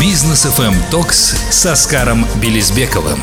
Бизнес 0.00 0.44
FM 0.44 0.90
Talks 0.90 1.34
с 1.50 1.66
Оскаром 1.66 2.26
Белизбековым. 2.42 3.18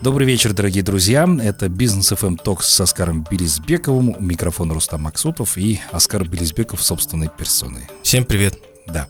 Добрый 0.00 0.26
вечер, 0.26 0.52
дорогие 0.52 0.82
друзья. 0.82 1.28
Это 1.42 1.68
Бизнес 1.68 2.10
FM 2.12 2.38
Talks 2.42 2.68
с 2.68 2.80
Оскаром 2.80 3.26
Белизбековым. 3.30 4.16
У 4.16 4.22
микрофона 4.22 4.74
Рустам 4.74 5.02
Максутов 5.02 5.58
и 5.58 5.80
Оскар 5.92 6.26
Белизбеков 6.26 6.82
собственной 6.82 7.28
персоной. 7.28 7.82
Всем 8.02 8.24
привет. 8.24 8.58
Да. 8.86 9.06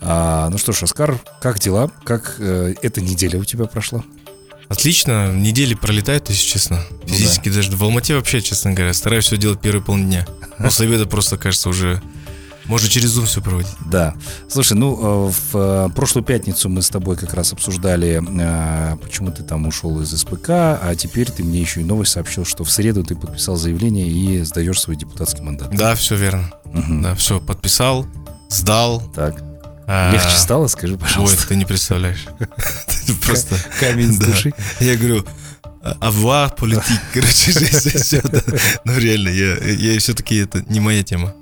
А, 0.00 0.48
ну 0.50 0.58
что 0.58 0.72
ж, 0.72 0.84
Оскар, 0.84 1.18
как 1.40 1.58
дела? 1.58 1.90
Как 2.04 2.36
э, 2.38 2.74
эта 2.82 3.00
неделя 3.00 3.38
у 3.38 3.44
тебя 3.44 3.64
прошла? 3.66 4.04
Отлично, 4.68 5.32
недели 5.32 5.74
пролетают, 5.74 6.28
если 6.28 6.46
честно. 6.46 6.84
Физически 7.06 7.48
ну, 7.48 7.54
да. 7.54 7.56
даже 7.56 7.76
в 7.76 7.82
Алмате 7.82 8.14
вообще, 8.14 8.40
честно 8.42 8.72
говоря, 8.72 8.92
стараюсь 8.92 9.24
все 9.24 9.38
делать 9.38 9.60
первые 9.60 9.82
полдня. 9.82 10.26
После 10.58 10.86
обеда 10.86 11.06
просто 11.06 11.38
кажется 11.38 11.70
уже 11.70 12.02
можно 12.68 12.88
через 12.88 13.16
Zoom 13.16 13.26
все 13.26 13.40
проводить. 13.40 13.72
Да. 13.86 14.14
Слушай, 14.48 14.74
ну, 14.74 15.28
э, 15.28 15.32
в 15.32 15.56
э, 15.56 15.88
прошлую 15.94 16.24
пятницу 16.24 16.68
мы 16.68 16.82
с 16.82 16.90
тобой 16.90 17.16
как 17.16 17.34
раз 17.34 17.52
обсуждали, 17.52 18.22
э, 18.22 18.96
почему 19.02 19.32
ты 19.32 19.42
там 19.42 19.66
ушел 19.66 20.00
из 20.00 20.10
СПК, 20.10 20.50
а 20.50 20.94
теперь 20.96 21.30
ты 21.30 21.42
мне 21.42 21.60
еще 21.60 21.80
и 21.80 21.84
новость 21.84 22.12
сообщил, 22.12 22.44
что 22.44 22.64
в 22.64 22.70
среду 22.70 23.02
ты 23.02 23.16
подписал 23.16 23.56
заявление 23.56 24.06
и 24.06 24.42
сдаешь 24.44 24.80
свой 24.80 24.96
депутатский 24.96 25.42
мандат. 25.42 25.70
Да, 25.74 25.94
все 25.94 26.14
верно. 26.14 26.50
Угу. 26.66 27.02
Да, 27.02 27.14
все, 27.14 27.40
подписал, 27.40 28.06
сдал. 28.50 29.02
Так. 29.14 29.42
А, 29.86 30.12
Легче 30.12 30.36
стало, 30.36 30.66
скажи, 30.66 30.98
пожалуйста. 30.98 31.38
Ой, 31.40 31.48
ты 31.48 31.56
не 31.56 31.64
представляешь. 31.64 32.26
Просто 33.24 33.56
камень 33.80 34.12
с 34.12 34.18
души. 34.24 34.52
Я 34.80 34.96
говорю, 34.96 35.24
авуа 36.00 36.48
политик, 36.48 37.00
короче, 37.12 37.52
все. 37.52 38.22
Ну, 38.84 38.98
реально, 38.98 39.28
я, 39.28 39.56
я 39.56 39.98
все-таки 39.98 40.36
это 40.36 40.64
не 40.68 40.80
моя 40.80 41.02
тема. 41.02 41.34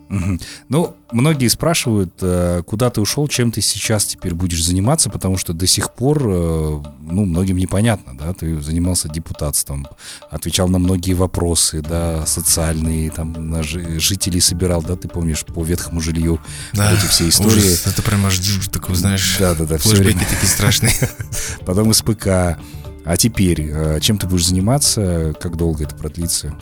Ну, 0.68 0.96
многие 1.10 1.48
спрашивают, 1.48 2.14
э, 2.20 2.62
куда 2.64 2.90
ты 2.90 3.00
ушел, 3.00 3.26
чем 3.26 3.50
ты 3.50 3.60
сейчас 3.60 4.04
теперь 4.04 4.34
будешь 4.34 4.64
заниматься, 4.64 5.10
потому 5.10 5.36
что 5.36 5.52
до 5.52 5.66
сих 5.66 5.92
пор, 5.92 6.22
э, 6.24 6.82
ну, 7.00 7.24
многим 7.24 7.56
непонятно, 7.56 8.16
да, 8.16 8.32
ты 8.32 8.60
занимался 8.60 9.08
депутатством, 9.08 9.88
отвечал 10.30 10.68
на 10.68 10.78
многие 10.78 11.14
вопросы, 11.14 11.82
да, 11.82 12.24
социальные, 12.24 13.10
там, 13.10 13.32
на 13.32 13.64
жителей 13.64 14.40
собирал, 14.40 14.80
да, 14.82 14.94
ты 14.94 15.08
помнишь, 15.08 15.44
по 15.44 15.64
ветхому 15.64 16.00
жилью 16.00 16.40
да, 16.72 16.92
эти 16.92 17.06
все 17.06 17.28
истории. 17.28 17.58
Ужас, 17.58 17.86
это 17.86 18.02
прямо 18.02 18.28
аж 18.28 18.38
такой, 18.70 18.94
знаешь, 18.94 19.36
да, 19.40 19.54
да, 19.54 19.64
да, 19.64 19.78
все 19.78 19.96
время. 19.96 20.20
такие 20.20 20.48
страшные. 20.48 20.94
Потом 21.66 21.92
СПК, 21.92 22.58
а 23.06 23.16
теперь, 23.16 23.70
э, 23.70 24.00
чем 24.00 24.18
ты 24.18 24.26
будешь 24.26 24.46
заниматься, 24.46 25.32
как 25.40 25.56
долго 25.56 25.84
это 25.84 25.94
продлится? 25.94 26.52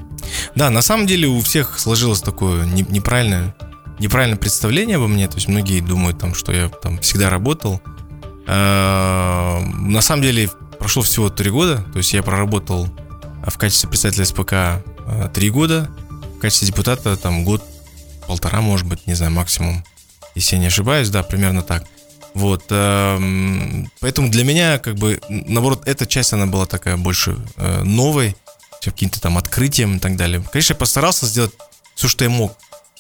Да, 0.55 0.69
на 0.69 0.83
самом 0.83 1.06
деле 1.06 1.27
у 1.27 1.41
всех 1.41 1.78
сложилось 1.78 2.20
такое 2.20 2.67
неправильное, 2.67 3.56
неправильное 3.98 4.36
представление 4.36 4.98
обо 4.98 5.09
мне. 5.09 5.27
То 5.27 5.36
есть 5.36 5.48
многие 5.48 5.81
думают, 5.81 6.19
там, 6.19 6.34
что 6.34 6.53
я 6.53 6.69
там 6.69 6.98
всегда 6.98 7.31
работал. 7.31 7.81
Э, 8.47 9.61
на 9.61 10.03
самом 10.03 10.23
деле 10.23 10.51
прошло 10.78 11.03
всего 11.03 11.31
три 11.31 11.48
года. 11.48 11.83
То 11.92 11.98
есть 11.98 12.12
я 12.12 12.23
проработал 12.23 12.89
в 13.47 13.56
качестве 13.56 13.89
представителя 13.89 14.27
СПК 14.27 14.53
э, 14.53 15.31
три 15.33 15.48
года, 15.48 15.91
в 16.36 16.41
качестве 16.41 16.69
депутата 16.69 17.17
там 17.17 17.45
год, 17.45 17.64
полтора, 18.27 18.61
может 18.61 18.86
быть, 18.86 19.06
не 19.06 19.14
знаю, 19.14 19.33
максимум. 19.33 19.83
Если 20.34 20.56
я 20.56 20.61
не 20.61 20.67
ошибаюсь, 20.67 21.08
да, 21.08 21.23
примерно 21.23 21.62
так. 21.62 21.84
Вот, 22.35 22.65
э, 22.71 23.85
поэтому 24.01 24.29
для 24.29 24.43
меня, 24.45 24.79
как 24.79 24.97
бы, 24.97 25.21
наоборот, 25.29 25.83
эта 25.87 26.05
часть, 26.05 26.33
она 26.33 26.47
была 26.47 26.67
такая 26.67 26.97
больше 26.97 27.37
э, 27.57 27.83
новой, 27.85 28.37
каким-то 28.83 29.21
там 29.21 29.39
открытием 29.39 29.97
и 29.97 29.99
так 30.01 30.17
далее. 30.17 30.45
Конечно, 30.53 30.73
я 30.73 30.79
постарался 30.79 31.27
сделать 31.27 31.53
все, 31.95 32.09
что 32.09 32.25
я 32.25 32.31
мог 32.31 32.57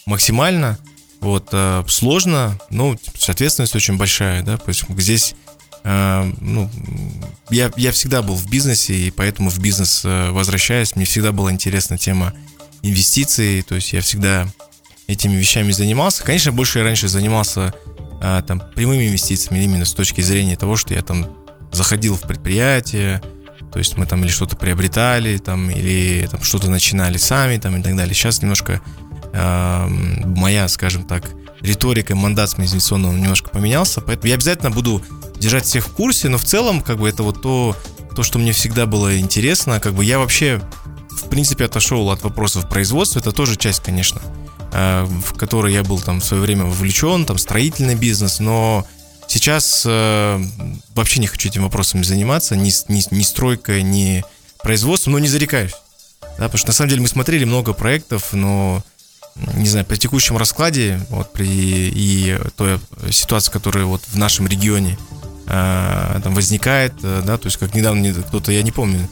максимально. 0.06 0.78
Вот, 1.20 1.48
э, 1.50 1.82
сложно, 1.88 2.58
но 2.70 2.96
ответственность 3.26 3.74
очень 3.74 3.96
большая, 3.96 4.42
да, 4.42 4.56
то 4.56 4.68
есть 4.68 4.84
здесь, 4.98 5.34
э, 5.82 6.32
ну, 6.40 6.70
я, 7.50 7.72
я 7.76 7.90
всегда 7.90 8.22
был 8.22 8.36
в 8.36 8.48
бизнесе, 8.48 8.94
и 8.94 9.10
поэтому 9.10 9.50
в 9.50 9.58
бизнес 9.58 10.02
возвращаюсь, 10.04 10.94
мне 10.94 11.06
всегда 11.06 11.32
была 11.32 11.50
интересна 11.50 11.98
тема 11.98 12.34
инвестиций, 12.82 13.62
то 13.62 13.74
есть 13.74 13.92
я 13.92 14.00
всегда 14.00 14.46
этими 15.06 15.34
вещами 15.34 15.72
занимался. 15.72 16.22
Конечно, 16.22 16.52
больше 16.52 16.78
я 16.78 16.84
раньше 16.84 17.08
занимался 17.08 17.74
а, 18.26 18.40
там, 18.40 18.62
прямыми 18.74 19.06
инвестициями 19.06 19.62
именно 19.62 19.84
с 19.84 19.92
точки 19.92 20.22
зрения 20.22 20.56
того, 20.56 20.76
что 20.76 20.94
я 20.94 21.02
там 21.02 21.26
заходил 21.72 22.16
в 22.16 22.22
предприятие, 22.22 23.20
то 23.70 23.78
есть 23.78 23.98
мы 23.98 24.06
там 24.06 24.22
или 24.22 24.30
что-то 24.30 24.56
приобретали, 24.56 25.36
там, 25.36 25.68
или 25.68 26.26
там 26.30 26.42
что-то 26.42 26.70
начинали 26.70 27.18
сами, 27.18 27.58
там, 27.58 27.76
и 27.76 27.82
так 27.82 27.94
далее. 27.94 28.14
Сейчас 28.14 28.40
немножко 28.40 28.80
э, 29.34 29.86
моя, 29.88 30.68
скажем 30.68 31.04
так, 31.04 31.28
риторика, 31.60 32.16
мандат 32.16 32.58
инвестиционного 32.58 33.12
немножко 33.12 33.50
поменялся, 33.50 34.00
поэтому 34.00 34.28
я 34.28 34.36
обязательно 34.36 34.70
буду 34.70 35.02
держать 35.38 35.66
всех 35.66 35.86
в 35.86 35.92
курсе, 35.92 36.30
но 36.30 36.38
в 36.38 36.44
целом, 36.44 36.80
как 36.80 36.98
бы, 36.98 37.06
это 37.06 37.22
вот 37.22 37.42
то, 37.42 37.76
то, 38.16 38.22
что 38.22 38.38
мне 38.38 38.52
всегда 38.52 38.86
было 38.86 39.18
интересно, 39.18 39.80
как 39.80 39.92
бы 39.92 40.02
я 40.02 40.18
вообще, 40.18 40.62
в 41.10 41.28
принципе, 41.28 41.66
отошел 41.66 42.08
от 42.10 42.22
вопросов 42.22 42.70
производства, 42.70 43.18
это 43.18 43.32
тоже 43.32 43.56
часть, 43.56 43.82
конечно, 43.82 44.22
в 44.74 45.34
которой 45.36 45.72
я 45.72 45.84
был 45.84 46.00
там 46.00 46.20
в 46.20 46.24
свое 46.24 46.42
время 46.42 46.64
вовлечен, 46.64 47.26
там 47.26 47.38
строительный 47.38 47.94
бизнес, 47.94 48.40
но 48.40 48.84
сейчас 49.28 49.84
э, 49.86 50.44
вообще 50.94 51.20
не 51.20 51.28
хочу 51.28 51.48
этим 51.48 51.62
вопросами 51.62 52.02
заниматься, 52.02 52.56
ни, 52.56 52.70
ни, 52.92 53.14
ни 53.14 53.22
стройкой, 53.22 53.84
ни 53.84 54.24
производством, 54.62 55.12
но 55.12 55.20
не 55.20 55.28
зарекаюсь. 55.28 55.74
Да, 56.38 56.46
потому 56.46 56.58
что 56.58 56.68
на 56.68 56.72
самом 56.72 56.88
деле 56.90 57.02
мы 57.02 57.08
смотрели 57.08 57.44
много 57.44 57.72
проектов, 57.72 58.32
но 58.32 58.82
не 59.36 59.68
знаю, 59.68 59.86
при 59.86 59.96
текущем 59.96 60.36
раскладе, 60.36 61.00
вот 61.08 61.32
при 61.32 61.46
и 61.46 62.36
той 62.56 62.80
ситуации, 63.10 63.52
которая 63.52 63.84
вот 63.84 64.02
в 64.08 64.18
нашем 64.18 64.48
регионе 64.48 64.98
э, 65.46 66.20
там 66.22 66.34
возникает, 66.34 66.94
э, 67.04 67.22
да, 67.24 67.38
то 67.38 67.46
есть 67.46 67.58
как 67.58 67.74
недавно 67.74 68.12
кто-то, 68.12 68.50
я 68.50 68.62
не 68.62 68.72
помню, 68.72 69.08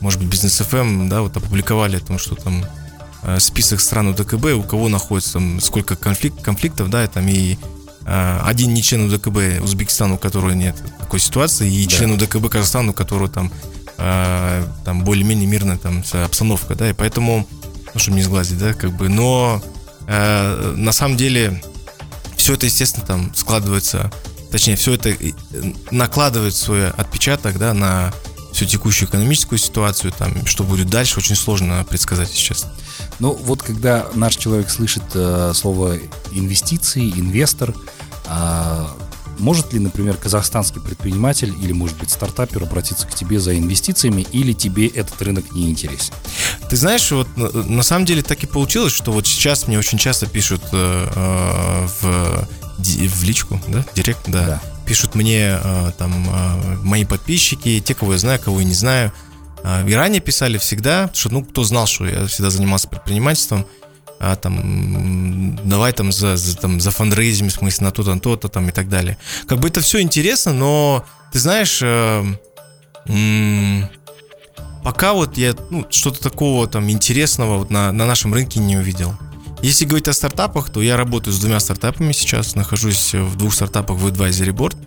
может 0.00 0.18
быть, 0.18 0.28
бизнес 0.28 0.60
FM, 0.60 1.08
да, 1.08 1.22
вот 1.22 1.36
опубликовали 1.36 1.98
о 1.98 2.00
том, 2.00 2.18
что 2.18 2.34
там 2.34 2.64
Э, 2.64 2.83
список 3.38 3.80
стран 3.80 4.08
УДКБ, 4.08 4.46
у 4.54 4.62
кого 4.62 4.88
находится, 4.88 5.40
сколько 5.60 5.96
конфликт, 5.96 6.42
конфликтов, 6.42 6.90
да, 6.90 7.06
там 7.06 7.26
и 7.28 7.56
э, 8.06 8.40
один 8.44 8.74
не 8.74 8.82
член 8.82 9.12
УДКБ 9.12 9.62
Узбекистана, 9.62 10.14
у 10.14 10.18
которого 10.18 10.50
нет 10.50 10.76
такой 10.98 11.20
ситуации, 11.20 11.72
и 11.72 11.84
да. 11.84 11.90
член 11.90 12.12
УДКБ 12.12 12.48
Казахстана, 12.50 12.90
у 12.90 12.94
которого 12.94 13.28
там, 13.28 13.50
э, 13.98 14.64
там 14.84 15.04
более-менее 15.04 15.46
мирная 15.46 15.78
там 15.78 16.02
обстановка, 16.12 16.74
да, 16.74 16.90
и 16.90 16.92
поэтому, 16.92 17.46
ну, 17.92 18.00
чтобы 18.00 18.16
не 18.16 18.22
сглазить, 18.22 18.58
да, 18.58 18.74
как 18.74 18.92
бы, 18.92 19.08
но 19.08 19.62
э, 20.06 20.74
на 20.76 20.92
самом 20.92 21.16
деле 21.16 21.62
все 22.36 22.54
это, 22.54 22.66
естественно, 22.66 23.06
там 23.06 23.34
складывается, 23.34 24.12
точнее, 24.50 24.76
все 24.76 24.94
это 24.94 25.16
накладывает 25.90 26.54
свой 26.54 26.90
отпечаток, 26.90 27.58
да, 27.58 27.72
на 27.72 28.12
всю 28.52 28.66
текущую 28.66 29.08
экономическую 29.08 29.58
ситуацию, 29.58 30.12
там, 30.12 30.46
что 30.46 30.62
будет 30.62 30.88
дальше, 30.88 31.18
очень 31.18 31.34
сложно 31.34 31.84
предсказать 31.88 32.30
сейчас. 32.30 32.66
Ну, 33.20 33.32
вот 33.32 33.62
когда 33.62 34.06
наш 34.14 34.36
человек 34.36 34.70
слышит 34.70 35.04
э, 35.14 35.52
слово 35.54 35.98
инвестиции, 36.32 37.10
инвестор, 37.10 37.74
э, 38.26 38.86
может 39.38 39.72
ли, 39.72 39.80
например, 39.80 40.16
казахстанский 40.16 40.80
предприниматель 40.80 41.54
или, 41.60 41.72
может 41.72 41.96
быть, 41.98 42.10
стартапер 42.10 42.62
обратиться 42.62 43.06
к 43.06 43.14
тебе 43.14 43.40
за 43.40 43.56
инвестициями, 43.56 44.26
или 44.32 44.52
тебе 44.52 44.86
этот 44.86 45.20
рынок 45.22 45.52
не 45.52 45.70
интересен? 45.70 46.14
Ты 46.68 46.76
знаешь, 46.76 47.10
вот 47.10 47.28
на 47.36 47.82
самом 47.82 48.04
деле 48.04 48.22
так 48.22 48.42
и 48.42 48.46
получилось, 48.46 48.92
что 48.92 49.12
вот 49.12 49.26
сейчас 49.26 49.66
мне 49.66 49.78
очень 49.78 49.98
часто 49.98 50.26
пишут 50.26 50.62
э, 50.72 51.08
э 51.14 51.86
в, 52.00 52.48
в 52.78 53.24
личку, 53.24 53.60
да, 53.68 53.84
директ, 53.94 54.22
да, 54.26 54.46
да. 54.46 54.62
пишут 54.86 55.14
мне 55.14 55.58
э, 55.62 55.92
там 55.96 56.12
э, 56.28 56.76
мои 56.82 57.04
подписчики, 57.04 57.80
те, 57.80 57.94
кого 57.94 58.12
я 58.12 58.18
знаю, 58.18 58.40
кого 58.40 58.60
я 58.60 58.66
не 58.66 58.74
знаю, 58.74 59.12
и 59.64 59.94
ранее 59.94 60.20
писали 60.20 60.58
всегда, 60.58 61.10
что, 61.14 61.30
ну, 61.32 61.42
кто 61.42 61.64
знал, 61.64 61.86
что 61.86 62.06
я 62.06 62.26
всегда 62.26 62.50
занимался 62.50 62.86
предпринимательством, 62.86 63.66
а, 64.20 64.36
там, 64.36 65.56
давай 65.64 65.92
там 65.92 66.12
за, 66.12 66.36
за, 66.36 66.56
там, 66.56 66.80
за 66.80 66.90
фандрейзинг, 66.90 67.50
в 67.50 67.54
смысле, 67.54 67.86
на 67.86 67.90
то-то, 67.90 68.14
на 68.14 68.20
то-то, 68.20 68.48
там, 68.48 68.68
и 68.68 68.72
так 68.72 68.88
далее. 68.88 69.16
Как 69.46 69.58
бы 69.58 69.68
это 69.68 69.80
все 69.80 70.00
интересно, 70.00 70.52
но, 70.52 71.04
ты 71.32 71.38
знаешь, 71.38 71.80
э, 71.82 72.24
м- 73.06 73.88
пока 74.82 75.14
вот 75.14 75.38
я, 75.38 75.54
ну, 75.70 75.86
что-то 75.90 76.20
такого 76.20 76.68
там 76.68 76.90
интересного 76.90 77.58
вот 77.58 77.70
на, 77.70 77.90
на 77.90 78.06
нашем 78.06 78.34
рынке 78.34 78.60
не 78.60 78.76
увидел. 78.76 79.14
Если 79.62 79.86
говорить 79.86 80.08
о 80.08 80.12
стартапах, 80.12 80.70
то 80.70 80.82
я 80.82 80.96
работаю 80.96 81.32
с 81.32 81.40
двумя 81.40 81.58
стартапами 81.58 82.12
сейчас, 82.12 82.54
нахожусь 82.54 83.14
в 83.14 83.36
двух 83.36 83.54
стартапах 83.54 83.96
в 83.96 84.06
Advisory 84.06 84.52
Board– 84.52 84.76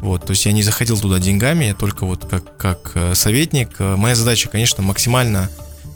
вот, 0.00 0.24
то 0.24 0.30
есть 0.30 0.46
я 0.46 0.52
не 0.52 0.62
заходил 0.62 0.98
туда 0.98 1.18
деньгами, 1.18 1.66
я 1.66 1.74
только 1.74 2.06
вот 2.06 2.24
как, 2.24 2.56
как 2.56 2.92
э, 2.94 3.14
советник. 3.14 3.76
Э, 3.78 3.96
моя 3.96 4.14
задача, 4.14 4.48
конечно, 4.48 4.82
максимально 4.82 5.50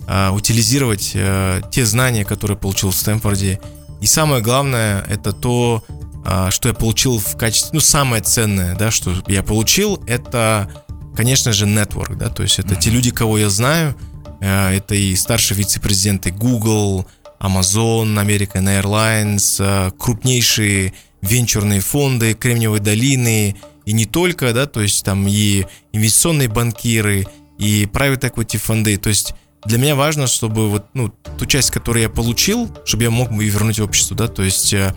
э, 0.09 0.31
утилизировать 0.31 1.13
э, 1.15 1.63
те 1.71 1.87
знания, 1.87 2.25
которые 2.25 2.57
получил 2.57 2.91
в 2.91 2.97
Стэнфорде. 2.97 3.61
И 4.01 4.07
самое 4.07 4.43
главное, 4.43 5.05
это 5.09 5.33
то, 5.33 5.85
э, 6.25 6.49
что 6.51 6.69
я 6.69 6.75
получил 6.75 7.19
в 7.19 7.37
качестве, 7.37 7.71
ну, 7.75 7.81
самое 7.81 8.23
ценное, 8.23 8.75
да, 8.75 8.91
что 8.91 9.15
я 9.29 9.43
получил, 9.43 10.03
это, 10.07 10.69
конечно 11.17 11.53
же, 11.53 11.67
network, 11.67 12.17
да, 12.17 12.29
то 12.29 12.43
есть 12.43 12.59
это 12.59 12.75
mm-hmm. 12.75 12.81
те 12.81 12.91
люди, 12.91 13.11
кого 13.11 13.39
я 13.39 13.49
знаю, 13.49 13.95
э, 14.41 14.77
это 14.77 14.97
и 14.97 15.15
старшие 15.15 15.59
вице-президенты 15.59 16.33
Google, 16.33 17.07
Amazon, 17.41 18.15
American 18.21 18.83
Airlines, 18.83 19.57
э, 19.61 19.91
крупнейшие 19.97 20.93
венчурные 21.23 21.81
фонды, 21.81 22.35
Кремниевой 22.35 22.81
долины, 22.81 23.57
и 23.85 23.93
не 23.93 24.07
только, 24.07 24.53
да, 24.53 24.67
то 24.67 24.81
есть 24.81 25.05
там 25.05 25.27
и 25.29 25.67
инвестиционные 25.93 26.49
банкиры, 26.49 27.27
и 27.59 27.85
private 27.85 28.33
equity 28.33 28.59
фонды, 28.59 28.97
то 28.97 29.09
есть 29.09 29.35
для 29.65 29.79
меня 29.79 29.95
важно, 29.95 30.27
чтобы 30.27 30.69
вот, 30.69 30.87
ну, 30.95 31.13
ту 31.39 31.47
часть, 31.47 31.71
которую 31.71 32.03
я 32.03 32.09
получил, 32.09 32.69
чтобы 32.85 33.05
я 33.05 33.11
мог 33.11 33.31
ее 33.31 33.49
вернуть 33.51 33.79
в 33.79 33.85
общество, 33.85 34.17
да, 34.17 34.27
то 34.27 34.43
есть 34.43 34.73
э, 34.73 34.93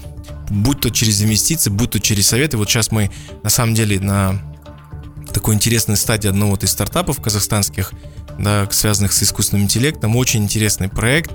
будь 0.50 0.80
то 0.80 0.90
через 0.90 1.22
инвестиции, 1.22 1.70
будь 1.70 1.92
то 1.92 2.00
через 2.00 2.28
советы. 2.28 2.58
Вот 2.58 2.70
сейчас 2.70 2.92
мы 2.92 3.12
на 3.44 3.50
самом 3.50 3.76
деле 3.76 4.00
на 4.00 4.42
такой 5.34 5.54
интересной 5.54 5.98
стадии 5.98 6.30
одного 6.30 6.52
вот 6.52 6.64
из 6.64 6.72
стартапов 6.72 7.22
казахстанских, 7.22 7.92
да, 8.40 8.68
связанных 8.72 9.14
с 9.14 9.22
искусственным 9.22 9.66
интеллектом. 9.66 10.16
Очень 10.16 10.44
интересный 10.44 10.90
проект. 10.90 11.32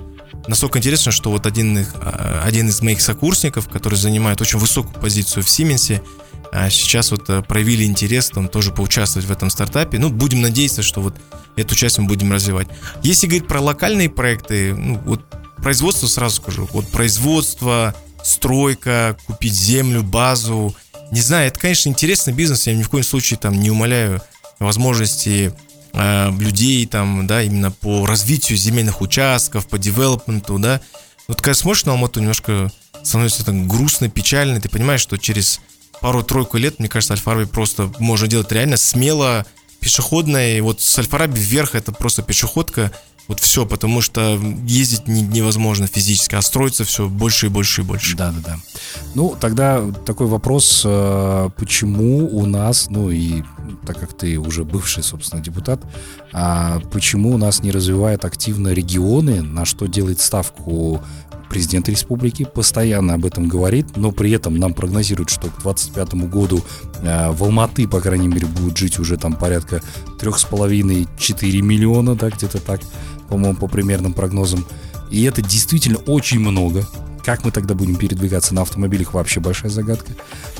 Настолько 0.47 0.79
интересно, 0.79 1.11
что 1.11 1.31
вот 1.31 1.45
один, 1.45 1.85
а, 1.95 2.41
один 2.43 2.67
из 2.67 2.81
моих 2.81 3.01
сокурсников, 3.01 3.69
который 3.69 3.95
занимает 3.95 4.41
очень 4.41 4.59
высокую 4.59 4.99
позицию 4.99 5.43
в 5.43 5.49
Сименсе, 5.49 6.01
а 6.51 6.69
сейчас 6.69 7.11
вот 7.11 7.29
э, 7.29 7.41
проявили 7.41 7.85
интерес 7.85 8.29
там 8.29 8.49
тоже 8.49 8.71
поучаствовать 8.71 9.27
в 9.27 9.31
этом 9.31 9.49
стартапе. 9.49 9.99
Ну, 9.99 10.09
будем 10.09 10.41
надеяться, 10.41 10.83
что 10.83 11.01
вот 11.01 11.15
эту 11.55 11.75
часть 11.75 11.97
мы 11.97 12.07
будем 12.07 12.31
развивать. 12.33 12.67
Если 13.03 13.27
говорить 13.27 13.47
про 13.47 13.61
локальные 13.61 14.09
проекты, 14.09 14.75
ну, 14.75 14.99
вот 15.05 15.21
производство 15.57 16.07
сразу 16.07 16.37
скажу, 16.37 16.67
вот 16.73 16.89
производство, 16.89 17.95
стройка, 18.23 19.17
купить 19.25 19.53
землю, 19.53 20.03
базу, 20.03 20.75
не 21.11 21.21
знаю, 21.21 21.47
это, 21.47 21.59
конечно, 21.59 21.89
интересный 21.89 22.33
бизнес, 22.33 22.67
я 22.67 22.73
ни 22.73 22.83
в 22.83 22.89
коем 22.89 23.03
случае 23.03 23.39
там 23.39 23.59
не 23.59 23.71
умоляю 23.71 24.21
возможности 24.59 25.53
э, 25.93 26.31
людей 26.37 26.85
там, 26.85 27.27
да, 27.27 27.43
именно 27.43 27.71
по 27.71 28.05
развитию 28.05 28.57
земельных 28.57 29.01
участков, 29.01 29.67
по 29.67 29.77
девелопменту, 29.77 30.59
да. 30.59 30.81
Вот 31.29 31.41
когда 31.41 31.53
смотришь 31.53 31.85
на 31.85 31.93
Алмату, 31.93 32.19
немножко 32.19 32.69
становится 33.03 33.45
так 33.45 33.67
грустно, 33.67 34.09
печально, 34.09 34.59
ты 34.59 34.67
понимаешь, 34.67 35.01
что 35.01 35.17
через 35.17 35.61
пару-тройку 36.01 36.57
лет, 36.57 36.79
мне 36.79 36.89
кажется, 36.89 37.13
Альфараби 37.13 37.45
просто 37.45 37.91
можно 37.99 38.27
делать 38.27 38.51
реально 38.51 38.77
смело 38.77 39.45
пешеходная. 39.79 40.57
И 40.57 40.61
вот 40.61 40.81
с 40.81 40.99
Альфараби 40.99 41.39
вверх 41.39 41.75
это 41.75 41.91
просто 41.91 42.21
пешеходка. 42.23 42.91
Вот 43.27 43.39
все, 43.39 43.65
потому 43.65 44.01
что 44.01 44.37
ездить 44.65 45.07
не, 45.07 45.21
невозможно 45.21 45.87
физически, 45.87 46.35
а 46.35 46.41
строится 46.41 46.83
все 46.83 47.07
больше 47.07 47.45
и 47.45 47.49
больше 47.49 47.81
и 47.81 47.83
больше. 47.83 48.17
Да, 48.17 48.31
да, 48.31 48.39
да. 48.43 48.57
Ну, 49.13 49.37
тогда 49.39 49.89
такой 50.05 50.27
вопрос, 50.27 50.81
э, 50.83 51.49
почему 51.55 52.27
у 52.27 52.45
нас, 52.45 52.89
ну 52.89 53.09
и 53.09 53.43
так 53.85 53.99
как 53.99 54.17
ты 54.17 54.37
уже 54.37 54.65
бывший, 54.65 55.03
собственно, 55.03 55.41
депутат, 55.41 55.81
а 56.33 56.81
почему 56.91 57.29
у 57.31 57.37
нас 57.37 57.61
не 57.63 57.71
развивают 57.71 58.25
активно 58.25 58.69
регионы, 58.69 59.41
на 59.41 59.65
что 59.65 59.85
делает 59.85 60.19
ставку 60.19 61.01
президент 61.51 61.89
республики 61.89 62.45
постоянно 62.45 63.15
об 63.15 63.25
этом 63.25 63.49
говорит, 63.49 63.97
но 63.97 64.13
при 64.13 64.31
этом 64.31 64.57
нам 64.57 64.73
прогнозируют, 64.73 65.29
что 65.29 65.47
к 65.47 65.61
2025 65.61 66.13
году 66.29 66.63
э, 67.01 67.29
в 67.31 67.43
Алматы, 67.43 67.89
по 67.89 67.99
крайней 67.99 68.29
мере, 68.29 68.47
будет 68.47 68.77
жить 68.77 68.99
уже 68.99 69.17
там 69.17 69.33
порядка 69.33 69.81
3,5-4 70.21 71.61
миллиона, 71.61 72.15
да, 72.15 72.29
где-то 72.29 72.59
так, 72.59 72.79
по-моему, 73.27 73.57
по 73.57 73.67
примерным 73.67 74.13
прогнозам. 74.13 74.65
И 75.09 75.23
это 75.23 75.41
действительно 75.41 75.97
очень 76.05 76.39
много. 76.39 76.87
Как 77.25 77.43
мы 77.43 77.51
тогда 77.51 77.73
будем 77.73 77.97
передвигаться 77.97 78.55
на 78.55 78.61
автомобилях, 78.61 79.13
вообще 79.13 79.41
большая 79.41 79.71
загадка. 79.71 80.13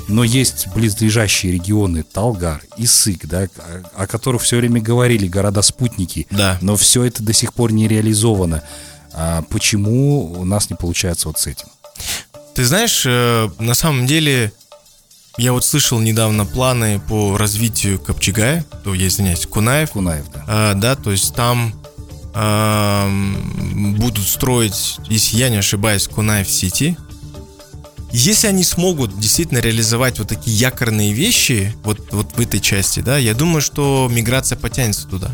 Но 0.10 0.26
есть 0.26 0.68
близлежащие 0.76 1.54
регионы 1.54 2.04
Талгар, 2.04 2.62
Исык, 2.76 3.28
да, 3.28 3.48
о 3.96 4.08
которых 4.08 4.42
все 4.42 4.58
время 4.58 4.82
говорили, 4.82 5.30
города-спутники. 5.30 6.28
Да. 6.32 6.58
Но 6.60 6.76
все 6.76 7.06
это 7.06 7.24
до 7.24 7.32
сих 7.32 7.54
пор 7.54 7.72
не 7.72 7.88
реализовано. 7.88 8.62
А 9.13 9.44
почему 9.50 10.34
у 10.34 10.46
нас 10.46 10.69
не 10.69 10.75
получается 10.75 11.28
вот 11.28 11.40
с 11.40 11.48
этим? 11.48 11.68
Ты 12.54 12.66
знаешь, 12.66 13.04
э, 13.06 13.50
на 13.60 13.74
самом 13.74 14.06
деле, 14.06 14.52
я 15.38 15.54
вот 15.54 15.66
слышал 15.66 16.00
недавно 16.00 16.46
планы 16.46 17.00
по 17.00 17.38
развитию 17.38 18.00
Копчегая, 18.00 18.66
то 18.84 18.94
я 18.94 19.08
извиняюсь, 19.08 19.46
Кунаев. 19.46 19.92
Кунаев, 19.92 20.25
да. 20.34 20.44
А, 20.48 20.74
да, 20.74 20.96
то 20.96 21.12
есть 21.12 21.34
там 21.34 21.74
а, 22.34 23.10
будут 23.98 24.28
строить, 24.28 24.98
если 25.08 25.38
я 25.38 25.50
не 25.50 25.57
ошибаюсь, 25.57 26.07
Кунаев 26.07 26.50
Сити. 26.50 26.98
Если 28.14 28.48
они 28.48 28.66
смогут 28.66 29.18
действительно 29.18 29.60
реализовать 29.60 30.19
вот 30.19 30.28
такие 30.28 30.57
якорные 30.57 31.14
вещи, 31.14 31.74
вот, 31.84 32.12
вот 32.12 32.36
в 32.36 32.42
этой 32.42 32.60
части, 32.60 33.00
да, 33.00 33.18
я 33.18 33.34
думаю, 33.34 33.62
что 33.62 34.10
миграция 34.12 34.57
потянется 34.57 35.07
туда. 35.07 35.31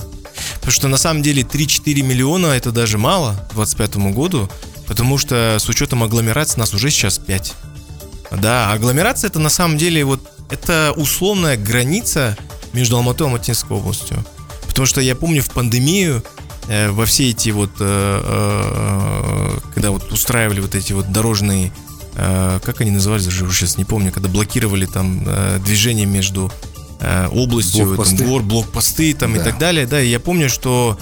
Потому 0.67 0.79
что 0.79 0.87
на 0.89 0.97
самом 0.97 1.23
деле 1.23 1.43
3-4 1.43 2.01
миллиона 2.01 2.47
это 2.47 2.73
даже 2.73 2.97
мало 2.97 3.35
к 3.49 3.55
2025 3.55 3.95
году, 4.13 4.49
потому 4.85 5.17
что 5.17 5.55
с 5.61 5.69
учетом 5.69 6.03
агломерации 6.03 6.59
нас 6.59 6.73
уже 6.73 6.89
сейчас 6.89 7.19
5. 7.19 7.53
Да, 8.31 8.73
агломерация 8.73 9.29
это 9.29 9.39
на 9.39 9.47
самом 9.47 9.77
деле 9.77 10.03
вот 10.03 10.19
это 10.49 10.91
условная 10.97 11.55
граница 11.55 12.37
между 12.73 12.97
Алматой 12.97 13.27
и 13.27 13.29
Алматинской 13.29 13.77
областью. 13.77 14.25
Потому 14.67 14.85
что 14.85 14.99
я 14.99 15.15
помню 15.15 15.41
в 15.41 15.51
пандемию 15.51 16.21
э, 16.67 16.89
во 16.89 17.05
все 17.05 17.29
эти 17.29 17.51
вот, 17.51 17.71
э, 17.79 18.21
э, 18.25 19.59
когда 19.73 19.91
вот 19.91 20.11
устраивали 20.11 20.59
вот 20.59 20.75
эти 20.75 20.91
вот 20.91 21.09
дорожные, 21.13 21.71
как 22.13 22.81
они 22.81 22.91
назывались, 22.91 23.23
даже 23.23 23.49
сейчас 23.51 23.77
не 23.77 23.85
помню, 23.85 24.11
когда 24.11 24.27
блокировали 24.27 24.85
там 24.85 25.23
движение 25.63 26.07
между 26.07 26.51
э, 27.07 27.27
областью, 27.29 27.85
Блокпосты. 27.85 28.17
там, 28.17 28.27
гор, 28.27 28.41
блокпосты 28.43 29.13
там 29.13 29.33
Да. 29.33 29.41
и 29.41 29.43
так 29.43 29.57
далее, 29.57 29.85
да, 29.87 30.01
и 30.01 30.07
я 30.09 30.19
помню, 30.19 30.49
что 30.49 30.97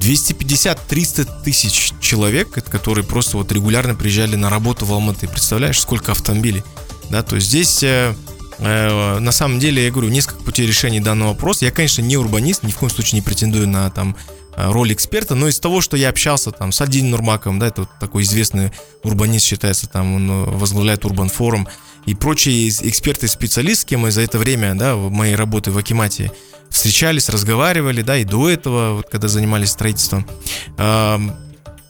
250-300 0.00 1.28
тысяч 1.44 1.92
человек, 2.00 2.50
которые 2.50 3.04
просто 3.04 3.36
вот 3.36 3.50
регулярно 3.52 3.94
приезжали 3.94 4.36
на 4.36 4.50
работу 4.50 4.84
в 4.84 4.92
Алматы, 4.92 5.28
представляешь, 5.28 5.80
сколько 5.80 6.12
автомобилей, 6.12 6.62
да, 7.10 7.22
то 7.22 7.36
есть 7.36 7.48
здесь 7.48 7.82
э, 7.82 8.14
э, 8.58 9.18
на 9.18 9.32
самом 9.32 9.58
деле, 9.58 9.84
я 9.84 9.90
говорю, 9.90 10.08
несколько 10.10 10.42
путей 10.42 10.66
решения 10.66 11.00
данного 11.00 11.30
вопроса, 11.30 11.64
я, 11.64 11.70
конечно, 11.70 12.02
не 12.02 12.16
урбанист, 12.16 12.62
ни 12.62 12.70
в 12.70 12.76
коем 12.76 12.90
случае 12.90 13.20
не 13.20 13.24
претендую 13.24 13.68
на 13.68 13.90
там 13.90 14.16
э, 14.56 14.70
роль 14.70 14.92
эксперта, 14.92 15.34
но 15.34 15.48
из 15.48 15.58
того, 15.58 15.80
что 15.80 15.96
я 15.96 16.10
общался 16.10 16.50
там 16.50 16.72
с 16.72 16.80
Альдином 16.80 17.10
Нурмаком, 17.12 17.58
да, 17.58 17.68
это 17.68 17.82
вот 17.82 17.90
такой 18.00 18.22
известный 18.24 18.72
урбанист 19.02 19.46
считается, 19.46 19.88
там 19.88 20.14
он 20.14 20.44
возглавляет 20.58 21.04
Урбан 21.04 21.28
Форум, 21.28 21.66
и 22.06 22.14
прочие 22.14 22.68
эксперты 22.68 23.28
специалисты, 23.28 23.96
мы 23.96 24.10
за 24.10 24.22
это 24.22 24.38
время, 24.38 24.74
да, 24.74 24.96
в 24.96 25.10
моей 25.10 25.34
работы 25.34 25.70
в 25.70 25.78
Акимате 25.78 26.30
встречались, 26.70 27.28
разговаривали, 27.28 28.02
да, 28.02 28.16
и 28.16 28.24
до 28.24 28.48
этого, 28.48 28.94
вот, 28.94 29.08
когда 29.08 29.28
занимались 29.28 29.70
строительством. 29.70 30.26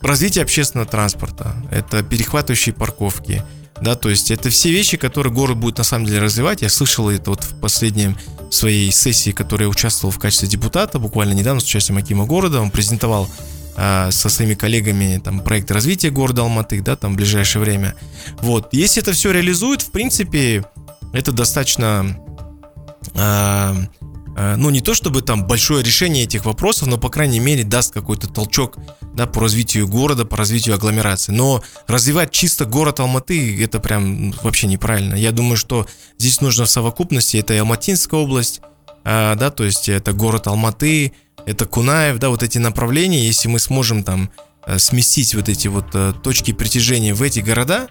Развитие 0.00 0.42
общественного 0.42 0.88
транспорта, 0.88 1.56
это 1.70 2.02
перехватывающие 2.02 2.74
парковки, 2.74 3.42
да, 3.80 3.94
то 3.96 4.10
есть 4.10 4.30
это 4.30 4.50
все 4.50 4.70
вещи, 4.70 4.96
которые 4.96 5.32
город 5.32 5.56
будет 5.56 5.78
на 5.78 5.84
самом 5.84 6.06
деле 6.06 6.20
развивать. 6.20 6.62
Я 6.62 6.68
слышал 6.68 7.08
это 7.08 7.30
вот 7.30 7.42
в 7.42 7.58
последнем 7.58 8.16
своей 8.50 8.92
сессии, 8.92 9.30
которой 9.30 9.62
я 9.62 9.68
участвовал 9.68 10.12
в 10.12 10.18
качестве 10.18 10.46
депутата, 10.46 10.98
буквально 10.98 11.32
недавно 11.32 11.60
с 11.60 11.64
участием 11.64 11.96
Акима 11.98 12.26
города, 12.26 12.60
он 12.60 12.70
презентовал 12.70 13.28
со 13.76 14.28
своими 14.28 14.54
коллегами 14.54 15.20
там 15.22 15.40
проект 15.40 15.70
развития 15.70 16.10
города 16.10 16.42
Алматы, 16.42 16.80
да, 16.80 16.94
там 16.94 17.14
в 17.14 17.16
ближайшее 17.16 17.60
время. 17.62 17.96
Вот, 18.40 18.72
если 18.72 19.02
это 19.02 19.12
все 19.12 19.32
реализует, 19.32 19.82
в 19.82 19.90
принципе, 19.90 20.64
это 21.12 21.32
достаточно 21.32 22.16
а, 23.14 23.74
а, 24.36 24.56
ну, 24.56 24.70
не 24.70 24.80
то 24.80 24.94
чтобы 24.94 25.22
там 25.22 25.46
большое 25.46 25.84
решение 25.84 26.24
этих 26.24 26.44
вопросов, 26.44 26.88
но, 26.88 26.98
по 26.98 27.08
крайней 27.08 27.40
мере, 27.40 27.64
даст 27.64 27.92
какой-то 27.92 28.28
толчок 28.28 28.78
да, 29.14 29.26
по 29.26 29.40
развитию 29.40 29.86
города, 29.86 30.24
по 30.24 30.36
развитию 30.36 30.74
агломерации. 30.74 31.32
Но 31.32 31.62
развивать 31.86 32.32
чисто 32.32 32.64
город 32.64 33.00
Алматы, 33.00 33.62
это 33.62 33.78
прям 33.78 34.32
вообще 34.42 34.66
неправильно. 34.66 35.14
Я 35.14 35.32
думаю, 35.32 35.56
что 35.56 35.86
здесь 36.18 36.40
нужно 36.40 36.64
в 36.64 36.70
совокупности, 36.70 37.36
это 37.36 37.54
и 37.54 37.58
Алматинская 37.58 38.20
область, 38.20 38.60
а, 39.04 39.34
да, 39.36 39.50
то 39.50 39.64
есть 39.64 39.88
это 39.88 40.12
город 40.12 40.46
Алматы, 40.46 41.12
это 41.46 41.66
Кунаев, 41.66 42.18
да, 42.18 42.28
вот 42.28 42.42
эти 42.42 42.58
направления, 42.58 43.24
если 43.24 43.48
мы 43.48 43.58
сможем 43.58 44.02
там 44.02 44.30
э, 44.66 44.78
сместить 44.78 45.34
вот 45.34 45.48
эти 45.48 45.68
вот 45.68 45.86
э, 45.94 46.12
точки 46.22 46.52
притяжения 46.52 47.14
в 47.14 47.22
эти 47.22 47.40
города, 47.40 47.88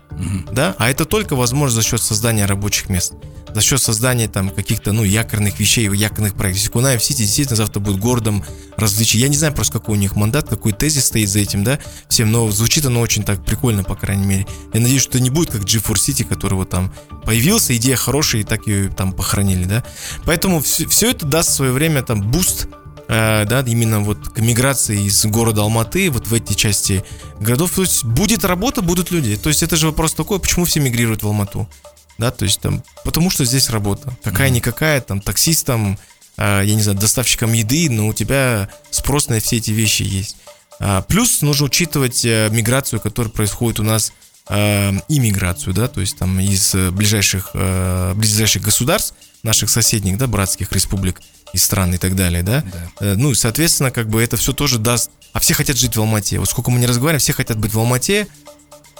да, 0.51 0.75
а 0.79 0.89
это 0.89 1.05
только 1.05 1.35
возможно 1.35 1.81
за 1.81 1.87
счет 1.87 2.01
создания 2.01 2.45
рабочих 2.45 2.89
мест, 2.89 3.13
за 3.53 3.61
счет 3.61 3.81
создания 3.81 4.27
там 4.27 4.49
каких-то, 4.49 4.91
ну, 4.91 5.03
якорных 5.03 5.59
вещей, 5.59 5.87
якорных 5.87 6.33
проектов. 6.33 6.71
Кунаев 6.71 7.03
Сити 7.03 7.19
действительно 7.19 7.55
завтра 7.55 7.79
будет 7.79 7.99
городом 7.99 8.43
различий. 8.75 9.19
Я 9.19 9.27
не 9.27 9.37
знаю 9.37 9.53
просто, 9.53 9.73
какой 9.73 9.97
у 9.97 9.99
них 9.99 10.15
мандат, 10.15 10.49
какой 10.49 10.71
тезис 10.73 11.05
стоит 11.05 11.29
за 11.29 11.39
этим, 11.39 11.63
да, 11.63 11.79
всем, 12.09 12.31
но 12.31 12.49
звучит 12.49 12.85
оно 12.85 13.01
очень 13.01 13.23
так 13.23 13.45
прикольно, 13.45 13.83
по 13.83 13.95
крайней 13.95 14.25
мере. 14.25 14.47
Я 14.73 14.79
надеюсь, 14.79 15.03
что 15.03 15.11
это 15.11 15.19
не 15.19 15.29
будет 15.29 15.51
как 15.51 15.61
G4 15.61 15.93
City, 15.93 16.23
который 16.23 16.55
вот 16.55 16.71
там 16.71 16.91
появился, 17.25 17.75
идея 17.75 17.95
хорошая, 17.95 18.41
и 18.41 18.43
так 18.43 18.65
ее 18.65 18.89
там 18.89 19.13
похоронили, 19.13 19.65
да. 19.65 19.83
Поэтому 20.25 20.59
все, 20.61 21.11
это 21.11 21.27
даст 21.27 21.49
в 21.51 21.53
свое 21.53 21.71
время 21.71 22.01
там 22.01 22.21
буст 22.21 22.67
да, 23.13 23.63
именно 23.65 23.99
вот 23.99 24.29
к 24.29 24.39
миграции 24.39 25.05
из 25.05 25.25
города 25.25 25.61
Алматы 25.61 26.09
вот 26.09 26.27
в 26.27 26.33
эти 26.33 26.53
части 26.53 27.03
городов. 27.39 27.71
То 27.75 27.81
есть 27.81 28.03
будет 28.03 28.43
работа, 28.43 28.81
будут 28.81 29.11
люди. 29.11 29.35
То 29.35 29.49
есть 29.49 29.63
это 29.63 29.75
же 29.75 29.87
вопрос 29.87 30.13
такой, 30.13 30.39
почему 30.39 30.65
все 30.65 30.79
мигрируют 30.79 31.23
в 31.23 31.27
Алмату? 31.27 31.69
Да, 32.17 32.31
то 32.31 32.45
есть 32.45 32.61
там, 32.61 32.83
потому 33.03 33.29
что 33.29 33.45
здесь 33.45 33.69
работа. 33.69 34.15
Какая-никакая, 34.23 35.01
там, 35.01 35.19
таксистом, 35.19 35.97
э, 36.37 36.61
я 36.65 36.75
не 36.75 36.81
знаю, 36.81 36.97
доставщиком 36.97 37.53
еды, 37.53 37.89
но 37.89 38.07
у 38.07 38.13
тебя 38.13 38.69
спрос 38.91 39.29
на 39.29 39.39
все 39.39 39.57
эти 39.57 39.71
вещи 39.71 40.03
есть. 40.03 40.37
А, 40.79 41.01
плюс 41.01 41.41
нужно 41.41 41.65
учитывать 41.67 42.25
э, 42.25 42.49
миграцию, 42.51 42.99
которая 42.99 43.31
происходит 43.31 43.79
у 43.79 43.83
нас 43.83 44.13
э, 44.49 44.91
иммиграцию, 45.07 45.73
да, 45.73 45.87
то 45.87 46.01
есть 46.01 46.17
там 46.17 46.39
из 46.39 46.75
ближайших, 46.91 47.51
э, 47.53 48.13
ближайших 48.15 48.61
государств, 48.63 49.15
наших 49.43 49.69
соседних, 49.69 50.17
да, 50.17 50.27
братских 50.27 50.71
республик 50.71 51.21
и 51.53 51.57
стран 51.57 51.93
и 51.93 51.97
так 51.97 52.15
далее, 52.15 52.43
да. 52.43 52.61
да. 52.61 52.89
Э, 52.99 53.15
ну, 53.15 53.31
и, 53.31 53.35
соответственно, 53.35 53.91
как 53.91 54.09
бы 54.09 54.21
это 54.21 54.37
все 54.37 54.53
тоже 54.53 54.79
даст... 54.79 55.11
А 55.31 55.39
все 55.39 55.53
хотят 55.53 55.77
жить 55.77 55.95
в 55.95 55.99
Алмате. 55.99 56.39
Вот 56.39 56.49
сколько 56.49 56.69
мы 56.71 56.79
не 56.79 56.85
разговариваем, 56.85 57.19
все 57.19 57.33
хотят 57.33 57.57
быть 57.57 57.73
в 57.73 57.79
Алмате, 57.79 58.27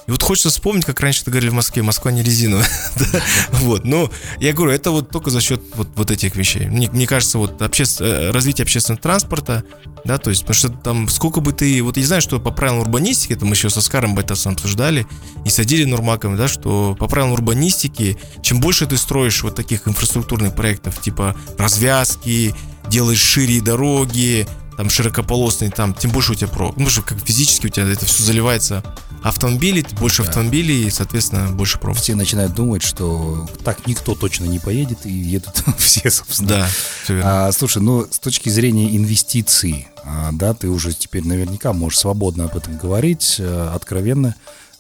и 0.05 0.11
вот 0.11 0.21
хочется 0.21 0.49
вспомнить, 0.49 0.85
как 0.85 0.99
раньше 0.99 1.23
говорили 1.25 1.49
в 1.49 1.53
Москве, 1.53 1.81
Москва 1.81 2.11
не 2.11 2.23
резиновая. 2.23 2.67
вот, 3.51 3.85
но 3.85 4.11
я 4.39 4.53
говорю, 4.53 4.71
это 4.71 4.91
вот 4.91 5.09
только 5.09 5.29
за 5.29 5.39
счет 5.39 5.61
вот, 5.75 5.87
вот 5.95 6.11
этих 6.11 6.35
вещей. 6.35 6.67
Мне, 6.67 6.89
мне 6.89 7.07
кажется, 7.07 7.37
вот 7.37 7.61
обще... 7.61 7.83
Э, 7.99 8.31
развитие 8.31 8.63
общественного 8.63 9.01
транспорта, 9.01 9.63
да, 10.03 10.17
то 10.17 10.29
есть, 10.29 10.41
потому 10.41 10.55
что 10.55 10.69
там 10.69 11.07
сколько 11.07 11.39
бы 11.39 11.53
ты, 11.53 11.81
вот 11.81 11.97
я 11.97 12.05
знаю, 12.05 12.21
что 12.21 12.39
по 12.39 12.51
правилам 12.51 12.81
урбанистики, 12.81 13.33
это 13.33 13.45
мы 13.45 13.53
еще 13.53 13.69
со 13.69 13.81
Скаром 13.81 14.15
Байтасом 14.15 14.53
обсуждали, 14.53 15.07
и 15.45 15.49
с 15.49 15.59
Адилем 15.59 15.91
Нурмаком, 15.91 16.35
да, 16.35 16.47
что 16.47 16.95
по 16.99 17.07
правилам 17.07 17.33
урбанистики, 17.33 18.17
чем 18.41 18.59
больше 18.59 18.85
ты 18.85 18.97
строишь 18.97 19.43
вот 19.43 19.55
таких 19.55 19.87
инфраструктурных 19.87 20.55
проектов, 20.55 20.99
типа 20.99 21.35
развязки, 21.57 22.53
делаешь 22.89 23.21
шире 23.21 23.61
дороги, 23.61 24.47
там 24.77 24.89
широкополосный, 24.89 25.69
там, 25.69 25.93
тем 25.93 26.11
больше 26.11 26.33
у 26.33 26.35
тебя 26.35 26.47
про. 26.47 26.73
Ну, 26.75 26.89
что 26.89 27.01
как 27.01 27.19
физически 27.19 27.67
у 27.67 27.69
тебя 27.69 27.87
это 27.87 28.05
все 28.05 28.23
заливается 28.23 28.83
автомобилей, 29.23 29.85
больше 29.99 30.21
да. 30.21 30.29
автомобилей, 30.29 30.85
и, 30.85 30.89
соответственно, 30.89 31.49
больше 31.51 31.79
проб. 31.79 31.97
Все 31.97 32.15
начинают 32.15 32.53
думать, 32.53 32.83
что 32.83 33.47
так 33.63 33.87
никто 33.87 34.15
точно 34.15 34.45
не 34.45 34.59
поедет, 34.59 35.05
и 35.05 35.11
едут 35.11 35.63
все, 35.77 36.11
собственно. 36.11 36.49
Да, 36.49 36.67
все 37.03 37.15
верно. 37.15 37.47
А, 37.47 37.51
слушай, 37.51 37.81
ну, 37.81 38.05
с 38.09 38.19
точки 38.19 38.49
зрения 38.49 38.95
инвестиций, 38.95 39.87
а, 40.03 40.31
да, 40.33 40.53
ты 40.53 40.69
уже 40.69 40.93
теперь 40.93 41.25
наверняка 41.25 41.73
можешь 41.73 41.99
свободно 41.99 42.45
об 42.45 42.57
этом 42.57 42.77
говорить, 42.77 43.37
а, 43.39 43.73
откровенно. 43.73 44.35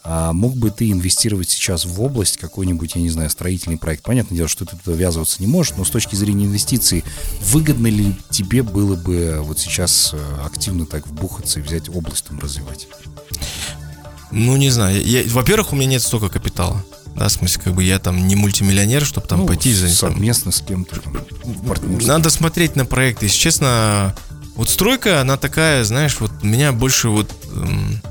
А 0.05 0.33
мог 0.33 0.53
бы 0.57 0.69
ты 0.69 0.91
инвестировать 0.91 1.49
сейчас 1.49 1.85
в 1.85 2.01
область 2.01 2.35
какой-нибудь, 2.35 2.95
я 2.95 3.01
не 3.01 3.09
знаю, 3.09 3.29
строительный 3.29 3.77
проект? 3.77 4.03
Понятное 4.03 4.35
дело, 4.35 4.49
что 4.49 4.65
ты 4.65 4.75
туда 4.75 4.97
ввязываться 4.97 5.37
не 5.39 5.47
можешь, 5.47 5.77
но 5.77 5.85
с 5.85 5.89
точки 5.89 6.17
зрения 6.17 6.43
инвестиций, 6.43 7.05
выгодно 7.39 7.87
ли 7.87 8.13
тебе 8.29 8.63
было 8.63 8.97
бы 8.97 9.37
вот 9.39 9.59
сейчас 9.59 10.13
э, 10.13 10.19
активно 10.43 10.85
так 10.85 11.07
вбухаться 11.07 11.59
и 11.59 11.63
взять 11.63 11.87
область 11.87 12.25
там 12.25 12.37
развивать? 12.39 12.89
Ну, 14.33 14.57
не 14.57 14.69
знаю. 14.71 15.01
Я, 15.05 15.23
во-первых, 15.27 15.73
у 15.73 15.75
меня 15.75 15.91
нет 15.91 16.01
столько 16.01 16.29
капитала. 16.29 16.83
Да, 17.15 17.27
в 17.27 17.31
смысле, 17.31 17.61
как 17.63 17.73
бы 17.75 17.83
я 17.83 17.99
там 17.99 18.27
не 18.27 18.35
мультимиллионер, 18.35 19.05
чтобы 19.05 19.27
там 19.27 19.41
ну, 19.41 19.45
пойти 19.45 19.71
за 19.73 19.87
совместно 19.89 20.51
с 20.51 20.61
кем-то 20.61 20.99
Надо 21.83 22.31
смотреть 22.31 22.75
на 22.75 22.85
проект. 22.85 23.21
Если 23.21 23.37
честно, 23.37 24.15
вот 24.55 24.69
стройка, 24.69 25.21
она 25.21 25.37
такая, 25.37 25.83
знаешь, 25.83 26.19
вот 26.19 26.31
меня 26.41 26.71
больше 26.71 27.09
вот 27.09 27.31
эм, 27.51 28.01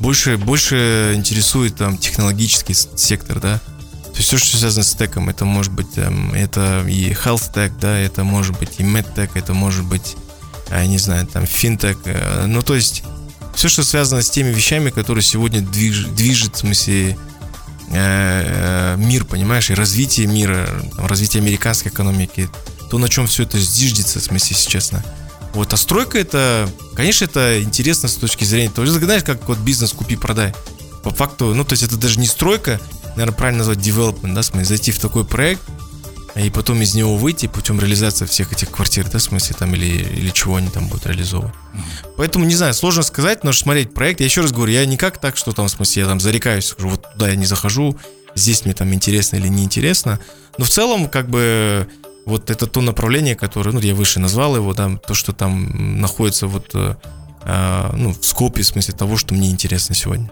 больше, 0.00 0.36
больше 0.36 1.12
интересует 1.14 1.76
там 1.76 1.96
технологический 1.96 2.74
сектор, 2.74 3.38
да. 3.38 3.58
То 3.58 4.16
есть 4.16 4.26
все, 4.26 4.38
что 4.38 4.56
связано 4.56 4.82
с 4.82 4.96
теком, 4.96 5.28
это 5.28 5.44
может 5.44 5.72
быть 5.72 5.96
эм, 5.96 6.34
это 6.34 6.84
и 6.88 7.12
health 7.12 7.54
tech, 7.54 7.72
да, 7.80 7.96
это 7.96 8.24
может 8.24 8.58
быть 8.58 8.80
и 8.80 8.82
medtech, 8.82 9.30
это 9.34 9.54
может 9.54 9.84
быть, 9.84 10.16
я 10.70 10.84
не 10.86 10.98
знаю, 10.98 11.28
там 11.28 11.46
финтек. 11.46 11.98
Э, 12.04 12.46
ну, 12.46 12.62
то 12.62 12.74
есть 12.74 13.04
все, 13.54 13.68
что 13.68 13.84
связано 13.84 14.22
с 14.22 14.30
теми 14.30 14.52
вещами, 14.52 14.90
которые 14.90 15.22
сегодня 15.22 15.60
движ, 15.60 16.06
движет, 16.06 16.56
в 16.56 16.58
смысле, 16.58 17.18
э, 17.90 17.94
э, 17.94 18.96
мир, 18.96 19.24
понимаешь, 19.24 19.70
и 19.70 19.74
развитие 19.74 20.26
мира, 20.26 20.68
там, 20.96 21.06
развитие 21.06 21.42
американской 21.42 21.90
экономики, 21.90 22.48
то, 22.90 22.98
на 22.98 23.08
чем 23.08 23.26
все 23.26 23.44
это 23.44 23.58
зиждется, 23.58 24.18
в 24.18 24.22
смысле, 24.22 24.56
если 24.56 24.70
честно. 24.70 25.04
Вот, 25.52 25.72
а 25.72 25.76
стройка 25.76 26.18
это, 26.18 26.68
конечно, 26.94 27.24
это 27.24 27.62
интересно 27.62 28.08
с 28.08 28.14
точки 28.14 28.44
зрения 28.44 28.70
того, 28.70 28.86
знаешь, 28.86 29.24
как 29.24 29.48
вот 29.48 29.58
бизнес 29.58 29.92
купи-продай. 29.92 30.54
По 31.02 31.10
факту, 31.10 31.54
ну, 31.54 31.64
то 31.64 31.72
есть 31.72 31.82
это 31.82 31.96
даже 31.96 32.20
не 32.20 32.26
стройка, 32.26 32.80
наверное, 33.16 33.34
правильно 33.34 33.58
назвать 33.58 33.78
development, 33.78 34.34
да, 34.34 34.42
в 34.42 34.46
смысле, 34.46 34.64
зайти 34.64 34.92
в 34.92 34.98
такой 34.98 35.24
проект, 35.24 35.62
и 36.36 36.50
потом 36.50 36.80
из 36.82 36.94
него 36.94 37.16
выйти 37.16 37.46
путем 37.46 37.80
реализации 37.80 38.24
всех 38.24 38.52
этих 38.52 38.70
квартир, 38.70 39.08
да, 39.10 39.18
в 39.18 39.22
смысле, 39.22 39.56
там, 39.58 39.74
или, 39.74 39.86
или 39.86 40.30
чего 40.30 40.56
они 40.56 40.68
там 40.68 40.86
будут 40.86 41.06
реализовывать. 41.06 41.54
Поэтому, 42.16 42.44
не 42.44 42.54
знаю, 42.54 42.74
сложно 42.74 43.02
сказать, 43.02 43.44
но 43.44 43.52
смотреть 43.52 43.94
проект, 43.94 44.20
я 44.20 44.26
еще 44.26 44.42
раз 44.42 44.52
говорю, 44.52 44.72
я 44.72 44.86
не 44.86 44.96
как 44.96 45.18
так, 45.18 45.36
что 45.36 45.52
там, 45.52 45.66
в 45.66 45.70
смысле, 45.70 46.02
я 46.02 46.08
там 46.08 46.20
зарекаюсь, 46.20 46.66
скажу, 46.66 46.90
вот 46.90 47.12
туда 47.12 47.28
я 47.28 47.36
не 47.36 47.46
захожу, 47.46 47.96
здесь 48.34 48.64
мне 48.64 48.74
там 48.74 48.92
интересно 48.94 49.36
или 49.36 49.48
неинтересно, 49.48 50.20
но 50.56 50.64
в 50.64 50.68
целом, 50.70 51.08
как 51.08 51.28
бы, 51.28 51.88
вот 52.26 52.50
это 52.50 52.66
то 52.66 52.80
направление, 52.80 53.34
которое, 53.34 53.72
ну, 53.72 53.80
я 53.80 53.94
выше 53.94 54.20
назвал 54.20 54.56
его, 54.56 54.72
да, 54.72 54.96
то, 54.96 55.14
что 55.14 55.32
там 55.32 56.00
находится 56.00 56.46
вот, 56.46 56.70
э, 56.74 56.94
э, 57.44 57.90
ну, 57.94 58.12
в 58.12 58.24
скопе, 58.24 58.62
в 58.62 58.66
смысле 58.66 58.94
того, 58.94 59.16
что 59.16 59.34
мне 59.34 59.50
интересно 59.50 59.94
сегодня. 59.94 60.30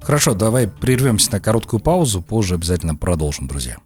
Хорошо, 0.00 0.34
давай 0.34 0.68
прервемся 0.68 1.32
на 1.32 1.40
короткую 1.40 1.80
паузу, 1.80 2.22
позже 2.22 2.54
обязательно 2.54 2.94
продолжим, 2.94 3.46
друзья. 3.46 3.76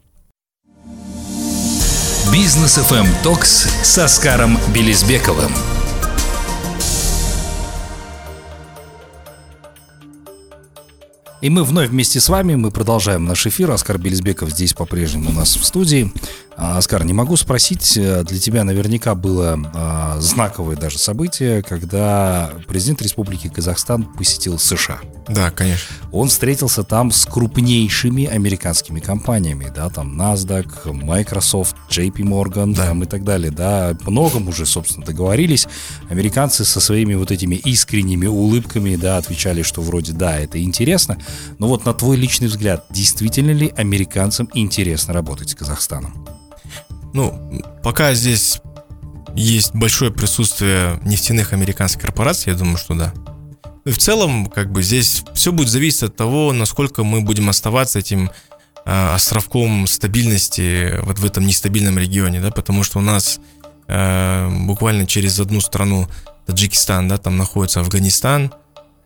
Бизнес 2.33 2.79
FM 2.79 3.07
Токс 3.23 3.69
с 3.83 3.99
Оскаром 3.99 4.57
Белизбековым. 4.75 5.53
И 11.43 11.51
мы 11.51 11.63
вновь 11.63 11.91
вместе 11.91 12.21
с 12.21 12.31
вами, 12.31 12.55
мы 12.55 12.71
продолжаем 12.71 13.27
наш 13.27 13.47
эфир. 13.47 13.71
Оскар 13.71 13.99
Белизбеков 13.99 14.49
здесь 14.49 14.73
по-прежнему 14.73 15.29
у 15.29 15.33
нас 15.35 15.57
в 15.57 15.65
студии. 15.65 16.11
А, 16.65 16.79
Оскар, 16.79 17.05
не 17.05 17.13
могу 17.13 17.37
спросить, 17.37 17.97
э, 17.97 18.23
для 18.23 18.39
тебя 18.39 18.63
наверняка 18.63 19.17
было 19.17 19.59
а, 19.75 20.17
знаковое 20.21 20.77
даже 20.77 20.97
событие, 20.97 21.61
когда 21.61 22.53
президент 22.69 23.03
Республики 23.03 23.49
Казахстан 23.49 24.05
посетил 24.05 24.61
США. 24.61 25.01
Да, 25.27 25.51
конечно. 25.51 25.97
Он 26.13 26.29
встретился 26.29 26.85
там 26.85 27.11
с 27.11 27.27
крупнейшими 27.27 28.27
американскими 28.27 29.01
компаниями, 29.01 29.73
да, 29.75 29.91
там 29.91 30.21
NASDAQ, 30.21 30.93
Microsoft, 30.93 31.75
JP 31.91 32.19
Morgan 32.19 32.77
да. 32.77 32.87
там, 32.87 33.03
и 33.03 33.07
так 33.07 33.25
далее, 33.25 33.51
да, 33.51 33.97
многом 34.07 34.47
уже, 34.47 34.65
собственно, 34.65 35.05
договорились. 35.05 35.67
Американцы 36.11 36.65
со 36.65 36.79
своими 36.79 37.15
вот 37.15 37.33
этими 37.33 37.57
искренними 37.57 38.27
улыбками, 38.27 38.95
да, 38.95 39.17
отвечали, 39.17 39.63
что 39.63 39.81
вроде 39.81 40.13
да, 40.13 40.39
это 40.39 40.63
интересно, 40.63 41.19
но 41.59 41.67
вот 41.67 41.87
на 41.87 41.93
твой 41.93 42.17
личный 42.17 42.47
взгляд, 42.47 42.87
действительно 42.89 43.51
ли 43.51 43.75
американцам 43.77 44.49
интересно 44.55 45.13
работать 45.13 45.51
с 45.51 45.55
Казахстаном? 45.57 46.25
Ну, 47.13 47.63
пока 47.83 48.15
здесь 48.15 48.61
есть 49.35 49.75
большое 49.75 50.11
присутствие 50.11 50.99
нефтяных 51.05 51.53
американских 51.53 52.03
корпораций, 52.03 52.53
я 52.53 52.59
думаю, 52.59 52.77
что 52.77 52.95
да. 52.95 53.13
Ну 53.85 53.91
и 53.91 53.95
в 53.95 53.99
целом, 53.99 54.47
как 54.47 54.71
бы 54.71 54.83
здесь 54.83 55.25
все 55.35 55.53
будет 55.53 55.69
зависеть 55.69 56.05
от 56.05 56.17
того, 56.17 56.53
насколько 56.53 57.03
мы 57.03 57.21
будем 57.21 57.49
оставаться 57.49 57.99
этим 57.99 58.31
э, 58.85 59.15
островком 59.15 59.87
стабильности 59.87 61.01
вот 61.03 61.19
в 61.19 61.25
этом 61.25 61.47
нестабильном 61.47 61.99
регионе, 61.99 62.41
да, 62.41 62.51
потому 62.51 62.85
что 62.85 62.99
у 62.99 63.03
нас 63.03 63.41
э, 63.89 64.49
буквально 64.67 65.07
через 65.07 65.41
одну 65.41 65.61
страну, 65.61 66.09
Таджикистан, 66.47 67.09
да, 67.09 67.19
там 67.19 67.37
находится 67.37 67.81
Афганистан, 67.81 68.53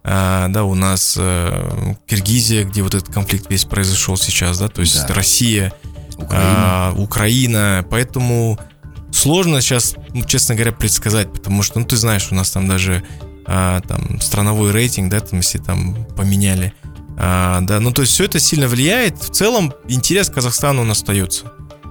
э, 0.05 0.47
да, 0.49 0.65
у 0.65 0.75
нас 0.75 1.17
э, 1.19 1.95
Киргизия, 2.07 2.65
где 2.65 2.83
вот 2.83 2.95
этот 2.95 3.13
конфликт 3.13 3.49
весь 3.49 3.65
произошел 3.65 4.17
сейчас, 4.17 4.59
да, 4.59 4.69
то 4.69 4.83
есть 4.83 5.07
да. 5.07 5.15
Россия, 5.15 5.73
Украина. 6.19 6.89
А, 6.89 6.95
Украина. 6.97 7.87
Поэтому 7.91 8.59
сложно 9.13 9.61
сейчас, 9.61 9.95
ну, 10.13 10.25
честно 10.25 10.55
говоря, 10.55 10.73
предсказать, 10.73 11.33
потому 11.33 11.63
что, 11.63 11.79
ну, 11.81 11.87
ты 11.87 11.97
знаешь, 11.97 12.29
у 12.31 12.35
нас 12.35 12.51
там 12.51 12.69
даже 12.69 13.03
а, 13.47 13.81
там 13.81 14.21
страновой 14.21 14.73
рейтинг, 14.73 15.11
да, 15.11 15.21
там, 15.21 15.39
если 15.39 15.59
там 15.59 16.07
поменяли. 16.17 16.73
А, 17.19 17.61
да, 17.63 17.81
ну, 17.81 17.93
то 17.93 18.03
есть 18.03 18.13
все 18.13 18.25
это 18.25 18.39
сильно 18.41 18.69
влияет. 18.69 19.19
В 19.23 19.31
целом 19.31 19.73
интерес 19.89 20.29
к 20.29 20.35
Казахстану 20.35 20.83
он 20.83 20.91
остается. 20.91 21.45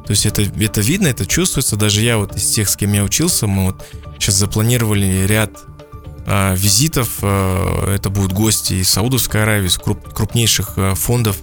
То 0.05 0.11
есть 0.11 0.25
это, 0.25 0.43
это 0.43 0.81
видно, 0.81 1.07
это 1.07 1.25
чувствуется. 1.25 1.75
Даже 1.75 2.01
я 2.01 2.17
вот 2.17 2.35
из 2.35 2.47
тех, 2.51 2.69
с 2.69 2.75
кем 2.75 2.93
я 2.93 3.03
учился, 3.03 3.47
мы 3.47 3.65
вот 3.65 3.85
сейчас 4.19 4.35
запланировали 4.35 5.25
ряд 5.25 5.51
а, 6.27 6.53
визитов. 6.55 7.19
А, 7.21 7.93
это 7.95 8.09
будут 8.09 8.33
гости 8.33 8.73
из 8.73 8.89
Саудовской 8.89 9.41
Аравии, 9.41 9.67
из 9.67 9.77
круп, 9.77 10.13
крупнейших 10.13 10.73
а, 10.77 10.95
фондов 10.95 11.37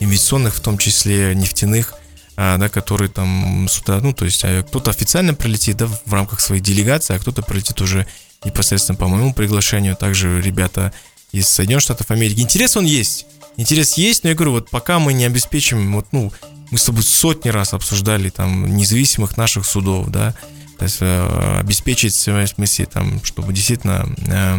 инвестиционных, 0.00 0.54
в 0.54 0.60
том 0.60 0.78
числе 0.78 1.34
нефтяных. 1.34 1.94
А, 2.40 2.56
да, 2.56 2.68
которые 2.68 3.08
там 3.08 3.66
сюда, 3.68 3.98
ну, 4.00 4.12
то 4.12 4.24
есть 4.24 4.44
а, 4.44 4.62
кто-то 4.62 4.92
официально 4.92 5.34
прилетит, 5.34 5.76
да, 5.76 5.88
в 5.88 6.14
рамках 6.14 6.38
своей 6.38 6.62
делегации, 6.62 7.16
а 7.16 7.18
кто-то 7.18 7.42
прилетит 7.42 7.80
уже 7.80 8.06
непосредственно 8.44 8.96
по 8.96 9.08
моему 9.08 9.34
приглашению, 9.34 9.96
также 9.96 10.40
ребята 10.40 10.92
из 11.32 11.48
Соединенных 11.48 11.82
Штатов 11.82 12.12
Америки. 12.12 12.38
Интерес 12.38 12.76
он 12.76 12.84
есть, 12.84 13.26
интерес 13.56 13.94
есть, 13.94 14.22
но 14.22 14.30
я 14.30 14.36
говорю, 14.36 14.52
вот 14.52 14.70
пока 14.70 15.00
мы 15.00 15.14
не 15.14 15.24
обеспечим, 15.24 15.92
вот, 15.92 16.06
ну, 16.12 16.32
мы 16.70 16.78
с 16.78 16.84
тобой 16.84 17.02
сотни 17.02 17.48
раз 17.48 17.74
обсуждали 17.74 18.30
там 18.30 18.76
независимых 18.76 19.36
наших 19.36 19.66
судов, 19.66 20.06
да, 20.06 20.32
то 20.78 20.84
есть 20.84 20.98
э, 21.00 21.58
обеспечить, 21.58 22.14
в 22.14 22.46
смысле, 22.46 22.86
там, 22.86 23.24
чтобы 23.24 23.52
действительно 23.52 24.08
э, 24.28 24.58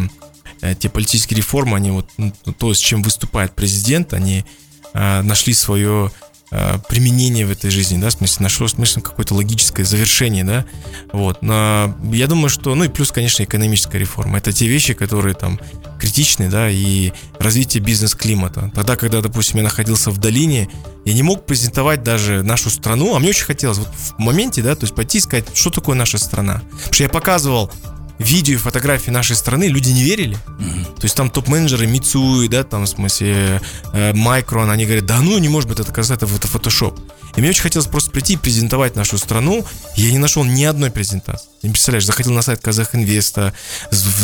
э, 0.60 0.74
те 0.74 0.90
политические 0.90 1.38
реформы, 1.38 1.78
они 1.78 1.92
вот, 1.92 2.10
ну, 2.18 2.30
то, 2.58 2.74
с 2.74 2.78
чем 2.78 3.02
выступает 3.02 3.54
президент, 3.54 4.12
они 4.12 4.44
э, 4.92 5.22
нашли 5.22 5.54
свое 5.54 6.12
применение 6.88 7.46
в 7.46 7.50
этой 7.50 7.70
жизни, 7.70 8.00
да, 8.00 8.08
в 8.08 8.12
смысле, 8.12 8.42
нашло 8.44 8.66
смысл 8.66 9.00
какое-то 9.00 9.34
логическое 9.34 9.84
завершение, 9.84 10.44
да, 10.44 10.64
вот, 11.12 11.42
но 11.42 11.96
я 12.12 12.26
думаю, 12.26 12.48
что, 12.48 12.74
ну 12.74 12.84
и 12.84 12.88
плюс, 12.88 13.12
конечно, 13.12 13.44
экономическая 13.44 13.98
реформа, 13.98 14.38
это 14.38 14.52
те 14.52 14.66
вещи, 14.66 14.94
которые 14.94 15.34
там 15.34 15.60
критичный, 16.00 16.48
да, 16.48 16.68
и 16.68 17.12
развитие 17.38 17.82
бизнес-климата. 17.82 18.72
Тогда, 18.74 18.96
когда, 18.96 19.20
допустим, 19.20 19.58
я 19.58 19.64
находился 19.64 20.10
в 20.10 20.18
долине, 20.18 20.68
я 21.04 21.12
не 21.12 21.22
мог 21.22 21.46
презентовать 21.46 22.02
даже 22.02 22.42
нашу 22.42 22.70
страну, 22.70 23.14
а 23.14 23.20
мне 23.20 23.30
очень 23.30 23.44
хотелось 23.44 23.78
вот 23.78 23.88
в 23.88 24.18
моменте, 24.18 24.62
да, 24.62 24.74
то 24.74 24.84
есть 24.84 24.94
пойти 24.94 25.18
и 25.18 25.20
сказать, 25.20 25.46
что 25.54 25.70
такое 25.70 25.94
наша 25.94 26.18
страна. 26.18 26.62
Потому 26.70 26.94
что 26.94 27.02
я 27.04 27.08
показывал 27.08 27.70
видео 28.20 28.54
и 28.54 28.58
фотографии 28.58 29.10
нашей 29.10 29.34
страны, 29.34 29.64
люди 29.64 29.90
не 29.90 30.02
верили. 30.02 30.36
Mm-hmm. 30.36 30.84
То 30.96 31.04
есть 31.04 31.16
там 31.16 31.30
топ-менеджеры 31.30 31.86
Мицуи, 31.86 32.46
да, 32.48 32.62
там 32.62 32.84
в 32.84 32.88
смысле 32.88 33.60
э, 33.92 34.12
Micron, 34.12 34.70
они 34.70 34.84
говорят, 34.84 35.06
да 35.06 35.20
ну, 35.20 35.38
не 35.38 35.48
может 35.48 35.68
быть, 35.68 35.80
это 35.80 35.90
казаться, 35.92 36.26
это 36.26 36.46
фотошоп. 36.46 37.00
И 37.36 37.40
мне 37.40 37.50
очень 37.50 37.62
хотелось 37.62 37.88
просто 37.88 38.10
прийти 38.10 38.34
и 38.34 38.36
презентовать 38.36 38.96
нашу 38.96 39.16
страну. 39.16 39.64
Я 39.96 40.10
не 40.10 40.18
нашел 40.18 40.44
ни 40.44 40.64
одной 40.64 40.90
презентации. 40.90 41.48
Ты 41.60 41.68
не 41.68 41.72
представляешь, 41.72 42.04
заходил 42.04 42.32
на 42.32 42.42
сайт 42.42 42.60
Казах 42.60 42.94
Инвеста, 42.94 43.54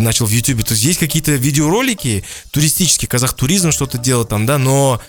начал 0.01 0.27
в 0.27 0.31
Ютубе. 0.31 0.63
То 0.65 0.73
есть 0.73 0.85
есть 0.85 0.99
какие-то 0.99 1.33
видеоролики 1.33 2.25
туристические, 2.51 3.09
Казах 3.09 3.35
Туризм 3.35 3.71
что-то 3.71 3.99
делает 3.99 4.29
там, 4.29 4.45
да, 4.45 4.59
но 4.59 5.01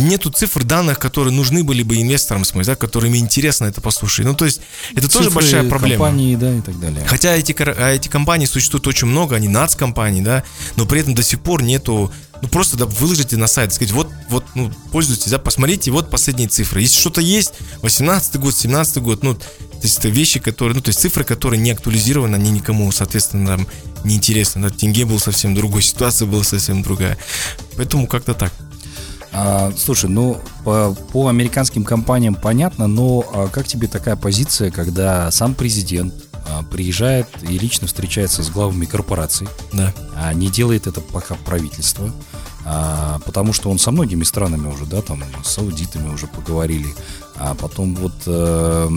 нету 0.00 0.30
цифр 0.30 0.64
данных, 0.64 0.98
которые 0.98 1.32
нужны 1.34 1.64
были 1.64 1.82
бы 1.82 2.00
инвесторам, 2.00 2.44
смысл, 2.44 2.70
да, 2.70 2.76
которым 2.76 3.16
интересно 3.16 3.66
это 3.66 3.80
послушать. 3.80 4.26
Ну, 4.26 4.34
то 4.34 4.44
есть, 4.44 4.60
это 4.92 5.08
Цифры, 5.08 5.24
тоже 5.24 5.30
большая 5.30 5.68
проблема. 5.68 6.04
компании, 6.04 6.36
да, 6.36 6.54
и 6.54 6.60
так 6.60 6.78
далее. 6.80 7.04
Хотя 7.06 7.34
эти, 7.34 7.54
а 7.60 7.90
эти 7.90 8.08
компании 8.08 8.46
существуют 8.46 8.86
очень 8.86 9.06
много, 9.06 9.36
они 9.36 9.48
нацкомпании, 9.48 10.22
да, 10.22 10.44
но 10.76 10.86
при 10.86 11.00
этом 11.00 11.14
до 11.14 11.22
сих 11.22 11.40
пор 11.40 11.62
нету 11.62 12.12
ну 12.42 12.48
просто 12.48 12.76
да, 12.76 12.86
выложите 12.86 13.36
на 13.36 13.46
сайт, 13.46 13.72
сказать, 13.72 13.92
вот, 13.92 14.10
вот, 14.28 14.44
ну, 14.56 14.70
пользуйтесь, 14.90 15.30
да, 15.30 15.38
посмотрите, 15.38 15.92
вот 15.92 16.10
последние 16.10 16.48
цифры. 16.48 16.80
Если 16.80 16.98
что-то 16.98 17.20
есть, 17.20 17.54
18 17.82 18.36
год, 18.40 18.54
17 18.54 18.96
год, 18.98 19.22
ну, 19.22 19.34
то 19.34 19.44
есть 19.82 20.00
это 20.00 20.08
вещи, 20.08 20.40
которые, 20.40 20.74
ну, 20.74 20.82
то 20.82 20.88
есть 20.88 20.98
цифры, 20.98 21.22
которые 21.22 21.60
не 21.60 21.70
актуализированы, 21.70 22.34
они 22.34 22.50
никому, 22.50 22.90
соответственно, 22.90 23.58
там, 23.58 23.68
не 24.04 24.16
интересны. 24.16 24.62
Да, 24.62 24.70
тенге 24.70 25.04
был 25.04 25.20
совсем 25.20 25.54
другой, 25.54 25.82
ситуация 25.82 26.26
была 26.26 26.42
совсем 26.42 26.82
другая. 26.82 27.16
Поэтому 27.76 28.08
как-то 28.08 28.34
так. 28.34 28.52
А, 29.32 29.72
слушай, 29.76 30.10
ну 30.10 30.38
по, 30.64 30.94
по 31.12 31.28
американским 31.28 31.84
компаниям 31.84 32.34
понятно, 32.34 32.86
но 32.86 33.24
а 33.32 33.48
как 33.48 33.66
тебе 33.66 33.88
такая 33.88 34.16
позиция, 34.16 34.70
когда 34.70 35.30
сам 35.30 35.54
президент 35.54 36.12
а, 36.46 36.62
приезжает 36.64 37.28
и 37.42 37.58
лично 37.58 37.86
встречается 37.86 38.42
с 38.42 38.50
главами 38.50 38.84
корпораций, 38.84 39.48
да. 39.72 39.94
а 40.14 40.34
не 40.34 40.48
делает 40.48 40.86
это 40.86 41.00
пока 41.00 41.34
правительство, 41.34 42.12
а, 42.66 43.20
потому 43.24 43.54
что 43.54 43.70
он 43.70 43.78
со 43.78 43.90
многими 43.90 44.24
странами 44.24 44.68
уже, 44.68 44.84
да, 44.84 45.00
там 45.00 45.24
с 45.42 45.48
саудитами 45.48 46.12
уже 46.12 46.26
поговорили, 46.26 46.94
а 47.36 47.54
потом 47.54 47.94
вот 47.94 48.12
э, 48.26 48.88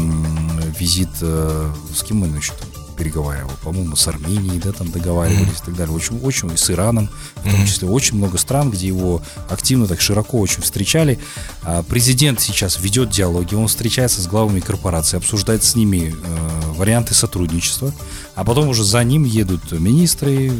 визит 0.77 1.09
э, 1.21 1.71
с 1.95 2.03
кем 2.03 2.17
мы 2.17 2.27
еще 2.27 2.53
там 2.53 2.74
переговаривал, 2.95 3.51
по-моему, 3.63 3.95
с 3.95 4.07
Арменией, 4.07 4.59
да, 4.59 4.71
там 4.71 4.91
договаривались 4.91 5.59
и 5.61 5.65
так 5.65 5.75
далее. 5.75 5.95
Очень, 5.95 6.19
очень, 6.21 6.51
и 6.51 6.57
с 6.57 6.69
Ираном, 6.69 7.09
в 7.35 7.51
том 7.51 7.65
числе, 7.65 7.87
очень 7.87 8.17
много 8.17 8.37
стран, 8.37 8.71
где 8.71 8.87
его 8.87 9.21
активно, 9.49 9.87
так 9.87 10.01
широко 10.01 10.39
очень 10.39 10.61
встречали. 10.61 11.19
А 11.63 11.83
президент 11.83 12.39
сейчас 12.39 12.79
ведет 12.79 13.09
диалоги, 13.09 13.55
он 13.55 13.67
встречается 13.67 14.21
с 14.21 14.27
главами 14.27 14.59
корпораций, 14.59 15.19
обсуждает 15.19 15.63
с 15.63 15.75
ними 15.75 16.13
э, 16.15 16.71
варианты 16.71 17.13
сотрудничества, 17.13 17.93
а 18.35 18.43
потом 18.43 18.69
уже 18.69 18.83
за 18.83 19.03
ним 19.03 19.23
едут 19.23 19.71
министры, 19.71 20.49
э, 20.49 20.51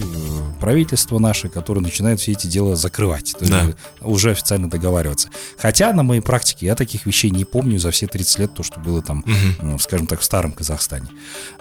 правительство 0.60 1.20
наше, 1.20 1.50
которые 1.50 1.84
начинают 1.84 2.20
все 2.20 2.32
эти 2.32 2.48
дела 2.48 2.76
закрывать, 2.76 3.36
то 3.38 3.48
да. 3.48 3.64
есть 3.64 3.78
уже 4.02 4.32
официально 4.32 4.70
договариваться. 4.70 5.30
Хотя 5.58 5.94
на 5.94 6.04
моей 6.04 6.22
практике 6.22 6.66
я 6.68 6.76
таких 6.76 7.06
вещей 7.06 7.30
не 7.30 7.46
помню 7.46 7.78
за 7.80 7.92
все 7.92 8.08
30 8.08 8.40
лет, 8.40 8.54
то, 8.54 8.64
что 8.64 8.80
было 8.80 9.02
там, 9.02 9.24
угу. 9.62 9.80
скажем 9.80 10.08
так, 10.08 10.22
в 10.22 10.24
старом 10.24 10.52
Казахстане. 10.52 11.08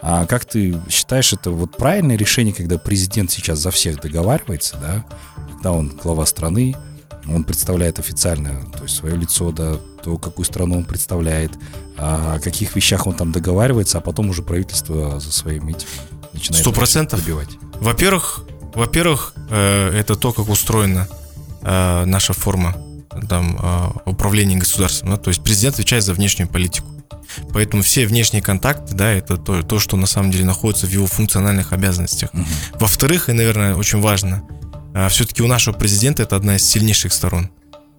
А 0.00 0.26
как 0.26 0.44
ты 0.44 0.63
считаешь, 0.88 1.32
это 1.32 1.50
вот 1.50 1.76
правильное 1.76 2.16
решение, 2.16 2.54
когда 2.54 2.78
президент 2.78 3.30
сейчас 3.30 3.58
за 3.58 3.70
всех 3.70 4.00
договаривается, 4.00 4.76
да, 4.80 5.04
когда 5.52 5.72
он 5.72 5.88
глава 5.88 6.26
страны, 6.26 6.76
он 7.26 7.44
представляет 7.44 7.98
официально, 7.98 8.66
то 8.72 8.82
есть 8.82 8.96
свое 8.96 9.16
лицо, 9.16 9.50
да, 9.50 9.76
то, 10.02 10.18
какую 10.18 10.44
страну 10.44 10.78
он 10.78 10.84
представляет, 10.84 11.52
о 11.96 12.38
каких 12.40 12.76
вещах 12.76 13.06
он 13.06 13.14
там 13.14 13.32
договаривается, 13.32 13.98
а 13.98 14.00
потом 14.00 14.28
уже 14.28 14.42
правительство 14.42 15.18
за 15.20 15.32
своим 15.32 15.68
этим 15.68 15.88
начинает 16.32 16.62
Сто 16.62 16.72
процентов 16.72 17.20
добивать. 17.20 17.50
Во-первых, 17.80 18.44
во-первых, 18.74 19.34
э, 19.50 19.90
это 19.90 20.16
то, 20.16 20.32
как 20.32 20.48
устроена 20.48 21.08
э, 21.62 22.04
наша 22.04 22.32
форма 22.32 22.76
там, 23.28 23.58
э, 23.60 24.10
управления 24.10 24.56
государством. 24.56 25.10
Да? 25.10 25.16
То 25.16 25.28
есть 25.28 25.42
президент 25.42 25.74
отвечает 25.74 26.02
за 26.02 26.12
внешнюю 26.12 26.48
политику. 26.48 26.88
Поэтому 27.52 27.82
все 27.82 28.06
внешние 28.06 28.42
контакты, 28.42 28.94
да, 28.94 29.10
это 29.10 29.36
то, 29.36 29.62
то 29.62 29.78
что 29.78 29.96
на 29.96 30.06
самом 30.06 30.30
деле 30.30 30.44
находится 30.44 30.86
в 30.86 30.90
его 30.90 31.06
функциональных 31.06 31.72
обязанностях. 31.72 32.30
Угу. 32.32 32.44
Во-вторых, 32.80 33.28
и, 33.28 33.32
наверное, 33.32 33.74
очень 33.74 34.00
важно, 34.00 34.44
а, 34.94 35.08
все-таки 35.08 35.42
у 35.42 35.46
нашего 35.46 35.74
президента 35.74 36.22
это 36.22 36.36
одна 36.36 36.56
из 36.56 36.68
сильнейших 36.68 37.12
сторон. 37.12 37.50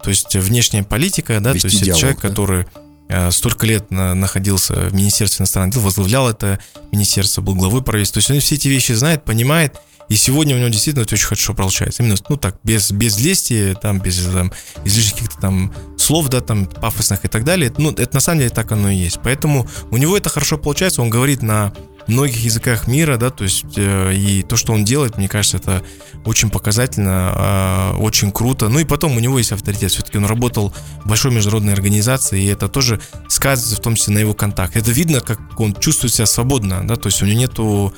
То 0.02 0.10
есть 0.10 0.34
внешняя 0.36 0.82
политика, 0.82 1.38
да, 1.40 1.52
Вести 1.52 1.68
то 1.68 1.72
есть 1.72 1.84
диалог, 1.84 1.94
это 1.94 2.00
человек, 2.00 2.22
да? 2.22 2.28
который 2.28 2.66
а, 3.08 3.30
столько 3.30 3.66
лет 3.66 3.90
находился 3.90 4.74
в 4.74 4.94
Министерстве 4.94 5.42
иностранных 5.42 5.74
дел, 5.74 5.82
возглавлял 5.82 6.28
это 6.28 6.58
министерство, 6.92 7.42
был 7.42 7.54
главой 7.54 7.82
правительства. 7.82 8.20
То 8.20 8.20
есть 8.20 8.30
он 8.30 8.40
все 8.40 8.54
эти 8.54 8.68
вещи 8.68 8.92
знает, 8.92 9.24
понимает, 9.24 9.76
и 10.08 10.16
сегодня 10.16 10.54
у 10.54 10.58
него 10.58 10.68
действительно 10.68 11.02
очень 11.02 11.26
хорошо 11.26 11.54
получается. 11.54 12.02
Именно, 12.02 12.16
ну 12.28 12.36
так, 12.36 12.56
без, 12.62 12.90
без 12.92 13.18
лести, 13.18 13.76
там, 13.80 14.00
без 14.00 14.18
там, 14.24 14.52
излишних 14.84 15.14
каких-то 15.14 15.40
там 15.40 15.74
слов, 15.96 16.28
да, 16.28 16.40
там, 16.40 16.66
пафосных 16.66 17.24
и 17.24 17.28
так 17.28 17.44
далее. 17.44 17.72
Ну, 17.76 17.90
это 17.90 18.14
на 18.14 18.20
самом 18.20 18.38
деле 18.40 18.50
так 18.50 18.70
оно 18.72 18.90
и 18.90 18.96
есть. 18.96 19.20
Поэтому 19.22 19.68
у 19.90 19.96
него 19.96 20.16
это 20.16 20.28
хорошо 20.28 20.58
получается, 20.58 21.02
он 21.02 21.10
говорит 21.10 21.42
на 21.42 21.72
многих 22.06 22.44
языках 22.44 22.86
мира, 22.86 23.16
да, 23.16 23.30
то 23.30 23.44
есть 23.44 23.64
э, 23.76 24.14
и 24.14 24.42
то, 24.42 24.56
что 24.56 24.72
он 24.72 24.84
делает, 24.84 25.18
мне 25.18 25.28
кажется, 25.28 25.56
это 25.56 25.82
очень 26.24 26.50
показательно, 26.50 27.94
э, 27.96 27.96
очень 27.98 28.30
круто. 28.30 28.68
Ну 28.68 28.78
и 28.78 28.84
потом 28.84 29.16
у 29.16 29.20
него 29.20 29.38
есть 29.38 29.52
авторитет, 29.52 29.90
все-таки 29.90 30.18
он 30.18 30.26
работал 30.26 30.72
в 31.04 31.08
большой 31.08 31.32
международной 31.32 31.72
организации, 31.72 32.42
и 32.42 32.46
это 32.46 32.68
тоже 32.68 33.00
сказывается 33.28 33.76
в 33.76 33.80
том 33.80 33.96
числе 33.96 34.14
на 34.14 34.18
его 34.20 34.34
контакт. 34.34 34.76
Это 34.76 34.90
видно, 34.92 35.20
как 35.20 35.58
он 35.58 35.74
чувствует 35.74 36.14
себя 36.14 36.26
свободно, 36.26 36.86
да, 36.86 36.96
то 36.96 37.08
есть 37.08 37.22
у 37.22 37.26
него 37.26 37.40
нету 37.40 37.94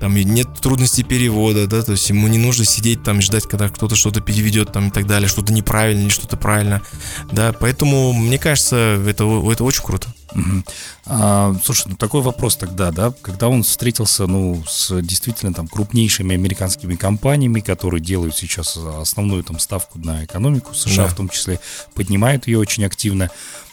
там 0.00 0.16
нет 0.16 0.48
трудностей 0.60 1.04
перевода, 1.04 1.66
да, 1.66 1.82
то 1.82 1.92
есть 1.92 2.08
ему 2.08 2.26
не 2.28 2.38
нужно 2.38 2.64
сидеть 2.64 3.02
там 3.02 3.20
ждать, 3.20 3.46
когда 3.46 3.68
кто-то 3.68 3.94
что-то 3.94 4.20
переведет 4.20 4.72
там 4.72 4.88
и 4.88 4.90
так 4.90 5.06
далее, 5.06 5.28
что-то 5.28 5.52
неправильно 5.52 6.02
или 6.02 6.08
что-то 6.08 6.36
правильно, 6.36 6.82
да, 7.30 7.52
поэтому 7.52 8.12
мне 8.12 8.38
кажется, 8.38 9.02
это, 9.06 9.24
это 9.52 9.64
очень 9.64 9.84
круто. 9.84 10.08
Угу. 10.34 10.64
А, 11.06 11.54
слушай, 11.64 11.88
ну 11.88 11.96
такой 11.96 12.22
вопрос 12.22 12.56
тогда, 12.56 12.90
да, 12.90 13.12
когда 13.22 13.48
он 13.48 13.62
встретился, 13.62 14.26
ну, 14.26 14.62
с 14.66 15.00
действительно 15.02 15.52
там 15.52 15.68
крупнейшими 15.68 16.34
американскими 16.34 16.94
компаниями, 16.94 17.60
которые 17.60 18.00
делают 18.00 18.36
сейчас 18.36 18.76
основную 18.76 19.42
там 19.44 19.58
ставку 19.58 19.98
на 19.98 20.24
экономику 20.24 20.74
США, 20.74 21.04
да. 21.04 21.08
в 21.08 21.16
том 21.16 21.28
числе 21.28 21.60
поднимают 21.94 22.46
ее 22.46 22.58
очень 22.58 22.84
активно, 22.84 23.30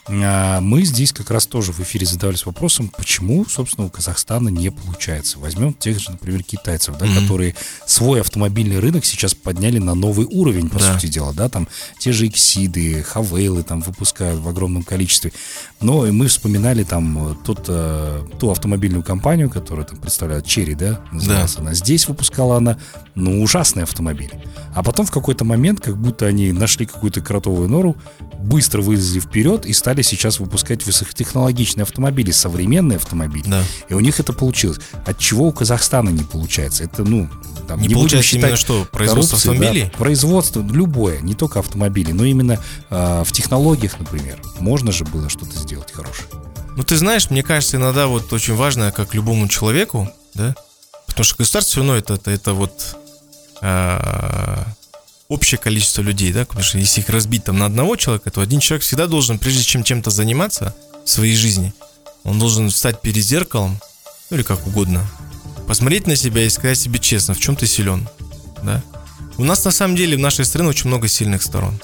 а, 0.09 0.61
мы 0.61 0.83
здесь 0.83 1.11
как 1.11 1.31
раз 1.31 1.47
тоже 1.47 1.73
в 1.73 1.79
эфире 1.81 2.05
задавались 2.05 2.45
вопросом, 2.45 2.89
почему, 2.95 3.45
собственно, 3.45 3.87
у 3.87 3.89
Казахстана 3.89 4.49
не 4.49 4.71
получается. 4.71 5.37
Возьмем 5.39 5.73
тех 5.73 5.99
же, 5.99 6.11
например, 6.11 6.43
китайцев, 6.43 6.97
да, 6.97 7.05
mm-hmm. 7.05 7.21
которые 7.21 7.55
свой 7.85 8.21
автомобильный 8.21 8.79
рынок 8.79 9.05
сейчас 9.05 9.33
подняли 9.33 9.79
на 9.79 9.95
новый 9.95 10.25
уровень, 10.25 10.69
по 10.69 10.79
да. 10.79 10.93
сути 10.93 11.07
дела, 11.07 11.33
да, 11.33 11.49
там 11.49 11.67
те 11.99 12.13
же 12.13 12.27
Иксиды, 12.27 13.03
Хавейлы 13.03 13.63
там 13.63 13.81
выпускают 13.81 14.39
в 14.39 14.47
огромном 14.47 14.83
количестве. 14.83 15.33
Но 15.81 16.07
и 16.07 16.11
мы 16.11 16.29
вспоминали 16.47 16.83
там 16.83 17.31
э, 17.31 17.35
тот, 17.43 17.65
э, 17.67 18.23
ту 18.39 18.51
автомобильную 18.51 19.03
компанию, 19.03 19.49
которая 19.49 19.85
там 19.85 19.97
представляет 19.97 20.45
Черри, 20.45 20.75
да, 20.75 21.01
называлась 21.11 21.55
да. 21.55 21.61
она. 21.61 21.73
Здесь 21.73 22.07
выпускала 22.07 22.55
она, 22.55 22.77
ну, 23.15 23.43
ужасные 23.43 23.83
автомобили. 23.83 24.31
А 24.73 24.81
потом 24.81 25.05
в 25.05 25.11
какой-то 25.11 25.43
момент, 25.43 25.81
как 25.81 25.97
будто 25.97 26.25
они 26.25 26.53
нашли 26.53 26.85
какую-то 26.85 27.19
кротовую 27.19 27.67
нору, 27.67 27.97
быстро 28.39 28.81
вылезли 28.81 29.19
вперед 29.19 29.65
и 29.65 29.73
стали 29.73 30.03
сейчас 30.03 30.39
выпускать 30.39 30.85
высокотехнологичные 30.85 31.83
автомобили, 31.83 32.31
современные 32.31 32.95
автомобили. 32.95 33.49
Да. 33.49 33.61
И 33.89 33.93
у 33.93 33.99
них 33.99 34.21
это 34.21 34.31
получилось. 34.31 34.79
От 35.05 35.17
чего 35.17 35.47
у 35.47 35.51
Казахстана 35.51 36.09
не 36.09 36.23
получается? 36.23 36.85
Это, 36.85 37.03
ну, 37.03 37.27
там, 37.67 37.81
не, 37.81 37.87
не 37.87 37.95
получается 37.95 38.29
считать 38.29 38.43
именно 38.43 38.57
что? 38.57 38.85
Производство 38.91 39.37
автомобилей? 39.37 39.89
Да, 39.91 39.97
производство, 39.97 40.61
любое, 40.61 41.19
не 41.19 41.33
только 41.33 41.59
автомобили, 41.59 42.13
но 42.13 42.23
именно 42.23 42.57
э, 42.89 43.23
в 43.25 43.31
технологиях, 43.33 43.99
например. 43.99 44.39
Можно 44.59 44.91
же 44.91 45.03
было 45.03 45.29
что-то 45.29 45.57
сделать 45.57 45.91
хорошее. 45.91 46.27
Ну, 46.77 46.83
ты 46.83 46.95
знаешь, 46.95 47.31
мне 47.31 47.41
кажется, 47.41 47.77
иногда 47.77 48.05
вот 48.05 48.31
очень 48.31 48.53
важно, 48.53 48.91
как 48.91 49.15
любому 49.15 49.47
человеку, 49.47 50.11
да, 50.35 50.55
потому 51.07 51.23
что 51.23 51.35
государство 51.37 51.71
все 51.71 51.79
равно 51.79 51.95
это, 51.95 52.13
это, 52.13 52.29
это 52.29 52.53
вот 52.53 52.95
э, 53.63 54.63
общее 55.27 55.57
количество 55.57 56.03
людей, 56.03 56.31
да, 56.31 56.45
потому 56.45 56.63
что 56.63 56.77
если 56.77 57.01
их 57.01 57.09
разбить 57.09 57.45
там 57.45 57.57
на 57.57 57.65
одного 57.65 57.95
человека, 57.95 58.29
то 58.29 58.41
один 58.41 58.59
человек 58.59 58.83
всегда 58.83 59.07
должен, 59.07 59.39
прежде 59.39 59.63
чем 59.63 59.83
чем-то 59.83 60.11
заниматься 60.11 60.75
в 61.03 61.09
своей 61.09 61.35
жизни, 61.35 61.73
он 62.23 62.37
должен 62.37 62.69
встать 62.69 63.01
перед 63.01 63.23
зеркалом, 63.23 63.79
ну 64.29 64.37
или 64.37 64.43
как 64.43 64.67
угодно, 64.67 65.03
посмотреть 65.67 66.05
на 66.05 66.15
себя 66.15 66.43
и 66.43 66.49
сказать 66.49 66.77
себе 66.77 66.99
честно, 66.99 67.33
в 67.33 67.39
чем 67.39 67.55
ты 67.55 67.65
силен, 67.65 68.07
да. 68.61 68.83
У 69.37 69.43
нас 69.43 69.65
на 69.65 69.71
самом 69.71 69.95
деле 69.95 70.15
в 70.15 70.19
нашей 70.19 70.45
стране 70.45 70.69
очень 70.69 70.89
много 70.89 71.07
сильных 71.07 71.41
сторон. 71.41 71.81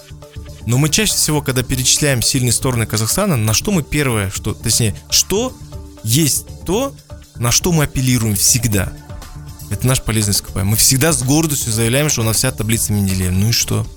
Но 0.66 0.78
мы 0.78 0.90
чаще 0.90 1.14
всего, 1.14 1.42
когда 1.42 1.64
перечисляем 1.64 2.22
сильные 2.22 2.52
стороны 2.52 2.86
Казахстана, 2.86 3.36
на 3.36 3.54
что 3.54 3.72
мы 3.72 3.84
первое, 3.84 4.30
что, 4.30 4.54
точнее, 4.54 4.96
что 5.10 5.56
есть 6.04 6.46
то, 6.66 6.96
на 7.36 7.52
что 7.52 7.72
мы 7.72 7.86
апеллируем 7.86 8.36
всегда. 8.36 8.94
Это 9.70 9.88
наш 9.88 10.02
полезный 10.02 10.34
ископаемый. 10.34 10.72
Мы 10.72 10.78
всегда 10.78 11.12
с 11.12 11.24
гордостью 11.24 11.74
заявляем, 11.74 12.10
что 12.10 12.22
у 12.22 12.24
нас 12.24 12.38
вся 12.38 12.52
таблица 12.52 12.94
Менделеева. 12.94 13.32
Ну 13.32 13.50
и 13.50 13.52
что? 13.52 13.88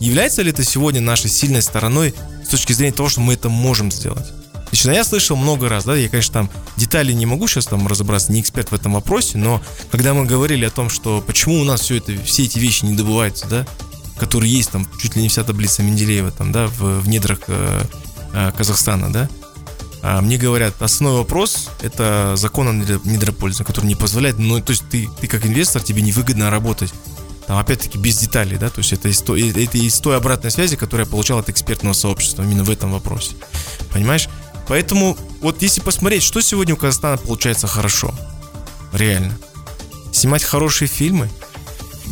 Является 0.00 0.42
ли 0.42 0.50
это 0.50 0.62
сегодня 0.64 1.00
нашей 1.00 1.28
сильной 1.28 1.62
стороной 1.62 2.14
с 2.44 2.48
точки 2.48 2.72
зрения 2.72 2.92
того, 2.92 3.08
что 3.08 3.20
мы 3.20 3.34
это 3.34 3.48
можем 3.48 3.90
сделать? 3.90 4.26
Лично 4.70 4.90
я 4.90 5.02
слышал 5.02 5.36
много 5.36 5.68
раз, 5.68 5.84
да, 5.84 5.96
я, 5.96 6.08
конечно, 6.08 6.34
там 6.34 6.50
детали 6.76 7.12
не 7.12 7.24
могу 7.24 7.48
сейчас 7.48 7.66
там 7.66 7.86
разобраться, 7.86 8.32
не 8.32 8.40
эксперт 8.40 8.70
в 8.70 8.74
этом 8.74 8.92
вопросе, 8.92 9.38
но 9.38 9.62
когда 9.90 10.12
мы 10.12 10.26
говорили 10.26 10.66
о 10.66 10.70
том, 10.70 10.90
что 10.90 11.22
почему 11.26 11.60
у 11.60 11.64
нас 11.64 11.80
все 11.80 11.96
это, 11.96 12.12
все 12.24 12.44
эти 12.44 12.58
вещи 12.58 12.84
не 12.84 12.94
добываются, 12.94 13.46
да, 13.48 13.66
которые 14.18 14.52
есть 14.52 14.70
там, 14.70 14.86
чуть 15.00 15.16
ли 15.16 15.22
не 15.22 15.28
вся 15.28 15.44
таблица 15.44 15.82
Менделеева 15.82 16.30
там, 16.30 16.52
да, 16.52 16.66
в, 16.66 17.00
в 17.00 17.08
недрах 17.08 17.40
э, 17.48 17.84
э, 18.32 18.52
Казахстана, 18.56 19.12
да, 19.12 19.28
а 20.00 20.20
мне 20.20 20.36
говорят, 20.36 20.80
основной 20.80 21.20
вопрос– 21.20 21.70
это 21.82 22.34
закон 22.36 22.68
о 22.68 22.72
недропользовании, 22.72 23.66
который 23.66 23.86
не 23.86 23.96
позволяет, 23.96 24.38
ну, 24.38 24.60
то 24.60 24.70
есть 24.70 24.84
ты, 24.90 25.08
ты 25.20 25.26
как 25.26 25.44
инвестор, 25.44 25.82
тебе 25.82 26.02
невыгодно 26.02 26.50
работать 26.50 26.92
там, 27.46 27.58
опять-таки, 27.58 27.98
без 27.98 28.18
деталей, 28.18 28.58
да, 28.58 28.68
то 28.68 28.78
есть 28.78 28.92
это 28.92 29.08
из, 29.08 29.20
той, 29.22 29.50
это 29.50 29.78
из 29.78 29.98
той 29.98 30.16
обратной 30.16 30.50
связи, 30.50 30.76
которую 30.76 31.06
я 31.06 31.10
получал 31.10 31.38
от 31.38 31.48
экспертного 31.48 31.94
сообщества 31.94 32.42
именно 32.42 32.62
в 32.62 32.70
этом 32.70 32.92
вопросе. 32.92 33.34
Понимаешь? 33.92 34.28
Поэтому 34.68 35.16
вот 35.40 35.62
если 35.62 35.80
посмотреть, 35.80 36.22
что 36.22 36.42
сегодня 36.42 36.74
у 36.74 36.76
Казахстана 36.76 37.16
получается 37.16 37.66
хорошо, 37.66 38.14
реально. 38.92 39.36
Снимать 40.12 40.44
хорошие 40.44 40.88
фильмы, 40.88 41.30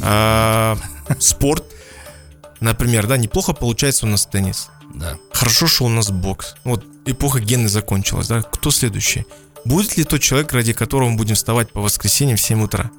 а, 0.02 0.78
спорт, 1.18 1.64
например, 2.60 3.06
да, 3.06 3.16
неплохо 3.16 3.52
получается 3.52 4.06
у 4.06 4.08
нас 4.08 4.26
теннис. 4.26 4.68
Да. 4.94 5.18
Хорошо, 5.32 5.66
что 5.66 5.84
у 5.84 5.88
нас 5.88 6.10
бокс. 6.10 6.54
Вот 6.64 6.84
эпоха 7.04 7.40
гены 7.40 7.68
закончилась, 7.68 8.28
да. 8.28 8.42
Кто 8.42 8.70
следующий? 8.70 9.26
Будет 9.64 9.96
ли 9.96 10.04
тот 10.04 10.20
человек, 10.20 10.52
ради 10.52 10.72
которого 10.72 11.10
мы 11.10 11.16
будем 11.16 11.34
вставать 11.34 11.72
по 11.72 11.80
воскресеньям 11.80 12.36
в 12.36 12.40
7 12.40 12.62
утра? 12.62 12.90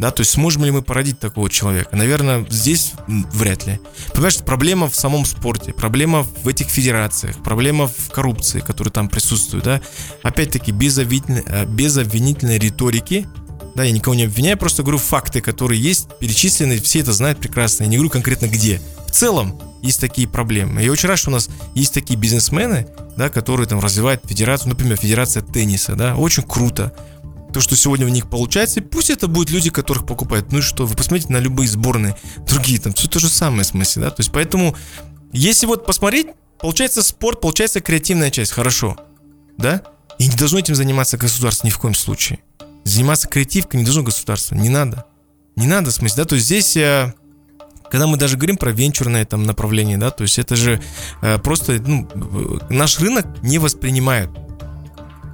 Да, 0.00 0.10
то 0.10 0.20
есть 0.22 0.32
сможем 0.32 0.64
ли 0.64 0.70
мы 0.70 0.80
породить 0.80 1.18
такого 1.18 1.50
человека? 1.50 1.94
Наверное, 1.94 2.46
здесь 2.48 2.92
вряд 3.06 3.66
ли. 3.66 3.80
Понимаешь, 4.14 4.38
проблема 4.38 4.88
в 4.88 4.96
самом 4.96 5.26
спорте, 5.26 5.74
проблема 5.74 6.22
в 6.22 6.48
этих 6.48 6.68
федерациях, 6.68 7.36
проблема 7.42 7.86
в 7.86 8.10
коррупции, 8.10 8.60
которая 8.60 8.92
там 8.92 9.10
присутствует, 9.10 9.64
да. 9.64 9.82
Опять-таки, 10.22 10.72
без, 10.72 10.96
обвинительной, 10.98 11.44
э, 11.46 11.66
без 11.66 11.98
обвинительной 11.98 12.58
риторики, 12.58 13.28
да, 13.74 13.84
я 13.84 13.92
никого 13.92 14.14
не 14.14 14.24
обвиняю, 14.24 14.58
просто 14.58 14.82
говорю 14.82 14.98
факты, 14.98 15.40
которые 15.40 15.80
есть, 15.80 16.08
перечислены, 16.18 16.80
все 16.80 17.00
это 17.00 17.12
знают 17.12 17.38
прекрасно. 17.38 17.84
Я 17.84 17.88
не 17.88 17.96
говорю 17.96 18.10
конкретно 18.10 18.46
где. 18.46 18.80
В 19.06 19.12
целом 19.12 19.60
есть 19.82 20.00
такие 20.00 20.28
проблемы. 20.28 20.82
Я 20.82 20.92
очень 20.92 21.08
рад, 21.08 21.18
что 21.18 21.30
у 21.30 21.32
нас 21.32 21.48
есть 21.74 21.94
такие 21.94 22.18
бизнесмены, 22.18 22.86
да, 23.16 23.28
которые 23.28 23.66
там 23.66 23.80
развивают 23.80 24.22
федерацию, 24.24 24.70
например, 24.70 24.96
федерация 24.96 25.42
тенниса, 25.42 25.94
да, 25.94 26.16
очень 26.16 26.42
круто 26.42 26.94
то, 27.52 27.60
что 27.60 27.76
сегодня 27.76 28.06
у 28.06 28.10
них 28.10 28.30
получается, 28.30 28.80
пусть 28.80 29.10
это 29.10 29.26
будут 29.26 29.50
люди, 29.50 29.70
которых 29.70 30.06
покупают. 30.06 30.52
Ну 30.52 30.58
и 30.58 30.62
что, 30.62 30.86
вы 30.86 30.94
посмотрите 30.94 31.32
на 31.32 31.38
любые 31.38 31.68
сборные, 31.68 32.16
другие 32.48 32.80
там, 32.80 32.92
все 32.92 33.08
то 33.08 33.18
же 33.18 33.28
самое 33.28 33.64
в 33.64 33.66
смысле, 33.66 34.02
да, 34.02 34.10
то 34.10 34.20
есть 34.20 34.30
поэтому, 34.32 34.76
если 35.32 35.66
вот 35.66 35.84
посмотреть, 35.84 36.28
получается 36.60 37.02
спорт, 37.02 37.40
получается 37.40 37.80
креативная 37.80 38.30
часть, 38.30 38.52
хорошо, 38.52 38.96
да, 39.58 39.82
и 40.18 40.28
не 40.28 40.36
должно 40.36 40.58
этим 40.58 40.74
заниматься 40.74 41.16
государство 41.16 41.66
ни 41.66 41.70
в 41.70 41.78
коем 41.78 41.94
случае. 41.94 42.40
Заниматься 42.84 43.28
креативкой 43.28 43.80
не 43.80 43.84
должно 43.84 44.02
государство, 44.02 44.54
не 44.54 44.68
надо. 44.68 45.06
Не 45.56 45.66
надо, 45.66 45.90
в 45.90 45.94
смысле, 45.94 46.22
да, 46.22 46.24
то 46.28 46.34
есть 46.36 46.46
здесь 46.46 46.76
э, 46.76 47.12
когда 47.90 48.06
мы 48.06 48.16
даже 48.16 48.36
говорим 48.36 48.56
про 48.56 48.70
венчурное 48.70 49.24
там 49.24 49.42
направление, 49.42 49.98
да, 49.98 50.10
то 50.10 50.22
есть 50.22 50.38
это 50.38 50.56
же 50.56 50.80
э, 51.22 51.38
просто 51.38 51.80
ну, 51.84 52.08
наш 52.70 52.98
рынок 53.00 53.26
не 53.42 53.58
воспринимает 53.58 54.30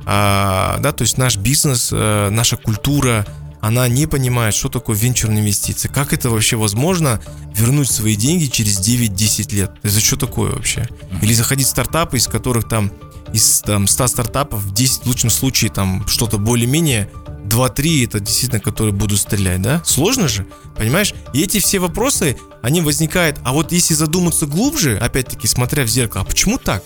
а, 0.08 0.78
да, 0.78 0.92
то 0.92 1.02
есть 1.02 1.18
наш 1.18 1.36
бизнес, 1.36 1.90
наша 1.90 2.56
культура, 2.56 3.26
она 3.60 3.88
не 3.88 4.06
понимает, 4.06 4.54
что 4.54 4.68
такое 4.68 4.96
венчурные 4.96 5.40
инвестиции. 5.40 5.88
Как 5.88 6.12
это 6.12 6.30
вообще 6.30 6.54
возможно 6.56 7.20
вернуть 7.56 7.90
свои 7.90 8.14
деньги 8.14 8.46
через 8.46 8.78
9-10 8.78 9.54
лет? 9.54 9.72
Это 9.82 9.98
что 9.98 10.16
такое 10.16 10.52
вообще? 10.52 10.88
Или 11.22 11.32
заходить 11.32 11.66
в 11.66 11.70
стартапы, 11.70 12.18
из 12.18 12.28
которых 12.28 12.68
там 12.68 12.92
из 13.32 13.60
там, 13.62 13.88
100 13.88 14.06
стартапов 14.06 14.60
в 14.60 14.72
10 14.72 15.02
в 15.02 15.06
лучшем 15.06 15.30
случае 15.30 15.72
там 15.72 16.06
что-то 16.06 16.38
более-менее 16.38 17.10
2-3 17.44 18.04
это 18.04 18.20
действительно, 18.20 18.60
которые 18.60 18.92
будут 18.92 19.20
стрелять, 19.20 19.62
да? 19.62 19.82
Сложно 19.84 20.28
же, 20.28 20.46
понимаешь? 20.76 21.14
И 21.32 21.42
эти 21.42 21.60
все 21.60 21.78
вопросы, 21.78 22.36
они 22.62 22.80
возникают. 22.80 23.38
А 23.44 23.52
вот 23.52 23.72
если 23.72 23.94
задуматься 23.94 24.46
глубже, 24.46 24.98
опять-таки, 24.98 25.46
смотря 25.46 25.84
в 25.84 25.88
зеркало, 25.88 26.22
а 26.22 26.24
почему 26.24 26.58
так? 26.58 26.82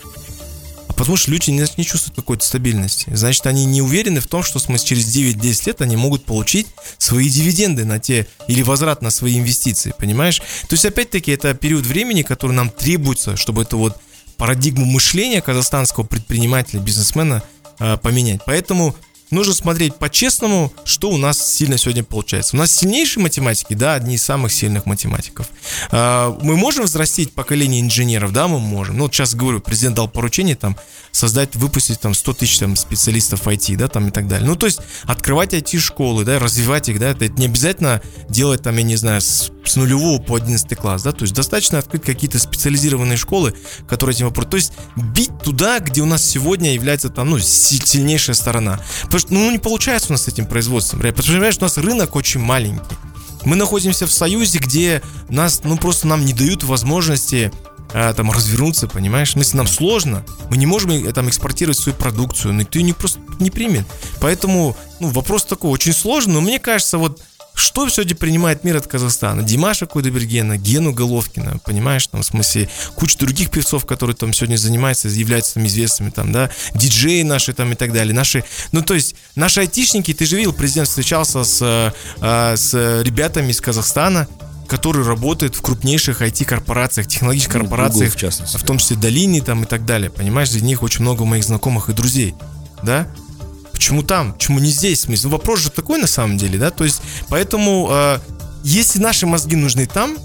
Потому 0.89 1.17
что 1.17 1.31
люди 1.31 1.51
не, 1.51 1.65
не 1.79 1.85
чувствуют 1.85 2.17
какой-то 2.17 2.45
стабильности. 2.45 3.09
Значит, 3.15 3.47
они 3.47 3.65
не 3.65 3.81
уверены 3.81 4.21
в 4.21 4.27
том, 4.27 4.43
что 4.43 4.59
через 4.77 5.17
9-10 5.17 5.67
лет 5.67 5.81
они 5.81 5.97
могут 5.97 6.27
получить 6.27 6.67
свои 6.99 7.31
дивиденды 7.31 7.87
на 7.87 7.99
те 7.99 8.27
или 8.49 8.61
возврат 8.61 9.01
на 9.01 9.11
свои 9.11 9.39
инвестиции, 9.39 9.95
понимаешь? 9.97 10.41
То 10.69 10.73
есть, 10.75 10.85
опять-таки, 10.85 11.33
это 11.33 11.55
период 11.55 11.87
времени, 11.87 12.21
который 12.21 12.53
нам 12.53 12.69
требуется, 12.69 13.37
чтобы 13.37 13.63
эту 13.63 13.79
вот 13.79 13.97
парадигму 14.37 14.85
мышления 14.85 15.41
казахстанского 15.41 16.05
предпринимателя, 16.05 16.81
бизнесмена 16.81 17.43
э, 17.79 17.97
поменять. 17.97 18.43
Поэтому 18.45 18.95
нужно 19.31 19.55
смотреть 19.55 19.97
по-честному, 19.97 20.73
что 20.85 21.11
у 21.11 21.17
нас 21.17 21.55
сильно 21.55 21.79
сегодня 21.79 22.05
получается. 22.05 22.57
У 22.57 22.59
нас 22.59 22.75
сильнейшие 22.75 23.23
математики, 23.23 23.75
да, 23.75 23.95
одни 23.95 24.17
из 24.17 24.23
самых 24.23 24.53
сильных 24.53 24.87
математиков. 24.87 25.49
А, 25.91 26.37
мы 26.43 26.57
можем 26.57 26.85
взрастить 26.85 27.33
поколение 27.33 27.81
инженеров, 27.81 28.33
да, 28.33 28.49
мы 28.49 28.59
можем. 28.59 28.99
Ну, 28.99 29.05
вот 29.05 29.15
сейчас 29.15 29.35
говорю, 29.35 29.61
президент 29.61 29.97
дал 29.97 30.09
поручение 30.09 30.57
там 30.57 30.77
создать, 31.13 31.57
выпустить 31.57 32.01
там 32.01 32.15
100 32.15 32.33
тысяч 32.35 32.59
там, 32.59 32.77
специалистов 32.77 33.47
IT, 33.47 33.77
да, 33.77 33.89
там 33.89 34.09
и 34.09 34.11
так 34.11 34.29
далее. 34.29 34.47
Ну, 34.47 34.57
то 34.57 34.67
есть 34.67 34.81
открывать 35.05 35.55
IT-школы, 35.55 36.25
да, 36.25 36.39
развивать 36.39 36.89
их, 36.89 36.99
да, 36.99 37.11
это 37.11 37.29
не 37.29 37.47
обязательно 37.47 38.03
делать 38.29 38.63
там, 38.63 38.77
я 38.77 38.83
не 38.83 38.97
знаю, 38.97 39.21
с, 39.21 39.51
с 39.65 39.77
нулевого 39.77 40.21
по 40.21 40.37
11 40.37 40.77
класс, 40.77 41.03
да, 41.03 41.13
то 41.13 41.23
есть 41.23 41.35
достаточно 41.35 41.79
открыть 41.79 42.03
какие-то 42.03 42.39
специализированные 42.39 43.17
школы, 43.17 43.55
которые 43.89 44.17
этим 44.17 44.27
вопросом, 44.27 44.51
то 44.51 44.57
есть 44.57 44.73
бить 44.97 45.39
туда, 45.43 45.79
где 45.81 46.01
у 46.01 46.07
нас 46.07 46.25
сегодня 46.25 46.73
является 46.73 47.09
там, 47.09 47.31
ну, 47.31 47.39
сильнейшая 47.39 48.35
сторона. 48.35 48.81
Потому 49.03 49.21
что, 49.21 49.35
ну, 49.35 49.51
не 49.51 49.59
получается 49.59 50.09
у 50.11 50.13
нас 50.13 50.23
с 50.23 50.29
этим 50.29 50.47
производством, 50.47 51.01
потому 51.01 51.23
что, 51.23 51.33
понимаешь, 51.33 51.57
у 51.59 51.63
нас 51.63 51.79
рынок 51.79 52.17
очень 52.17 52.41
маленький. 52.41 52.97
Мы 53.45 53.57
находимся 53.57 54.07
в 54.07 54.13
союзе, 54.13 54.59
где 54.59 55.03
нас, 55.29 55.63
ну, 55.65 55.77
просто 55.79 56.07
нам 56.07 56.25
не 56.25 56.35
дают 56.35 56.63
возможности 56.63 57.51
а, 57.93 58.13
там 58.13 58.31
развернуться, 58.31 58.87
понимаешь? 58.87 59.35
Если 59.35 59.57
нам 59.57 59.67
сложно, 59.67 60.25
мы 60.51 60.57
не 60.57 60.67
можем 60.67 60.91
э, 60.91 61.13
там 61.13 61.29
экспортировать 61.29 61.79
свою 61.79 61.97
продукцию, 61.97 62.55
никто 62.55 62.79
ее 62.79 62.85
не 62.85 62.93
просто 62.93 63.19
не 63.41 63.51
примет. 63.51 63.87
Поэтому, 64.21 64.77
ну, 65.01 65.09
вопрос 65.09 65.45
такой 65.45 65.71
очень 65.71 65.93
сложный, 65.93 66.35
но 66.35 66.41
мне 66.41 66.59
кажется, 66.59 66.99
вот 66.99 67.21
что 67.61 67.89
сегодня 67.89 68.17
принимает 68.17 68.65
мир 68.65 68.77
от 68.77 68.87
Казахстана? 68.87 69.43
Димаша 69.43 69.87
Кудайбергена, 69.87 70.57
Гену 70.57 70.93
Головкина, 70.93 71.59
понимаешь, 71.65 72.07
там, 72.07 72.23
в 72.23 72.27
смысле, 72.27 72.69
куча 72.97 73.19
других 73.19 73.51
певцов, 73.51 73.87
которые 73.87 74.17
там 74.17 74.33
сегодня 74.33 74.57
занимаются, 74.57 75.09
являются 75.09 75.55
там 75.55 75.67
известными, 75.67 76.11
там, 76.11 76.33
да, 76.33 76.51
диджеи 76.75 77.23
наши 77.23 77.53
там 77.53 77.73
и 77.73 77.75
так 77.75 77.93
далее, 77.93 78.15
наши, 78.15 78.45
ну, 78.73 78.83
то 78.83 78.95
есть, 78.95 79.15
наши 79.37 79.61
айтишники, 79.61 80.13
ты 80.15 80.27
же 80.27 80.37
видел, 80.37 80.53
президент 80.53 80.89
встречался 80.89 81.45
с, 81.45 81.93
э, 82.21 82.57
с 82.57 83.03
ребятами 83.03 83.51
из 83.53 83.61
Казахстана, 83.61 84.27
которые 84.67 85.05
работают 85.05 85.57
в 85.57 85.63
крупнейших 85.63 86.23
IT-корпорациях, 86.23 87.09
технологических 87.09 87.55
ну, 87.55 87.61
корпорациях, 87.63 88.11
Google, 88.11 88.17
в, 88.17 88.21
частности, 88.21 88.57
в 88.57 88.63
том 88.63 88.79
числе 88.79 88.97
Долине 88.97 89.43
там 89.43 89.65
и 89.65 89.67
так 89.67 89.85
далее. 89.85 90.11
Понимаешь, 90.11 90.51
среди 90.51 90.65
них 90.65 90.83
очень 90.83 91.03
много 91.03 91.25
моих 91.25 91.43
знакомых 91.43 91.89
и 91.89 91.93
друзей, 91.93 92.35
да? 92.83 93.09
Почему 93.81 94.03
там? 94.03 94.35
Почему 94.35 94.59
не 94.59 94.69
здесь? 94.69 95.09
Ну, 95.09 95.31
вопрос 95.31 95.61
же 95.61 95.71
такой 95.71 95.99
на 95.99 96.07
самом 96.07 96.37
деле, 96.37 96.59
да? 96.59 96.71
То 96.71 96.85
есть, 96.85 97.01
поэтому, 97.31 97.89
э, 97.91 98.19
если 98.63 98.99
наши 98.99 99.27
мозги 99.27 99.57
нужны 99.57 99.87
там, 99.87 100.19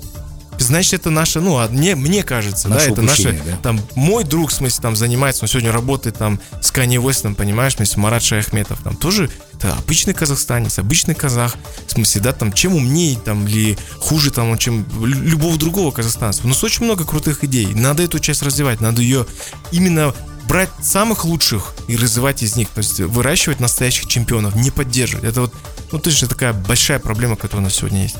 значит, 0.58 0.96
это 0.96 1.10
наше, 1.10 1.40
ну, 1.40 1.58
а 1.58 1.70
мне, 1.70 1.96
мне 1.96 2.22
кажется, 2.24 2.68
наше 2.68 2.88
да, 2.88 2.92
это 2.92 3.02
наше, 3.02 3.32
да? 3.32 3.58
там, 3.64 3.80
мой 3.96 4.26
друг, 4.26 4.52
в 4.52 4.54
смысле, 4.54 4.82
там, 4.82 4.98
занимается, 4.98 5.46
он 5.46 5.48
сегодня 5.48 5.72
работает 5.72 6.18
там 6.18 6.42
с 6.62 6.70
Канни 6.70 6.98
Уэстом, 6.98 7.34
понимаешь, 7.34 7.76
в 7.76 7.78
смысле, 7.78 8.02
Марат 8.02 8.24
Шаяхметов, 8.24 8.82
там, 8.84 8.98
тоже, 8.98 9.30
это 9.54 9.72
обычный 9.72 10.14
казахстанец, 10.14 10.78
обычный 10.78 11.16
казах, 11.16 11.56
в 11.88 11.92
смысле, 11.92 12.22
да, 12.24 12.34
там, 12.34 12.52
чем 12.52 12.76
умнее, 12.76 13.18
там, 13.18 13.48
или 13.48 13.78
хуже, 14.00 14.32
там, 14.32 14.58
чем 14.58 14.86
любого 15.02 15.58
другого 15.58 15.92
казахстанца. 15.92 16.42
У 16.44 16.50
нас 16.50 16.62
очень 16.62 16.84
много 16.84 17.06
крутых 17.06 17.46
идей, 17.46 17.74
надо 17.74 18.04
эту 18.04 18.20
часть 18.20 18.42
развивать, 18.42 18.82
надо 18.82 19.02
ее 19.02 19.26
именно 19.72 20.14
брать 20.48 20.70
самых 20.82 21.26
лучших 21.26 21.74
и 21.88 21.96
развивать 21.96 22.44
из 22.44 22.56
них, 22.56 22.70
то 22.70 22.80
есть 22.80 23.00
выращивать 23.00 23.60
настоящих 23.60 24.08
чемпионов, 24.08 24.56
не 24.56 24.72
поддерживать. 24.72 25.26
Это 25.26 25.42
вот, 25.42 25.54
ну, 25.92 26.00
то 26.00 26.10
есть 26.10 26.28
такая 26.28 26.54
большая 26.54 27.00
проблема, 27.00 27.36
которая 27.36 27.62
у 27.62 27.64
нас 27.66 27.76
сегодня 27.76 28.04
есть. 28.04 28.18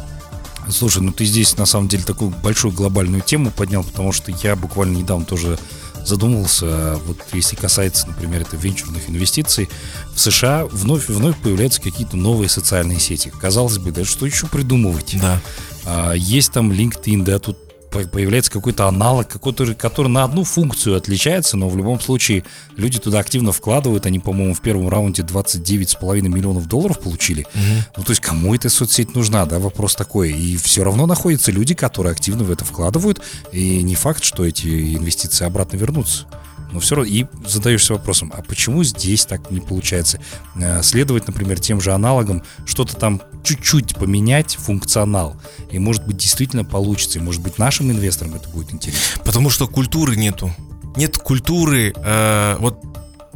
Слушай, 0.70 1.04
ну 1.04 1.12
ты 1.12 1.26
здесь 1.26 1.58
на 1.58 1.66
самом 1.66 1.88
деле 1.88 2.04
такую 2.04 2.32
большую 2.32 2.74
глобальную 2.74 3.22
тему 3.22 3.52
поднял, 3.52 3.84
потому 3.84 4.12
что 4.12 4.32
я 4.44 4.56
буквально 4.56 4.98
недавно 4.98 5.26
тоже 5.26 5.60
задумывался, 6.06 7.00
вот 7.06 7.18
если 7.34 7.56
касается, 7.56 8.08
например, 8.08 8.42
это 8.42 8.58
венчурных 8.58 9.10
инвестиций, 9.10 9.70
в 10.14 10.20
США 10.20 10.66
вновь 10.66 11.10
и 11.10 11.14
вновь 11.14 11.38
появляются 11.38 11.82
какие-то 11.82 12.16
новые 12.16 12.50
социальные 12.50 13.00
сети. 13.00 13.32
Казалось 13.42 13.80
бы, 13.80 13.92
да 13.92 14.06
что 14.06 14.26
еще 14.26 14.48
придумывать? 14.48 15.16
Да. 15.20 15.42
А, 15.84 16.14
есть 16.14 16.52
там 16.52 16.72
LinkedIn, 16.72 17.24
да, 17.24 17.40
тут 17.40 17.58
появляется 18.04 18.52
какой-то 18.52 18.88
аналог, 18.88 19.28
какой-то, 19.28 19.74
который 19.76 20.08
на 20.08 20.24
одну 20.24 20.44
функцию 20.44 20.96
отличается, 20.96 21.58
но 21.58 21.70
в 21.70 21.78
любом 21.78 22.00
случае 22.00 22.44
люди 22.78 23.00
туда 23.00 23.20
активно 23.20 23.52
вкладывают. 23.52 24.06
Они, 24.06 24.20
по-моему, 24.20 24.54
в 24.54 24.62
первом 24.62 24.90
раунде 24.90 25.24
29,5 25.24 26.22
миллионов 26.22 26.68
долларов 26.68 27.00
получили. 27.00 27.42
Угу. 27.42 27.64
Ну, 27.98 28.04
то 28.04 28.12
есть 28.12 28.22
кому 28.22 28.54
эта 28.56 28.70
соцсеть 28.70 29.16
нужна, 29.16 29.46
да, 29.46 29.60
вопрос 29.60 29.96
такой. 29.96 30.32
И 30.32 30.58
все 30.58 30.84
равно 30.84 31.06
находятся 31.06 31.52
люди, 31.52 31.74
которые 31.74 32.12
активно 32.12 32.44
в 32.44 32.52
это 32.52 32.66
вкладывают, 32.66 33.22
и 33.52 33.82
не 33.84 33.96
факт, 33.96 34.24
что 34.24 34.46
эти 34.46 34.96
инвестиции 34.96 35.46
обратно 35.46 35.78
вернутся. 35.78 36.26
Но 36.72 36.80
все 36.80 36.96
равно 36.96 37.12
и 37.12 37.26
задаешься 37.46 37.94
вопросом, 37.94 38.34
а 38.36 38.42
почему 38.42 38.84
здесь 38.84 39.26
так 39.26 39.52
не 39.52 39.62
получается? 39.62 40.20
Э, 40.56 40.82
следовать, 40.84 41.28
например, 41.28 41.60
тем 41.60 41.80
же 41.82 41.94
аналогам, 41.94 42.44
что-то 42.66 42.96
там 42.96 43.22
чуть-чуть 43.44 43.96
поменять, 43.96 44.56
функционал, 44.56 45.36
и 45.72 45.80
может 45.80 46.06
быть 46.06 46.18
действительно 46.18 46.66
получится, 46.66 47.20
и 47.20 47.22
может 47.22 47.42
быть 47.42 47.58
нашим 47.58 47.92
инвесторам 47.92 48.36
это 48.36 48.50
будет 48.50 48.74
интересно. 48.74 49.24
Потому 49.24 49.50
что 49.50 49.68
культуры 49.68 50.16
нету. 50.16 50.54
Нет 50.96 51.18
культуры, 51.18 51.94
э, 51.96 52.56
вот 52.60 52.84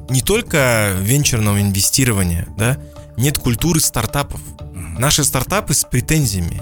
не 0.10 0.22
только 0.22 0.96
венчурного 1.00 1.62
инвестирования, 1.62 2.48
да, 2.58 2.78
нет 3.18 3.38
культуры 3.38 3.80
стартапов. 3.80 4.42
Наши 4.98 5.24
стартапы 5.24 5.74
с 5.74 5.84
претензиями. 5.84 6.58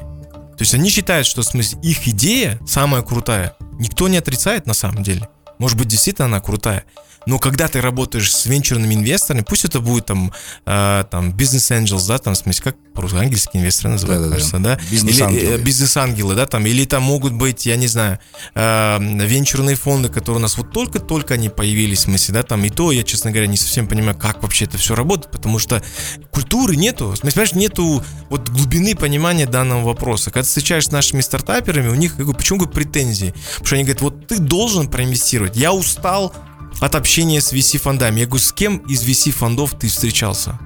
То 0.58 0.64
есть 0.64 0.74
они 0.74 0.90
считают, 0.90 1.28
что 1.28 1.44
в 1.44 1.46
смысле, 1.46 1.80
их 1.82 2.08
идея 2.08 2.60
самая 2.68 3.04
крутая. 3.04 3.56
Никто 3.80 4.08
не 4.08 4.18
отрицает 4.18 4.66
на 4.66 4.74
самом 4.74 5.04
деле. 5.04 5.30
Может 5.58 5.78
быть, 5.78 5.88
действительно 5.88 6.26
она 6.26 6.40
крутая. 6.40 6.86
Но 7.28 7.40
когда 7.40 7.68
ты 7.68 7.82
работаешь 7.82 8.34
с 8.34 8.46
венчурными 8.46 8.96
инвесторами, 8.96 9.44
пусть 9.44 9.66
это 9.66 9.82
будет 9.82 10.06
там, 10.06 10.32
э, 10.66 11.04
там 11.12 11.34
бизнес 11.34 11.70
angels, 11.72 12.08
да, 12.08 12.18
там, 12.20 12.36
в 12.36 12.38
смысле, 12.38 12.64
как 12.64 12.78
по-русски, 12.94 13.18
ангельские 13.18 13.62
инвесторы 13.62 13.90
называют, 13.90 14.24
да, 14.24 14.30
кажется, 14.32 14.60
да? 14.60 14.76
да? 14.76 14.82
Бизнес-ангелы. 14.90 15.56
Э, 15.56 15.58
бизнес-ангелы, 15.58 16.36
да, 16.36 16.46
там, 16.46 16.66
или 16.66 16.86
там 16.86 17.04
могут 17.04 17.34
быть, 17.34 17.66
я 17.66 17.76
не 17.76 17.88
знаю, 17.88 18.20
э, 18.56 18.98
венчурные 19.26 19.76
фонды, 19.76 20.08
которые 20.08 20.40
у 20.40 20.42
нас 20.42 20.58
вот 20.58 20.72
только-только 20.72 21.34
они 21.34 21.50
появились, 21.50 22.00
в 22.00 22.02
смысле, 22.04 22.34
да, 22.34 22.44
там, 22.44 22.64
и 22.64 22.70
то, 22.70 22.94
я, 22.94 23.04
честно 23.04 23.32
говоря, 23.32 23.48
не 23.48 23.58
совсем 23.58 23.88
понимаю, 23.88 24.18
как 24.18 24.42
вообще 24.42 24.64
это 24.64 24.78
все 24.78 24.96
работает, 24.96 25.30
потому 25.30 25.60
что 25.60 25.84
культуры 26.32 26.78
нету, 26.78 27.10
в 27.10 27.18
смысле, 27.18 27.44
понимаешь, 27.44 27.54
нету 27.54 28.06
вот 28.30 28.48
глубины 28.48 28.96
понимания 28.96 29.48
данного 29.48 29.84
вопроса. 29.84 30.32
Когда 30.32 30.44
ты 30.44 30.48
встречаешься 30.48 30.92
с 30.92 30.94
нашими 30.94 31.20
стартаперами, 31.20 31.90
у 31.90 31.96
них, 31.96 32.12
я 32.12 32.24
говорю, 32.24 32.38
почему 32.38 32.60
говорю, 32.60 32.74
претензии? 32.74 33.34
Потому 33.50 33.66
что 33.66 33.76
они 33.76 33.84
говорят, 33.84 34.02
вот 34.02 34.28
ты 34.28 34.40
должен 34.40 34.88
проинвестировать, 34.88 35.58
я 35.58 35.74
устал 35.74 36.34
от 36.80 36.96
общения 36.96 37.42
с 37.42 37.54
VC-фондами. 37.54 38.20
Я 38.20 38.26
говорю, 38.26 38.44
с 38.44 38.52
кем 38.52 38.78
из 38.78 39.04
VC-фондов 39.04 39.76
ты 39.80 39.88
встречался? 39.88 40.60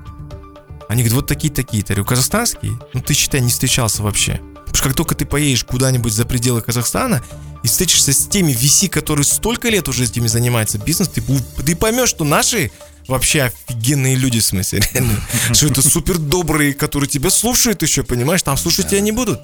Они 0.89 1.03
говорят, 1.03 1.13
вот 1.13 1.27
такие-такие-то. 1.27 1.93
Я 1.93 1.95
говорю, 1.95 2.09
казахстанские? 2.09 2.73
Ну, 2.93 3.01
ты, 3.01 3.13
считай, 3.13 3.39
не 3.39 3.49
встречался 3.49 4.03
вообще. 4.03 4.41
Потому 4.71 4.75
что 4.75 4.83
как 4.83 4.93
только 4.95 5.15
ты 5.15 5.25
поедешь 5.25 5.63
куда-нибудь 5.63 6.13
за 6.13 6.25
пределы 6.25 6.61
Казахстана 6.61 7.23
и 7.63 7.67
встретишься 7.67 8.13
с 8.13 8.27
теми 8.27 8.51
VC, 8.51 8.89
которые 8.89 9.25
столько 9.25 9.69
лет 9.69 9.87
уже 9.87 10.03
этими 10.03 10.27
занимаются 10.27 10.77
бизнес, 10.77 11.07
ты, 11.09 11.21
ты 11.65 11.75
поймешь, 11.75 12.09
что 12.09 12.23
наши 12.23 12.71
вообще 13.07 13.43
офигенные 13.43 14.15
люди, 14.15 14.39
в 14.39 14.45
смысле, 14.45 14.81
реально. 14.93 15.19
Что 15.53 15.67
это 15.67 15.81
супер 15.81 16.17
добрые, 16.17 16.73
которые 16.73 17.09
тебя 17.09 17.29
слушают 17.29 17.81
еще, 17.81 18.03
понимаешь? 18.03 18.43
Там 18.43 18.57
слушать 18.57 18.89
тебя 18.89 19.01
не 19.01 19.11
будут. 19.11 19.39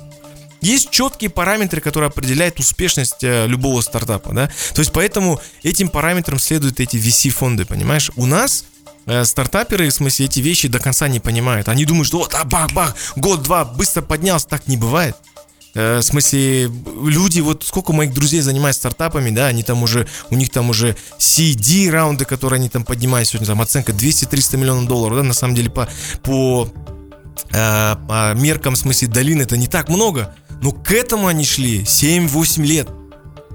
Есть 0.62 0.90
четкие 0.90 1.30
параметры, 1.30 1.82
которые 1.82 2.08
определяют 2.08 2.60
успешность 2.60 3.24
э, 3.24 3.46
любого 3.48 3.82
стартапа, 3.82 4.34
да. 4.34 4.48
То 4.74 4.80
есть 4.80 4.92
поэтому 4.92 5.40
этим 5.64 5.90
параметрам 5.90 6.40
следуют 6.40 6.80
эти 6.80 6.98
VC-фонды, 6.98 7.66
понимаешь? 7.66 8.12
У 8.16 8.26
нас 8.26 8.66
э, 9.06 9.24
стартаперы, 9.24 9.90
в 9.90 9.94
смысле, 9.94 10.26
эти 10.26 10.40
вещи 10.40 10.68
до 10.68 10.80
конца 10.80 11.08
не 11.08 11.20
понимают. 11.20 11.70
Они 11.70 11.86
думают, 11.86 12.08
что 12.08 12.20
вот, 12.20 12.34
а, 12.34 12.44
бах-бах, 12.44 12.96
год-два, 13.16 13.66
быстро 13.66 14.02
поднялся, 14.02 14.48
так 14.48 14.68
не 14.68 14.78
бывает. 14.78 15.16
Э, 15.76 16.00
в 16.00 16.02
смысле, 16.02 16.72
люди, 17.04 17.40
вот 17.40 17.64
сколько 17.64 17.94
моих 17.94 18.12
друзей 18.12 18.42
занимаются 18.42 18.82
стартапами, 18.82 19.30
да, 19.30 19.46
они 19.46 19.62
там 19.62 19.84
уже, 19.84 20.08
у 20.32 20.36
них 20.36 20.50
там 20.50 20.72
уже 20.72 20.96
CD 21.20 21.92
раунды, 21.92 22.26
которые 22.26 22.58
они 22.58 22.70
там 22.70 22.84
поднимают 22.84 23.30
сегодня, 23.30 23.46
там 23.46 23.62
оценка 23.62 23.92
200-300 23.92 24.58
миллионов 24.58 24.88
долларов, 24.88 25.18
да, 25.18 25.24
на 25.24 25.34
самом 25.34 25.54
деле 25.54 25.70
по, 25.70 25.88
по, 26.24 26.68
по 27.52 28.34
меркам, 28.36 28.74
в 28.74 28.78
смысле, 28.78 29.08
долин 29.08 29.40
это 29.40 29.56
не 29.56 29.68
так 29.68 29.90
много, 29.90 30.36
но 30.62 30.72
к 30.72 30.92
этому 30.92 31.28
они 31.28 31.46
шли 31.46 31.84
7-8 31.84 32.64
лет. 32.64 32.90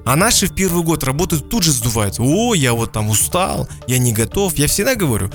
А 0.05 0.17
наши 0.17 0.47
в 0.47 0.55
первый 0.55 0.83
год 0.83 1.05
работают, 1.05 1.49
тут 1.49 1.63
же 1.63 1.73
сдуваются. 1.73 2.23
О, 2.23 2.55
я 2.55 2.73
вот 2.75 2.93
там 2.93 3.09
устал, 3.09 3.69
я 3.87 3.99
не 3.99 4.13
готов. 4.13 4.57
Я 4.57 4.67
всегда 4.67 4.95
говорю, 4.95 5.31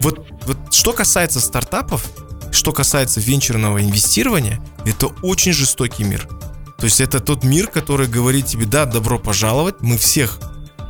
вот, 0.00 0.26
вот 0.46 0.58
что 0.70 0.92
касается 0.92 1.40
стартапов, 1.40 2.04
что 2.50 2.72
касается 2.72 3.20
венчурного 3.20 3.82
инвестирования, 3.82 4.60
это 4.84 5.06
очень 5.22 5.52
жестокий 5.52 6.04
мир. 6.04 6.28
То 6.76 6.84
есть 6.84 7.00
это 7.00 7.20
тот 7.20 7.44
мир, 7.44 7.68
который 7.68 8.06
говорит 8.06 8.46
тебе, 8.46 8.66
да, 8.66 8.84
добро 8.84 9.18
пожаловать, 9.18 9.76
мы 9.80 9.96
всех 9.96 10.38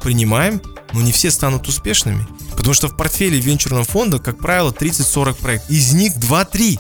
принимаем, 0.03 0.61
но 0.93 1.01
не 1.01 1.13
все 1.13 1.31
станут 1.31 1.69
успешными. 1.69 2.27
Потому 2.57 2.75
что 2.75 2.89
в 2.89 2.97
портфеле 2.97 3.39
венчурного 3.39 3.85
фонда, 3.85 4.19
как 4.19 4.39
правило, 4.39 4.71
30-40 4.71 5.35
проектов. 5.35 5.71
Из 5.71 5.93
них 5.93 6.17
2-3 6.17 6.79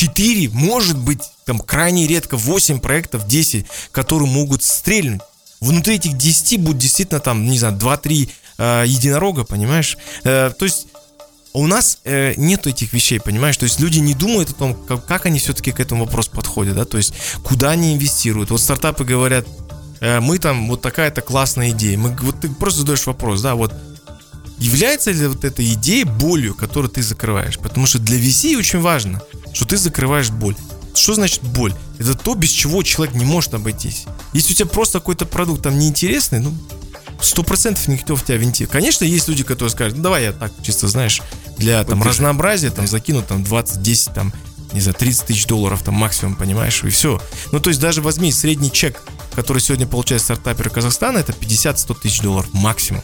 4, 0.00 0.48
может 0.48 0.96
быть, 0.96 1.20
там 1.44 1.58
крайне 1.58 2.06
редко 2.06 2.38
8 2.38 2.80
проектов, 2.80 3.26
10, 3.26 3.66
которые 3.92 4.30
могут 4.30 4.62
стрельнуть. 4.62 5.20
Внутри 5.60 5.96
этих 5.96 6.16
10 6.16 6.58
будет 6.60 6.78
действительно 6.78 7.20
там, 7.20 7.44
не 7.44 7.58
знаю, 7.58 7.76
2-3 7.76 8.30
э, 8.56 8.84
единорога, 8.86 9.44
понимаешь? 9.44 9.98
Э, 10.24 10.52
то 10.58 10.64
есть 10.64 10.86
у 11.52 11.66
нас 11.66 11.98
э, 12.04 12.32
нет 12.38 12.66
этих 12.66 12.94
вещей, 12.94 13.20
понимаешь? 13.20 13.58
То 13.58 13.64
есть 13.64 13.78
люди 13.78 13.98
не 13.98 14.14
думают 14.14 14.48
о 14.48 14.54
том, 14.54 14.74
как, 14.74 15.04
как 15.04 15.26
они 15.26 15.38
все-таки 15.38 15.70
к 15.70 15.80
этому 15.80 16.06
вопросу 16.06 16.30
подходят, 16.30 16.76
да? 16.76 16.86
То 16.86 16.96
есть 16.96 17.12
куда 17.44 17.72
они 17.72 17.92
инвестируют. 17.92 18.50
Вот 18.50 18.62
стартапы 18.62 19.04
говорят, 19.04 19.46
э, 20.00 20.20
мы 20.20 20.38
там, 20.38 20.66
вот 20.70 20.80
такая-то 20.80 21.20
классная 21.20 21.70
идея. 21.72 21.98
Мы, 21.98 22.16
вот 22.22 22.40
ты 22.40 22.48
просто 22.48 22.80
задаешь 22.80 23.06
вопрос, 23.06 23.42
да, 23.42 23.54
вот 23.54 23.74
является 24.56 25.10
ли 25.10 25.26
вот 25.26 25.44
эта 25.44 25.62
идея 25.74 26.06
болью, 26.06 26.54
которую 26.54 26.90
ты 26.90 27.02
закрываешь? 27.02 27.58
Потому 27.58 27.84
что 27.84 27.98
для 27.98 28.18
VC 28.18 28.56
очень 28.56 28.80
важно, 28.80 29.20
что 29.52 29.64
ты 29.64 29.76
закрываешь 29.76 30.30
боль. 30.30 30.56
Что 30.94 31.14
значит 31.14 31.42
боль? 31.42 31.74
Это 31.98 32.14
то, 32.14 32.34
без 32.34 32.50
чего 32.50 32.82
человек 32.82 33.14
не 33.14 33.24
может 33.24 33.54
обойтись. 33.54 34.04
Если 34.32 34.52
у 34.52 34.56
тебя 34.56 34.68
просто 34.68 34.98
какой-то 34.98 35.26
продукт 35.26 35.62
там 35.62 35.78
неинтересный, 35.78 36.40
ну, 36.40 36.52
сто 37.20 37.42
процентов 37.42 37.86
никто 37.88 38.16
в 38.16 38.24
тебя 38.24 38.36
винтит. 38.36 38.70
Конечно, 38.70 39.04
есть 39.04 39.28
люди, 39.28 39.44
которые 39.44 39.70
скажут, 39.70 39.96
ну, 39.96 40.02
давай 40.02 40.24
я 40.24 40.32
так, 40.32 40.52
чисто, 40.62 40.88
знаешь, 40.88 41.22
для 41.58 41.84
там 41.84 42.02
разнообразия 42.02 42.70
там 42.70 42.86
закину 42.86 43.22
там 43.22 43.44
20, 43.44 43.82
10, 43.82 44.14
там, 44.14 44.32
не 44.72 44.80
знаю, 44.80 44.94
30 44.94 45.26
тысяч 45.26 45.46
долларов 45.46 45.82
там 45.82 45.94
максимум, 45.94 46.34
понимаешь, 46.36 46.82
и 46.84 46.88
все. 46.88 47.20
Ну, 47.52 47.60
то 47.60 47.70
есть 47.70 47.80
даже 47.80 48.02
возьми 48.02 48.32
средний 48.32 48.72
чек, 48.72 49.00
который 49.34 49.60
сегодня 49.60 49.86
получает 49.86 50.22
стартапер 50.22 50.70
Казахстана, 50.70 51.18
это 51.18 51.32
50-100 51.32 52.00
тысяч 52.00 52.20
долларов 52.20 52.48
максимум. 52.52 53.02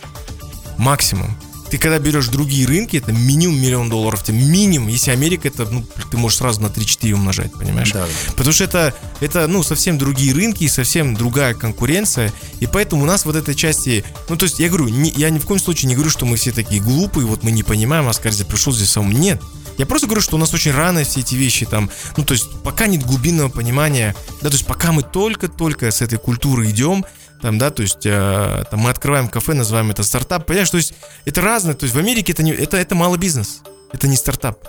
Максимум. 0.78 1.36
Ты 1.70 1.78
когда 1.78 1.98
берешь 1.98 2.28
другие 2.28 2.66
рынки, 2.66 2.96
это 2.96 3.12
минимум 3.12 3.60
миллион 3.60 3.88
долларов. 3.88 4.22
Тебе 4.22 4.38
минимум, 4.38 4.88
если 4.88 5.10
Америка, 5.10 5.48
это 5.48 5.64
ну, 5.66 5.84
ты 6.10 6.16
можешь 6.16 6.38
сразу 6.38 6.60
на 6.60 6.66
3-4 6.66 7.12
умножать, 7.12 7.52
понимаешь? 7.52 7.92
Да. 7.92 8.06
Потому 8.36 8.52
что 8.52 8.64
это, 8.64 8.94
это 9.20 9.46
ну, 9.46 9.62
совсем 9.62 9.98
другие 9.98 10.32
рынки 10.34 10.64
и 10.64 10.68
совсем 10.68 11.14
другая 11.14 11.54
конкуренция. 11.54 12.32
И 12.60 12.66
поэтому 12.66 13.02
у 13.02 13.06
нас 13.06 13.24
вот 13.24 13.36
этой 13.36 13.54
части... 13.54 14.04
Ну, 14.28 14.36
то 14.36 14.44
есть, 14.44 14.58
я 14.58 14.68
говорю, 14.68 14.88
не, 14.88 15.10
я 15.10 15.30
ни 15.30 15.38
в 15.38 15.46
коем 15.46 15.60
случае 15.60 15.88
не 15.88 15.94
говорю, 15.94 16.10
что 16.10 16.26
мы 16.26 16.36
все 16.36 16.52
такие 16.52 16.80
глупые, 16.80 17.26
вот 17.26 17.42
мы 17.42 17.50
не 17.50 17.62
понимаем, 17.62 18.06
а 18.06 18.10
Аскарзи 18.10 18.44
пришел 18.44 18.72
здесь 18.72 18.90
сам. 18.90 19.10
Нет. 19.10 19.42
Я 19.78 19.86
просто 19.86 20.06
говорю, 20.06 20.22
что 20.22 20.36
у 20.36 20.38
нас 20.38 20.54
очень 20.54 20.72
рано 20.72 21.04
все 21.04 21.20
эти 21.20 21.34
вещи 21.34 21.66
там, 21.66 21.90
ну, 22.16 22.24
то 22.24 22.32
есть, 22.32 22.50
пока 22.62 22.86
нет 22.86 23.04
глубинного 23.04 23.48
понимания, 23.48 24.14
да, 24.40 24.48
то 24.48 24.54
есть, 24.54 24.66
пока 24.66 24.92
мы 24.92 25.02
только-только 25.02 25.90
с 25.90 26.00
этой 26.00 26.18
культуры 26.18 26.70
идем, 26.70 27.04
там, 27.46 27.58
да, 27.58 27.70
то 27.70 27.82
есть 27.82 28.04
э, 28.04 28.64
там 28.68 28.80
мы 28.80 28.90
открываем 28.90 29.28
кафе, 29.28 29.54
называем 29.54 29.88
это 29.92 30.02
стартап, 30.02 30.46
понимаешь, 30.46 30.68
то 30.68 30.78
есть 30.78 30.94
это 31.26 31.42
разное, 31.42 31.74
то 31.74 31.84
есть 31.84 31.94
в 31.94 31.98
Америке 32.00 32.32
это, 32.32 32.42
не, 32.42 32.50
это, 32.50 32.76
это 32.76 32.96
малый 32.96 33.20
бизнес, 33.20 33.60
это 33.92 34.08
не 34.08 34.16
стартап. 34.16 34.66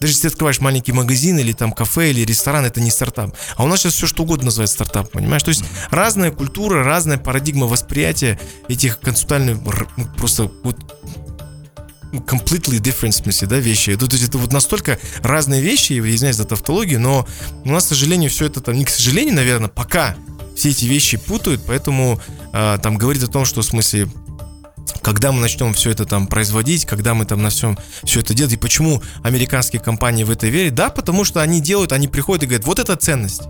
Даже 0.00 0.12
если 0.12 0.28
ты 0.28 0.28
открываешь 0.28 0.60
маленький 0.60 0.92
магазин 0.92 1.38
или 1.38 1.54
там 1.54 1.72
кафе 1.72 2.10
или 2.10 2.20
ресторан, 2.20 2.66
это 2.66 2.78
не 2.82 2.90
стартап. 2.90 3.34
А 3.56 3.64
у 3.64 3.66
нас 3.66 3.80
сейчас 3.80 3.94
все 3.94 4.06
что 4.06 4.24
угодно 4.24 4.46
называется 4.46 4.74
стартап, 4.74 5.10
понимаешь? 5.10 5.42
То 5.42 5.48
есть 5.48 5.64
разная 5.90 6.30
культура, 6.30 6.84
разная 6.84 7.16
парадигма 7.16 7.66
восприятия 7.66 8.38
этих 8.68 9.00
концептуальных 9.00 9.56
ну, 9.96 10.04
просто 10.18 10.50
вот 10.62 10.76
completely 12.12 12.80
different 12.80 13.12
в 13.12 13.16
смысле, 13.16 13.48
да, 13.48 13.56
вещи. 13.60 13.96
То, 13.96 14.04
есть 14.10 14.28
это 14.28 14.36
вот 14.36 14.52
настолько 14.52 14.98
разные 15.22 15.62
вещи, 15.62 15.94
я 15.94 16.00
извиняюсь 16.00 16.36
за 16.36 16.44
тавтологию, 16.44 17.00
но 17.00 17.26
у 17.64 17.70
нас, 17.70 17.86
к 17.86 17.88
сожалению, 17.88 18.28
все 18.28 18.44
это 18.44 18.60
там, 18.60 18.74
не 18.74 18.84
к 18.84 18.90
сожалению, 18.90 19.36
наверное, 19.36 19.70
пока 19.70 20.16
все 20.56 20.70
эти 20.70 20.84
вещи 20.84 21.16
путают, 21.16 21.62
поэтому 21.66 22.20
э, 22.52 22.78
там 22.82 22.96
говорит 22.96 23.22
о 23.22 23.28
том, 23.28 23.44
что 23.44 23.62
в 23.62 23.64
смысле 23.64 24.08
когда 25.02 25.32
мы 25.32 25.40
начнем 25.40 25.72
все 25.72 25.90
это 25.90 26.04
там 26.04 26.26
производить, 26.26 26.84
когда 26.84 27.14
мы 27.14 27.24
там 27.24 27.42
на 27.42 27.50
всем 27.50 27.78
все 28.04 28.20
это 28.20 28.34
делать, 28.34 28.52
и 28.52 28.56
почему 28.56 29.02
американские 29.22 29.80
компании 29.80 30.24
в 30.24 30.30
это 30.30 30.46
верят? 30.48 30.74
Да, 30.74 30.90
потому 30.90 31.24
что 31.24 31.40
они 31.40 31.60
делают, 31.60 31.92
они 31.92 32.08
приходят 32.08 32.42
и 32.42 32.46
говорят, 32.46 32.66
вот 32.66 32.78
эта 32.78 32.96
ценность, 32.96 33.42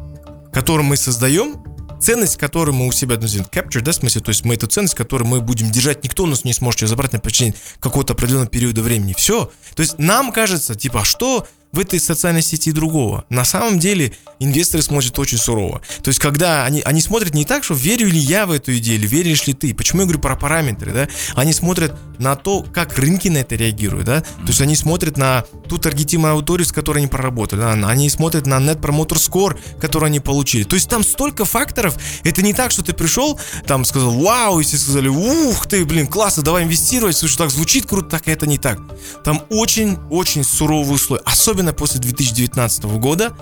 которую 0.52 0.86
мы 0.86 0.96
создаем, 0.96 1.62
ценность, 2.00 2.36
которую 2.36 2.74
мы 2.74 2.86
у 2.86 2.92
себя 2.92 3.16
назовем 3.16 3.44
capture, 3.44 3.80
да, 3.80 3.92
в 3.92 3.96
смысле, 3.96 4.20
то 4.20 4.30
есть 4.30 4.44
мы 4.44 4.54
эту 4.54 4.66
ценность, 4.66 4.94
которую 4.94 5.28
мы 5.28 5.40
будем 5.40 5.70
держать, 5.70 6.02
никто 6.02 6.24
у 6.24 6.26
нас 6.26 6.44
не 6.44 6.52
сможет 6.52 6.82
ее 6.82 6.88
забрать 6.88 7.12
на 7.12 7.20
протяжении 7.20 7.54
какого-то 7.78 8.14
определенного 8.14 8.48
периода 8.48 8.82
времени. 8.82 9.14
Все. 9.16 9.50
То 9.74 9.82
есть 9.82 9.98
нам 9.98 10.32
кажется, 10.32 10.74
типа, 10.74 11.02
а 11.02 11.04
что 11.04 11.46
в 11.72 11.78
этой 11.78 12.00
социальной 12.00 12.42
сети 12.42 12.72
другого. 12.72 13.24
На 13.28 13.44
самом 13.44 13.78
деле 13.78 14.12
инвесторы 14.40 14.82
смотрят 14.82 15.18
очень 15.18 15.38
сурово. 15.38 15.82
То 16.02 16.08
есть, 16.08 16.18
когда 16.18 16.64
они, 16.64 16.80
они 16.82 17.00
смотрят 17.00 17.34
не 17.34 17.44
так, 17.44 17.62
что 17.62 17.74
верю 17.74 18.08
ли 18.08 18.18
я 18.18 18.46
в 18.46 18.50
эту 18.50 18.76
идею, 18.78 18.98
или 18.98 19.06
веришь 19.06 19.46
ли 19.46 19.54
ты. 19.54 19.74
Почему 19.74 20.00
я 20.00 20.06
говорю 20.06 20.20
про 20.20 20.36
параметры, 20.36 20.92
да? 20.92 21.08
Они 21.34 21.52
смотрят 21.52 21.94
на 22.18 22.34
то, 22.36 22.62
как 22.62 22.98
рынки 22.98 23.28
на 23.28 23.38
это 23.38 23.54
реагируют, 23.54 24.06
да? 24.06 24.20
То 24.22 24.48
есть, 24.48 24.60
они 24.60 24.74
смотрят 24.74 25.16
на 25.16 25.42
ту 25.68 25.78
таргетимую 25.78 26.32
аудиторию, 26.32 26.66
с 26.66 26.72
которой 26.72 26.98
они 26.98 27.06
проработали, 27.06 27.60
да? 27.60 27.72
Они 27.72 28.08
смотрят 28.10 28.46
на 28.46 28.58
Net 28.58 28.80
Promoter 28.80 29.16
Score, 29.16 29.58
который 29.80 30.06
они 30.06 30.20
получили. 30.20 30.64
То 30.64 30.74
есть, 30.74 30.88
там 30.88 31.04
столько 31.04 31.44
факторов. 31.44 31.96
Это 32.24 32.42
не 32.42 32.52
так, 32.52 32.72
что 32.72 32.82
ты 32.82 32.92
пришел, 32.92 33.38
там 33.66 33.84
сказал, 33.84 34.10
вау, 34.12 34.60
и 34.60 34.64
все 34.64 34.78
сказали, 34.78 35.08
ух 35.08 35.66
ты, 35.66 35.84
блин, 35.84 36.06
классно, 36.06 36.42
давай 36.42 36.64
инвестировать, 36.64 37.16
слушай, 37.16 37.36
так 37.36 37.50
звучит 37.50 37.86
круто, 37.86 38.08
так 38.08 38.26
это 38.28 38.46
не 38.46 38.58
так. 38.58 38.80
Там 39.22 39.42
очень-очень 39.50 40.44
суровый 40.44 40.96
условия, 40.96 41.22
особенно 41.24 41.59
после 41.72 42.00
2019 42.00 42.84
года, 42.84 43.34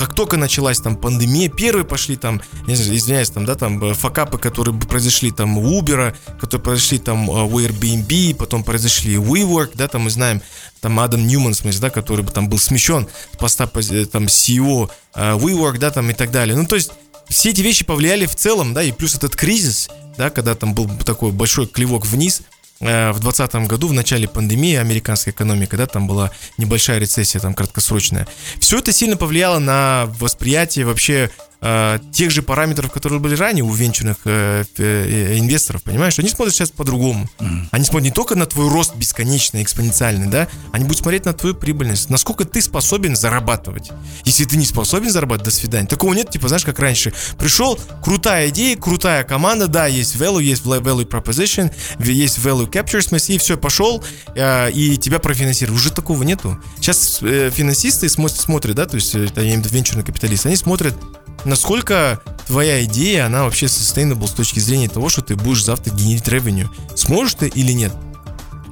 как 0.00 0.14
только 0.14 0.38
началась 0.38 0.80
там 0.80 0.96
пандемия, 0.96 1.50
первые 1.50 1.84
пошли 1.84 2.16
там, 2.16 2.40
извиняюсь, 2.66 3.28
там, 3.28 3.44
да, 3.44 3.54
там 3.54 3.84
э, 3.84 3.92
факапы, 3.92 4.38
которые 4.38 4.74
произошли 4.78 5.30
там 5.30 5.58
у 5.58 5.78
Uber, 5.78 6.14
которые 6.40 6.62
произошли 6.62 6.98
там 6.98 7.30
э, 7.30 7.44
у 7.44 7.60
Airbnb, 7.60 8.34
потом 8.34 8.64
произошли 8.64 9.18
у 9.18 9.36
WeWork, 9.36 9.72
да, 9.74 9.88
там 9.88 10.02
мы 10.02 10.10
знаем, 10.10 10.40
там 10.80 10.98
Адам 11.00 11.26
Ньюман, 11.26 11.52
в 11.52 11.56
смысле, 11.56 11.80
да, 11.82 11.90
который 11.90 12.24
там 12.24 12.48
был 12.48 12.58
смещен 12.58 13.08
с 13.34 13.36
поста 13.36 13.70
э, 13.74 14.06
там 14.06 14.24
CEO 14.24 14.90
WeWork, 15.14 15.78
да, 15.78 15.90
там 15.90 16.08
и 16.08 16.14
так 16.14 16.30
далее. 16.30 16.56
Ну, 16.56 16.66
то 16.66 16.76
есть 16.76 16.92
все 17.28 17.50
эти 17.50 17.60
вещи 17.60 17.84
повлияли 17.84 18.24
в 18.24 18.34
целом, 18.34 18.72
да, 18.72 18.82
и 18.82 18.92
плюс 18.92 19.14
этот 19.16 19.36
кризис, 19.36 19.90
да, 20.16 20.30
когда 20.30 20.54
там 20.54 20.72
был 20.72 20.88
такой 21.04 21.30
большой 21.30 21.66
клевок 21.66 22.06
вниз, 22.06 22.40
в 22.80 23.20
2020 23.20 23.54
году, 23.68 23.88
в 23.88 23.92
начале 23.92 24.26
пандемии 24.26 24.76
американской 24.76 25.32
экономики, 25.32 25.74
да, 25.74 25.86
там 25.86 26.06
была 26.06 26.30
небольшая 26.56 26.98
рецессия, 26.98 27.40
там 27.40 27.52
краткосрочная. 27.52 28.26
Все 28.58 28.78
это 28.78 28.92
сильно 28.92 29.16
повлияло 29.16 29.58
на 29.58 30.06
восприятие 30.18 30.86
вообще 30.86 31.30
э, 31.60 31.98
тех 32.12 32.30
же 32.30 32.42
параметров, 32.42 32.90
которые 32.90 33.20
были 33.20 33.36
ранее 33.36 33.64
у 33.64 33.72
венчурных 33.72 34.16
э, 34.24 34.64
э, 34.76 35.38
инвесторов, 35.38 35.82
понимаешь? 35.82 36.18
Они 36.18 36.28
смотрят 36.28 36.54
сейчас 36.54 36.70
по-другому. 36.70 37.28
Mm. 37.38 37.68
Они 37.70 37.84
смотрят 37.84 38.04
не 38.04 38.10
только 38.10 38.34
на 38.34 38.46
твой 38.46 38.68
рост 38.68 38.94
бесконечный, 38.96 39.62
экспоненциальный, 39.62 40.28
да, 40.28 40.48
они 40.72 40.84
будут 40.84 40.98
смотреть 40.98 41.24
на 41.24 41.32
твою 41.32 41.54
прибыльность, 41.54 42.10
насколько 42.10 42.44
ты 42.44 42.60
способен 42.60 43.16
зарабатывать. 43.16 43.90
Если 44.24 44.44
ты 44.44 44.56
не 44.56 44.64
способен 44.64 45.10
зарабатывать, 45.10 45.44
до 45.44 45.50
свидания. 45.50 45.86
Такого 45.86 46.14
нет, 46.14 46.30
типа, 46.30 46.48
знаешь, 46.48 46.64
как 46.64 46.78
раньше. 46.78 47.12
Пришел, 47.38 47.78
крутая 48.02 48.48
идея, 48.48 48.76
крутая 48.76 49.24
команда, 49.24 49.68
да, 49.68 49.86
есть 49.86 50.16
value, 50.16 50.42
есть 50.42 50.64
value 50.64 51.08
proposition, 51.08 51.72
есть 51.98 52.38
value 52.38 52.70
capture, 52.70 53.00
в 53.00 53.04
смысле, 53.04 53.36
и 53.36 53.38
все, 53.38 53.56
пошел, 53.56 54.02
э, 54.34 54.70
и 54.72 54.96
тебя 54.96 55.18
профинансировали. 55.18 55.76
Уже 55.76 55.92
такого 55.92 56.22
нету. 56.22 56.58
Сейчас 56.76 57.18
э, 57.22 57.50
финансисты 57.50 58.08
смотрят, 58.08 58.76
да, 58.76 58.86
то 58.86 58.96
есть, 58.96 59.14
это, 59.14 59.40
я 59.40 59.48
имею 59.48 59.62
в 59.62 59.66
виду 59.66 59.74
венчурные 59.74 60.04
капиталисты, 60.04 60.48
они 60.48 60.56
смотрят 60.56 60.94
насколько 61.50 62.20
твоя 62.46 62.82
идея, 62.84 63.26
она 63.26 63.44
вообще 63.44 63.66
sustainable 63.66 64.26
с 64.26 64.30
точки 64.30 64.60
зрения 64.60 64.88
того, 64.88 65.08
что 65.08 65.20
ты 65.20 65.36
будешь 65.36 65.64
завтра 65.64 65.92
генерить 65.92 66.28
revenue. 66.28 66.68
Сможешь 66.96 67.34
ты 67.34 67.48
или 67.48 67.72
нет? 67.72 67.92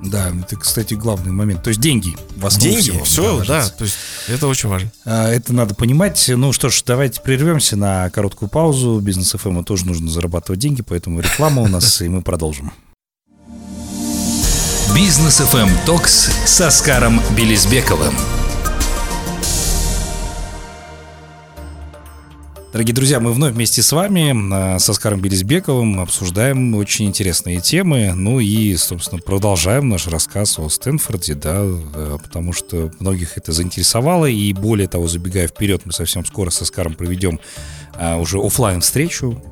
Да, 0.02 0.30
это, 0.30 0.56
кстати, 0.56 0.94
главный 0.94 1.32
момент. 1.32 1.64
То 1.64 1.68
есть 1.68 1.80
деньги 1.80 2.16
в 2.36 2.58
Деньги, 2.58 2.90
всего, 2.90 3.04
все, 3.04 3.38
да, 3.40 3.64
да, 3.64 3.68
то 3.68 3.84
есть 3.84 3.96
это 4.28 4.46
очень 4.46 4.68
важно. 4.68 4.92
А, 5.04 5.28
это 5.28 5.52
надо 5.52 5.74
понимать. 5.74 6.24
Ну 6.28 6.52
что 6.52 6.68
ж, 6.68 6.84
давайте 6.86 7.20
прервемся 7.20 7.76
на 7.76 8.08
короткую 8.10 8.48
паузу. 8.48 9.00
Бизнес 9.00 9.34
FM 9.34 9.64
тоже 9.64 9.86
нужно 9.86 10.08
зарабатывать 10.08 10.60
деньги, 10.60 10.82
поэтому 10.82 11.20
реклама 11.20 11.62
у 11.62 11.66
нас, 11.66 12.00
и 12.00 12.08
мы 12.08 12.22
продолжим. 12.22 12.72
Бизнес 14.94 15.40
FM 15.40 15.70
Токс 15.84 16.30
с 16.46 16.60
Оскаром 16.60 17.20
Белизбековым. 17.36 18.14
Дорогие 22.70 22.94
друзья, 22.94 23.18
мы 23.18 23.32
вновь 23.32 23.54
вместе 23.54 23.82
с 23.82 23.92
вами, 23.92 24.74
э, 24.74 24.78
с 24.78 24.90
Оскаром 24.90 25.22
Белизбековым, 25.22 26.00
обсуждаем 26.00 26.74
очень 26.74 27.06
интересные 27.06 27.60
темы. 27.62 28.12
Ну 28.14 28.40
и, 28.40 28.76
собственно, 28.76 29.22
продолжаем 29.22 29.88
наш 29.88 30.06
рассказ 30.06 30.58
о 30.58 30.68
Стэнфорде, 30.68 31.34
да, 31.34 31.62
э, 31.62 32.18
потому 32.22 32.52
что 32.52 32.92
многих 33.00 33.38
это 33.38 33.52
заинтересовало. 33.52 34.26
И 34.26 34.52
более 34.52 34.86
того, 34.86 35.08
забегая 35.08 35.48
вперед, 35.48 35.80
мы 35.86 35.92
совсем 35.92 36.26
скоро 36.26 36.50
с 36.50 36.60
Оскаром 36.60 36.92
проведем 36.92 37.40
уже 37.98 38.38
офлайн 38.38 38.80
встречу. 38.80 39.42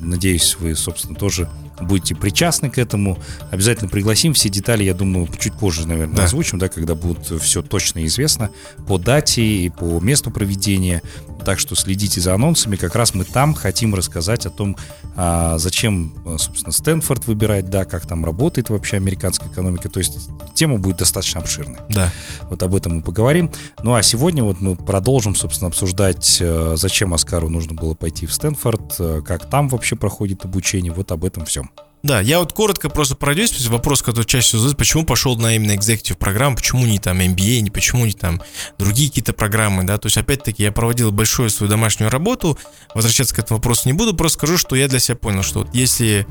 Надеюсь, 0.00 0.56
вы, 0.58 0.74
собственно, 0.74 1.14
тоже 1.14 1.48
будете 1.80 2.14
причастны 2.14 2.70
к 2.70 2.78
этому. 2.78 3.18
Обязательно 3.50 3.88
пригласим. 3.88 4.34
Все 4.34 4.48
детали, 4.48 4.84
я 4.84 4.94
думаю, 4.94 5.28
чуть 5.38 5.54
позже, 5.54 5.86
наверное, 5.86 6.16
да. 6.16 6.24
озвучим, 6.24 6.58
да, 6.58 6.68
когда 6.68 6.94
будет 6.94 7.26
все 7.42 7.62
точно 7.62 8.04
известно 8.06 8.50
по 8.86 8.98
дате 8.98 9.42
и 9.42 9.68
по 9.68 10.00
месту 10.00 10.30
проведения. 10.30 11.02
Так 11.44 11.58
что 11.58 11.74
следите 11.74 12.20
за 12.20 12.34
анонсами. 12.34 12.76
Как 12.76 12.94
раз 12.94 13.14
мы 13.14 13.24
там 13.24 13.54
хотим 13.54 13.94
рассказать 13.94 14.46
о 14.46 14.50
том, 14.50 14.76
а, 15.16 15.58
зачем, 15.58 16.14
собственно, 16.38 16.72
Стэнфорд 16.72 17.26
выбирать, 17.26 17.68
да, 17.68 17.84
как 17.84 18.06
там 18.06 18.24
работает 18.24 18.70
вообще 18.70 18.96
американская 18.96 19.48
экономика. 19.50 19.88
То 19.88 19.98
есть 19.98 20.30
тема 20.54 20.78
будет 20.78 20.98
достаточно 20.98 21.40
обширной. 21.40 21.78
Да. 21.88 22.12
Вот 22.48 22.62
об 22.62 22.74
этом 22.74 22.96
мы 22.96 23.02
поговорим. 23.02 23.50
Ну 23.82 23.94
а 23.94 24.02
сегодня 24.02 24.44
вот 24.44 24.60
мы 24.60 24.76
продолжим, 24.76 25.34
собственно, 25.34 25.68
обсуждать, 25.68 26.38
э, 26.40 26.74
зачем 26.76 27.12
Оскару 27.12 27.48
нужно 27.48 27.71
было 27.72 27.94
пойти 27.94 28.26
в 28.26 28.32
Стэнфорд, 28.32 28.96
э, 28.98 29.22
как 29.26 29.48
там 29.48 29.68
вообще 29.68 29.96
проходит 29.96 30.44
обучение. 30.44 30.92
Вот 30.92 31.12
об 31.12 31.24
этом 31.24 31.44
всем. 31.44 31.70
Да, 32.02 32.20
я 32.20 32.40
вот 32.40 32.52
коротко 32.52 32.90
просто 32.90 33.14
пройдусь, 33.14 33.68
вопрос, 33.68 34.02
который 34.02 34.24
чаще 34.24 34.48
всего 34.48 34.62
задают, 34.62 34.76
почему 34.76 35.04
пошел 35.04 35.36
на 35.36 35.54
именно 35.54 35.72
executive 35.72 36.16
программу, 36.16 36.56
почему 36.56 36.84
не 36.84 36.98
там 36.98 37.20
MBA, 37.20 37.60
не 37.60 37.70
почему 37.70 38.04
не 38.04 38.12
там 38.12 38.42
другие 38.76 39.08
какие-то 39.08 39.32
программы, 39.32 39.84
да, 39.84 39.98
то 39.98 40.06
есть 40.06 40.16
опять-таки 40.16 40.64
я 40.64 40.72
проводил 40.72 41.12
большую 41.12 41.48
свою 41.48 41.70
домашнюю 41.70 42.10
работу, 42.10 42.58
возвращаться 42.92 43.36
к 43.36 43.38
этому 43.38 43.58
вопросу 43.58 43.82
не 43.86 43.92
буду, 43.92 44.16
просто 44.16 44.38
скажу, 44.38 44.58
что 44.58 44.74
я 44.74 44.88
для 44.88 44.98
себя 44.98 45.14
понял, 45.14 45.44
что 45.44 45.60
вот 45.60 45.72
если 45.74 46.26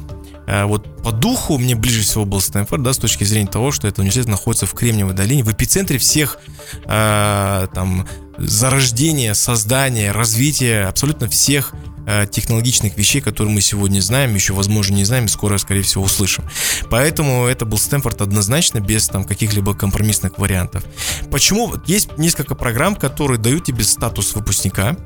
э, 0.45 0.65
вот 0.65 1.03
по 1.03 1.13
духу 1.13 1.57
мне 1.57 1.75
ближе 1.75 2.01
всего 2.01 2.25
был 2.25 2.41
Стэнфорд, 2.41 2.83
да, 2.83 2.91
с 2.91 2.97
точки 2.97 3.23
зрения 3.23 3.47
того, 3.47 3.71
что 3.71 3.87
это 3.87 4.01
университет 4.01 4.27
находится 4.27 4.65
в 4.65 4.73
Кремниевой 4.73 5.13
долине, 5.13 5.45
в 5.45 5.53
эпицентре 5.53 5.97
всех 5.99 6.37
э, 6.83 7.67
там 7.73 8.05
зарождения, 8.47 9.33
создания, 9.33 10.11
развития 10.11 10.87
абсолютно 10.87 11.29
всех 11.29 11.73
Э, 12.07 12.25
технологичных 12.25 12.97
вещей, 12.97 13.21
которые 13.21 13.53
мы 13.53 13.61
сегодня 13.61 14.01
знаем, 14.01 14.33
еще, 14.33 14.53
возможно, 14.53 14.95
не 14.95 15.03
знаем, 15.03 15.25
и 15.25 15.27
скоро, 15.27 15.59
скорее 15.59 15.83
всего, 15.83 16.03
услышим. 16.03 16.43
Поэтому 16.89 17.45
это 17.45 17.65
был 17.65 17.77
Стэнфорд 17.77 18.21
однозначно, 18.21 18.79
без 18.79 19.07
там 19.07 19.23
каких-либо 19.23 19.75
компромиссных 19.75 20.39
вариантов. 20.39 20.83
Почему? 21.29 21.75
Есть 21.85 22.17
несколько 22.17 22.55
программ, 22.55 22.95
которые 22.95 23.39
дают 23.39 23.65
тебе 23.65 23.83
статус 23.83 24.33
выпускника, 24.33 24.97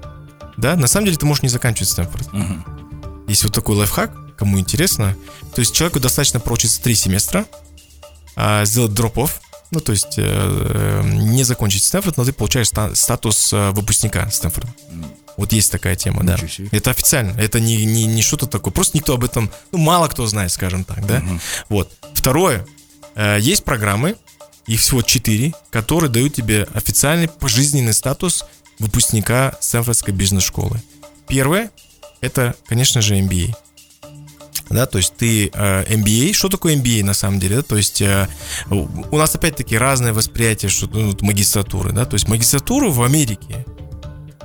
да, 0.55 0.77
на 0.77 0.87
самом 0.87 1.07
деле 1.07 1.17
ты 1.17 1.25
можешь 1.25 1.43
не 1.43 1.49
заканчивать 1.49 1.89
Стэнфорд. 1.89 2.33
Угу. 2.33 3.27
Есть 3.27 3.43
вот 3.43 3.53
такой 3.53 3.75
лайфхак, 3.75 4.37
кому 4.37 4.57
интересно. 4.57 5.17
То 5.53 5.59
есть 5.59 5.75
человеку 5.75 5.99
достаточно 5.99 6.39
проучиться 6.39 6.81
три 6.81 6.95
семестра, 6.95 7.45
а, 8.37 8.63
сделать 8.63 8.93
drop-off, 8.93 9.41
ну, 9.75 9.81
то 9.81 9.91
есть 9.91 10.17
э, 10.17 10.23
э, 10.23 11.01
не 11.03 11.43
закончить 11.43 11.83
Стэнфорд, 11.83 12.17
но 12.17 12.25
ты 12.25 12.33
получаешь 12.33 12.69
статус 12.97 13.51
выпускника 13.51 14.29
Стэнфорда. 14.29 14.73
Вот 15.37 15.51
есть 15.51 15.71
такая 15.71 15.95
тема, 15.95 16.23
да. 16.23 16.37
Это 16.71 16.91
официально. 16.91 17.37
Это 17.37 17.59
не, 17.59 17.85
не, 17.85 18.05
не 18.05 18.21
что-то 18.21 18.47
такое. 18.47 18.71
Просто 18.71 18.97
никто 18.97 19.15
об 19.15 19.23
этом, 19.23 19.51
ну, 19.71 19.79
мало 19.79 20.07
кто 20.07 20.25
знает, 20.27 20.51
скажем 20.51 20.83
так, 20.83 21.05
да. 21.05 21.17
Угу. 21.17 21.39
Вот. 21.69 21.91
Второе. 22.13 22.65
Э, 23.15 23.37
есть 23.39 23.63
программы, 23.63 24.15
их 24.65 24.79
всего 24.79 25.01
четыре, 25.01 25.53
которые 25.71 26.09
дают 26.09 26.33
тебе 26.33 26.67
официальный 26.73 27.27
пожизненный 27.27 27.93
статус 27.93 28.45
выпускника 28.79 29.57
Стэнфордской 29.59 30.13
бизнес-школы. 30.13 30.81
Первое, 31.27 31.71
это, 32.21 32.55
конечно 32.67 33.01
же, 33.01 33.15
MBA. 33.15 33.53
Да, 34.69 34.85
то 34.87 34.97
есть 34.97 35.13
ты 35.15 35.51
э, 35.53 35.83
MBA, 35.93 36.33
что 36.33 36.49
такое 36.49 36.75
MBA 36.75 37.03
на 37.03 37.13
самом 37.13 37.39
деле, 37.39 37.57
да? 37.57 37.61
то 37.61 37.77
есть 37.77 38.01
э, 38.01 38.27
у 38.69 39.17
нас 39.17 39.35
опять-таки 39.35 39.77
разное 39.77 40.11
восприятие 40.11 40.69
что, 40.69 40.87
ну, 40.87 41.15
магистратуры, 41.21 41.91
да, 41.91 42.05
то 42.05 42.15
есть 42.15 42.27
магистратуру 42.27 42.91
в 42.91 43.03
Америке 43.03 43.65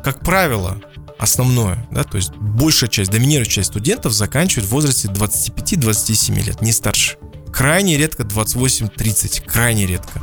как 0.02 0.20
правило, 0.20 0.80
основное, 1.18 1.86
да, 1.90 2.04
то 2.04 2.16
есть 2.16 2.32
большая 2.34 2.88
часть, 2.88 3.10
доминирующая 3.10 3.56
часть 3.56 3.70
студентов 3.70 4.12
заканчивает 4.12 4.66
в 4.68 4.72
возрасте 4.72 5.08
25-27 5.08 6.42
лет, 6.42 6.62
не 6.62 6.72
старше. 6.72 7.16
Крайне 7.52 7.96
редко 7.96 8.22
28-30, 8.22 9.44
крайне 9.44 9.86
редко. 9.86 10.22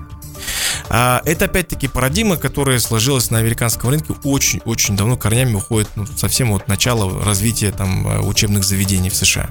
А 0.89 1.21
это 1.25 1.45
опять-таки 1.45 1.87
парадигма, 1.87 2.37
которая 2.37 2.79
сложилась 2.79 3.29
на 3.29 3.39
американском 3.39 3.89
рынке 3.89 4.13
очень-очень 4.23 4.95
давно, 4.95 5.17
корнями 5.17 5.55
уходит 5.55 5.89
ну, 5.95 6.05
совсем 6.05 6.51
от 6.53 6.67
начала 6.67 7.23
развития 7.23 7.71
там 7.71 8.07
э, 8.07 8.19
учебных 8.19 8.63
заведений 8.63 9.09
в 9.09 9.15
США. 9.15 9.49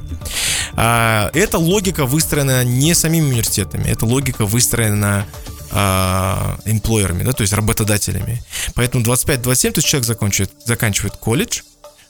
А, 0.74 1.30
эта 1.34 1.58
логика 1.58 2.06
выстроена 2.06 2.64
не 2.64 2.94
самими 2.94 3.26
университетами, 3.26 3.84
эта 3.84 4.06
логика 4.06 4.46
выстроена 4.46 5.26
а, 5.70 6.58
эмплойерами, 6.64 7.22
да, 7.22 7.32
то 7.32 7.42
есть 7.42 7.52
работодателями. 7.52 8.42
Поэтому 8.74 9.04
25-27, 9.04 9.72
то 9.72 9.78
есть 9.78 9.88
человек 9.88 10.06
заканчивает, 10.06 10.52
заканчивает 10.64 11.16
колледж, 11.16 11.62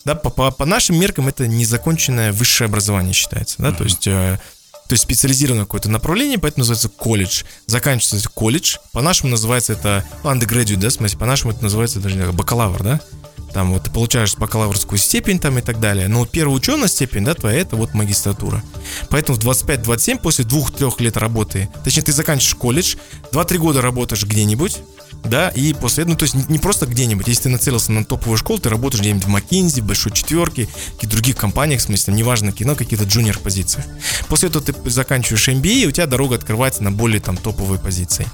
да, 0.05 0.15
по, 0.15 0.31
по, 0.31 0.53
по 0.53 0.65
нашим 0.65 1.01
меркам 1.01 1.27
это 1.27 1.49
незаконченное 1.49 2.33
высшее 2.33 2.67
образование 2.67 3.13
считается, 3.13 3.57
да, 3.59 3.71
uh-huh. 3.71 3.77
то 3.77 3.85
есть 3.85 4.07
э, 4.07 4.39
то 4.89 4.93
есть 4.93 5.03
специализированное 5.03 5.65
какое-то 5.65 5.91
направление, 5.91 6.39
поэтому 6.39 6.61
называется 6.61 6.89
колледж. 6.89 7.43
Заканчивается 7.67 8.29
колледж, 8.29 8.77
по-нашему 8.93 9.31
называется 9.31 9.73
это 9.73 10.05
undergraduate, 10.23 10.77
да, 10.77 10.89
в 10.89 10.93
смысле, 10.93 11.19
по-нашему 11.19 11.53
это 11.53 11.63
называется 11.63 12.01
даже 12.01 12.33
бакалавр, 12.33 12.83
да? 12.83 13.01
Там 13.53 13.73
вот 13.73 13.85
ты 13.85 13.91
получаешь 13.91 14.37
бакалаврскую 14.37 14.99
степень 14.99 15.39
там 15.39 15.59
и 15.59 15.63
так 15.63 15.81
далее. 15.81 16.09
Но 16.09 16.27
первая 16.27 16.55
ученая 16.55 16.89
степень, 16.89 17.25
да, 17.25 17.33
твоя, 17.33 17.61
это 17.61 17.77
вот 17.77 17.95
магистратура. 17.95 18.63
Поэтому 19.09 19.39
в 19.39 19.43
25-27 19.43 20.19
после 20.19 20.45
двух-трех 20.45 21.01
лет 21.01 21.17
работы, 21.17 21.71
точнее, 21.83 22.03
ты 22.03 22.13
заканчиваешь 22.13 22.55
колледж, 22.55 22.97
2-3 23.33 23.57
года 23.57 23.81
работаешь 23.81 24.25
где-нибудь, 24.25 24.79
да, 25.27 25.49
и 25.49 25.73
после 25.73 26.03
этого, 26.03 26.15
ну, 26.15 26.19
то 26.19 26.25
есть 26.25 26.49
не 26.49 26.59
просто 26.59 26.87
где-нибудь, 26.87 27.29
если 27.29 27.45
ты 27.45 27.49
нацелился 27.49 27.93
на 27.93 28.05
топовую 28.05 28.39
школу, 28.39 28.59
ты 28.59 28.69
работаешь 28.69 29.01
где-нибудь 29.01 29.25
в 29.25 29.35
McKinsey, 29.35 29.83
Большой 29.83 30.13
Четверке, 30.13 30.67
каких-то 30.95 31.09
других 31.09 31.37
компаниях, 31.37 31.81
в 31.81 31.85
смысле, 31.85 32.15
неважно, 32.15 32.53
кино, 32.53 32.75
какие-то 32.75 33.05
джуниор 33.05 33.39
позиции. 33.39 33.85
После 34.29 34.49
этого 34.49 34.65
ты 34.65 34.75
заканчиваешь 34.91 35.49
MBA, 35.49 35.83
и 35.83 35.87
у 35.87 35.91
тебя 35.91 36.07
дорога 36.07 36.37
открывается 36.37 36.83
на 36.83 36.93
более 36.93 37.21
там 37.21 37.37
топовые 37.37 37.79
позиции. 37.79 38.27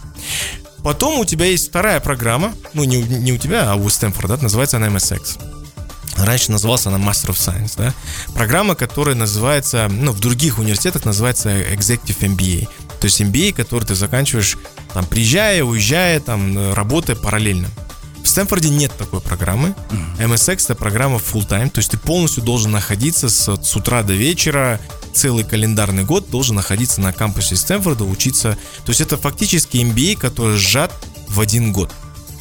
Потом 0.83 1.21
у 1.21 1.25
тебя 1.25 1.47
есть 1.47 1.69
вторая 1.69 2.01
программа, 2.01 2.55
ну 2.75 2.85
не, 2.85 3.03
не 3.03 3.33
у 3.33 3.39
тебя, 3.39 3.71
а 3.71 3.77
у 3.77 3.89
Стэнфорда, 3.89 4.37
да, 4.37 4.43
называется 4.43 4.79
она 4.79 4.89
MSX. 4.89 5.39
Раньше 6.17 6.53
назывался 6.53 6.91
она 6.91 6.99
Master 6.99 7.31
of 7.31 7.37
Science, 7.37 7.75
да. 7.77 7.95
Программа, 8.35 8.75
которая 8.75 9.15
называется, 9.15 9.89
ну, 9.91 10.13
в 10.13 10.21
других 10.21 10.59
университетах 10.59 11.05
называется 11.05 11.51
Executive 11.51 12.19
MBA. 12.21 12.69
То 13.01 13.07
есть 13.07 13.21
MBA, 13.21 13.55
который 13.55 13.85
ты 13.85 13.95
заканчиваешь, 13.95 14.59
там, 14.95 15.05
приезжая, 15.07 15.65
уезжая, 15.65 16.21
там, 16.21 16.75
работая 16.75 17.17
параллельно. 17.17 17.69
В 18.23 18.29
Стэнфорде 18.29 18.69
нет 18.69 18.93
такой 18.97 19.21
программы. 19.21 19.75
MSX 20.19 20.65
это 20.65 20.75
программа 20.77 21.17
full 21.17 21.47
time, 21.47 21.71
то 21.71 21.79
есть 21.79 21.91
ты 21.91 21.99
полностью 21.99 22.43
должен 22.43 22.71
находиться 22.71 23.29
с, 23.29 23.57
с 23.57 23.77
утра 23.77 24.03
до 24.03 24.13
вечера, 24.13 24.81
целый 25.13 25.45
календарный 25.45 26.05
год 26.05 26.31
должен 26.31 26.57
находиться 26.57 27.01
на 27.01 27.13
кампусе 27.13 27.57
Стэнфорда, 27.57 28.05
учиться. 28.05 28.57
То 28.85 28.91
есть 28.91 29.01
это 29.01 29.17
фактически 29.17 29.79
MBA, 29.79 30.17
который 30.17 30.57
сжат 30.57 30.93
в 31.29 31.41
один 31.41 31.73
год 31.73 31.91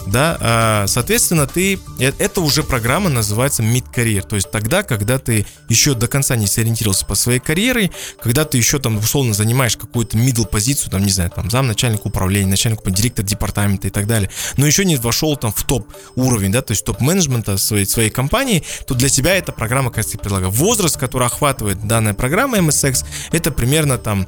да, 0.07 0.37
а, 0.39 0.85
соответственно, 0.87 1.47
ты, 1.47 1.79
э, 1.99 2.11
это 2.17 2.41
уже 2.41 2.63
программа 2.63 3.09
называется 3.09 3.63
mid-career, 3.63 4.27
то 4.27 4.35
есть 4.35 4.51
тогда, 4.51 4.83
когда 4.83 5.19
ты 5.19 5.45
еще 5.69 5.93
до 5.93 6.07
конца 6.07 6.35
не 6.35 6.47
сориентировался 6.47 7.05
по 7.05 7.15
своей 7.15 7.39
карьере, 7.39 7.91
когда 8.21 8.45
ты 8.45 8.57
еще 8.57 8.79
там 8.79 8.97
условно 8.97 9.33
занимаешь 9.33 9.77
какую-то 9.77 10.17
middle 10.17 10.47
позицию, 10.47 10.91
там, 10.91 11.03
не 11.03 11.11
знаю, 11.11 11.29
там, 11.29 11.49
зам 11.49 11.67
начальник 11.67 12.05
управления, 12.05 12.49
начальник, 12.49 12.79
директор 12.91 13.23
департамента 13.23 13.87
и 13.87 13.91
так 13.91 14.07
далее, 14.07 14.29
но 14.57 14.65
еще 14.65 14.85
не 14.85 14.97
вошел 14.97 15.35
там 15.37 15.51
в 15.51 15.63
топ 15.63 15.87
уровень, 16.15 16.51
да, 16.51 16.61
то 16.61 16.71
есть 16.71 16.85
топ 16.85 16.99
менеджмента 17.01 17.57
своей, 17.57 17.85
своей 17.85 18.09
компании, 18.09 18.63
то 18.87 18.95
для 18.95 19.09
тебя 19.09 19.35
эта 19.35 19.51
программа, 19.51 19.91
кажется, 19.91 20.17
предлагает. 20.17 20.53
Возраст, 20.53 20.97
который 20.97 21.27
охватывает 21.27 21.85
данная 21.87 22.13
программа 22.13 22.57
MSX, 22.57 23.05
это 23.31 23.51
примерно 23.51 23.97
там 23.97 24.27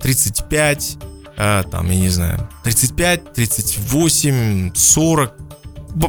35 0.00 0.98
а, 1.38 1.60
а, 1.60 1.62
там, 1.62 1.88
я 1.90 1.96
не 1.96 2.08
знаю, 2.08 2.48
35, 2.64 3.32
38, 3.32 4.74
40, 4.74 5.32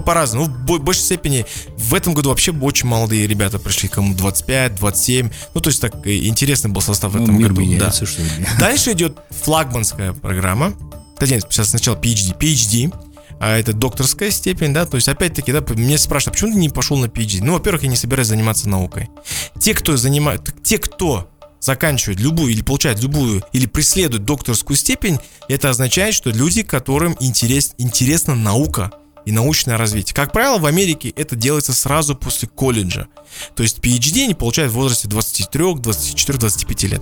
по-разному. 0.05 0.47
Ну, 0.47 0.77
в 0.77 0.83
большей 0.83 1.03
степени 1.03 1.45
в 1.77 1.93
этом 1.93 2.13
году 2.13 2.29
вообще 2.29 2.51
очень 2.51 2.87
молодые 2.87 3.27
ребята 3.27 3.59
пришли, 3.59 3.89
кому 3.89 4.13
25, 4.13 4.75
27. 4.75 5.29
Ну, 5.53 5.61
то 5.61 5.69
есть 5.69 5.81
так 5.81 5.95
э, 6.05 6.25
интересный 6.25 6.69
был 6.69 6.81
состав 6.81 7.13
в 7.13 7.15
ну, 7.17 7.23
этом 7.23 7.37
году. 7.37 7.61
Да. 7.77 7.91
Дальше 8.59 8.91
идет 8.91 9.17
флагманская 9.29 10.13
программа. 10.13 10.73
Нет, 11.21 11.45
сейчас 11.49 11.69
сначала 11.69 11.95
PhD. 11.95 12.37
PhD 12.37 12.93
а 13.39 13.57
это 13.57 13.71
докторская 13.71 14.31
степень, 14.31 14.73
да, 14.73 14.85
то 14.85 14.95
есть 14.95 15.07
опять-таки, 15.07 15.53
да, 15.53 15.63
мне 15.69 15.97
спрашивают, 15.97 16.35
почему 16.35 16.51
ты 16.51 16.59
не 16.59 16.67
пошел 16.67 16.97
на 16.97 17.05
PhD? 17.05 17.39
Ну, 17.41 17.53
во-первых, 17.53 17.83
я 17.83 17.89
не 17.89 17.95
собираюсь 17.95 18.27
заниматься 18.27 18.67
наукой. 18.67 19.09
Те, 19.57 19.73
кто 19.73 19.95
занимает, 19.95 20.53
те, 20.61 20.77
кто 20.77 21.29
заканчивают 21.59 22.19
любую 22.19 22.51
или 22.51 22.61
получают 22.61 23.01
любую 23.01 23.43
или 23.53 23.65
преследуют 23.65 24.25
докторскую 24.25 24.77
степень, 24.77 25.19
это 25.47 25.69
означает, 25.69 26.13
что 26.13 26.29
люди, 26.29 26.63
которым 26.63 27.15
интерес, 27.19 27.73
интересна 27.77 28.35
наука 28.35 28.91
и 29.25 29.31
научное 29.31 29.77
развитие. 29.77 30.15
Как 30.15 30.31
правило, 30.31 30.57
в 30.57 30.65
Америке 30.65 31.09
это 31.15 31.35
делается 31.35 31.73
сразу 31.73 32.15
после 32.15 32.47
колледжа. 32.47 33.07
То 33.55 33.63
есть 33.63 33.79
PhD 33.79 34.23
они 34.23 34.33
получают 34.33 34.71
в 34.71 34.75
возрасте 34.75 35.07
23, 35.07 35.75
24, 35.75 36.39
25 36.39 36.83
лет. 36.83 37.01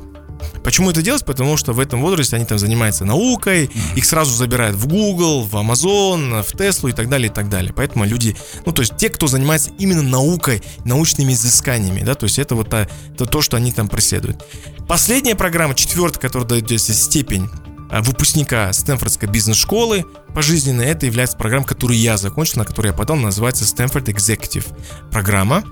Почему 0.63 0.91
это 0.91 1.01
делать? 1.01 1.25
Потому 1.25 1.57
что 1.57 1.73
в 1.73 1.79
этом 1.79 2.01
возрасте 2.01 2.35
они 2.35 2.45
там 2.45 2.57
занимаются 2.57 3.05
наукой, 3.05 3.69
их 3.95 4.05
сразу 4.05 4.31
забирают 4.31 4.75
в 4.75 4.87
Google, 4.87 5.43
в 5.43 5.55
Amazon, 5.55 6.43
в 6.43 6.53
Tesla 6.55 6.89
и 6.89 6.93
так 6.93 7.09
далее, 7.09 7.29
и 7.29 7.33
так 7.33 7.49
далее. 7.49 7.73
Поэтому 7.73 8.05
люди, 8.05 8.35
ну 8.65 8.71
то 8.71 8.81
есть 8.81 8.97
те, 8.97 9.09
кто 9.09 9.27
занимается 9.27 9.71
именно 9.77 10.01
наукой, 10.01 10.61
научными 10.85 11.33
изысканиями, 11.33 12.01
да, 12.01 12.15
то 12.15 12.25
есть 12.25 12.39
это 12.39 12.55
вот 12.55 12.69
то, 12.69 12.87
это 13.13 13.25
то 13.25 13.41
что 13.41 13.57
они 13.57 13.71
там 13.71 13.87
преследуют. 13.87 14.43
Последняя 14.87 15.35
программа, 15.35 15.75
четвертая, 15.75 16.21
которая 16.21 16.47
дает 16.47 16.65
здесь 16.65 16.87
степень 17.03 17.49
а, 17.89 18.01
выпускника 18.01 18.71
Стэнфордской 18.73 19.29
бизнес-школы 19.29 20.05
пожизненно, 20.33 20.81
это 20.81 21.05
является 21.05 21.37
программа, 21.37 21.65
которую 21.65 21.97
я 21.97 22.17
закончил, 22.17 22.59
на 22.59 22.65
которую 22.65 22.91
я 22.91 22.97
подал, 22.97 23.15
называется 23.15 23.63
Stanford 23.63 24.05
Executive 24.05 24.65
программа. 25.11 25.63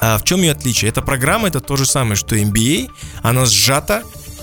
А 0.00 0.18
в 0.18 0.24
чем 0.24 0.42
ее 0.42 0.52
отличие? 0.52 0.90
Эта 0.90 1.02
программа 1.02 1.48
это 1.48 1.60
то 1.60 1.76
же 1.76 1.86
самое, 1.86 2.16
что 2.16 2.36
MBA, 2.36 2.90
она 3.22 3.46
сжата 3.46 4.02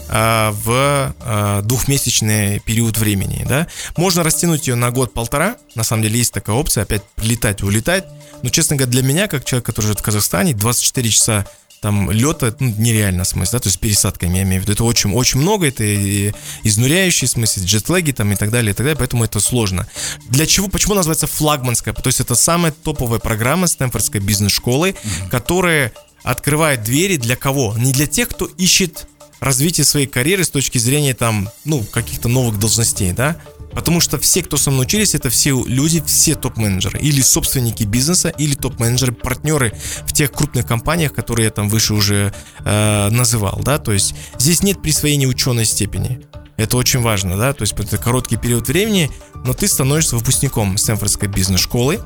а, 0.10 0.52
в 0.52 1.14
а, 1.22 1.62
двухмесячный 1.62 2.60
период 2.60 2.98
времени, 2.98 3.46
да. 3.48 3.68
Можно 3.98 4.24
растянуть 4.24 4.68
ее 4.68 4.76
на 4.76 4.92
год-полтора, 4.92 5.56
на 5.76 5.84
самом 5.84 6.04
деле 6.04 6.20
есть 6.20 6.34
такая 6.34 6.56
опция, 6.56 6.84
опять 6.84 7.04
прилетать, 7.16 7.64
улетать, 7.64 8.06
но, 8.44 8.50
честно 8.50 8.76
говоря, 8.76 8.92
для 8.92 9.04
меня, 9.04 9.28
как 9.28 9.46
человек, 9.46 9.66
который 9.66 9.86
живет 9.86 10.00
в 10.00 10.04
Казахстане, 10.04 10.54
24 10.54 11.10
часа 11.10 11.46
там 11.84 12.10
лета 12.12 12.56
ну, 12.62 12.74
нереально 12.78 13.26
смысл, 13.26 13.52
да, 13.52 13.60
то 13.60 13.68
есть 13.68 13.78
пересадками 13.78 14.38
я 14.38 14.44
имею 14.44 14.62
в 14.62 14.64
виду, 14.64 14.72
это 14.72 14.86
очень, 14.86 15.12
очень 15.12 15.42
много, 15.42 15.68
это 15.68 15.84
и 15.84 16.32
изнуряющий 16.64 17.28
смысл, 17.28 17.60
джетлеги 17.60 18.14
там 18.14 18.32
и 18.32 18.38
так 18.38 18.52
далее, 18.52 18.72
и 18.72 18.74
так 18.74 18.86
далее, 18.86 18.98
поэтому 18.98 19.26
это 19.26 19.42
сложно. 19.42 19.86
Для 20.30 20.46
чего, 20.46 20.70
почему 20.70 20.94
называется 20.94 21.28
флагманская? 21.28 21.94
То 21.94 22.08
есть 22.08 22.22
это 22.22 22.36
самая 22.36 22.72
топовая 22.72 23.20
программа 23.20 23.68
Стэнфордской 23.68 24.22
бизнес-школы, 24.22 24.92
mm-hmm. 24.92 25.30
которая 25.30 25.92
открывает 26.24 26.84
двери 26.84 27.18
для 27.18 27.36
кого? 27.36 27.76
Не 27.78 27.92
для 27.92 28.08
тех, 28.08 28.30
кто 28.30 28.46
ищет 28.46 29.06
развитие 29.42 29.84
своей 29.84 30.08
карьеры 30.08 30.46
с 30.46 30.50
точки 30.50 30.78
зрения 30.78 31.14
там, 31.14 31.50
ну, 31.66 31.84
каких-то 31.84 32.30
новых 32.30 32.60
должностей, 32.60 33.12
да, 33.12 33.36
Потому 33.74 34.00
что 34.00 34.20
все, 34.20 34.44
кто 34.44 34.58
со 34.58 34.72
мной 34.72 34.86
учились, 34.86 35.16
это 35.16 35.30
все 35.30 35.64
люди, 35.66 36.04
все 36.06 36.36
топ-менеджеры. 36.36 37.00
Или 37.00 37.22
собственники 37.22 37.84
бизнеса, 37.84 38.30
или 38.30 38.56
топ-менеджеры, 38.56 39.14
партнеры 39.14 39.74
в 40.06 40.14
тех 40.14 40.32
крупных 40.32 40.66
компаниях, 40.66 41.14
которые 41.14 41.46
я 41.46 41.52
там 41.52 41.70
выше 41.70 41.94
уже 41.94 42.34
э, 42.60 43.10
называл, 43.10 43.60
да. 43.64 43.78
То 43.78 43.92
есть 43.92 44.16
здесь 44.38 44.64
нет 44.64 44.82
присвоения 44.82 45.28
ученой 45.28 45.66
степени. 45.66 46.22
Это 46.56 46.78
очень 46.78 47.02
важно, 47.02 47.36
да, 47.36 47.52
то 47.54 47.64
есть 47.64 47.74
это 47.80 47.98
короткий 47.98 48.38
период 48.38 48.68
времени, 48.68 49.10
но 49.44 49.54
ты 49.54 49.68
становишься 49.68 50.16
выпускником 50.16 50.78
Стэнфордской 50.78 51.28
бизнес-школы. 51.28 52.00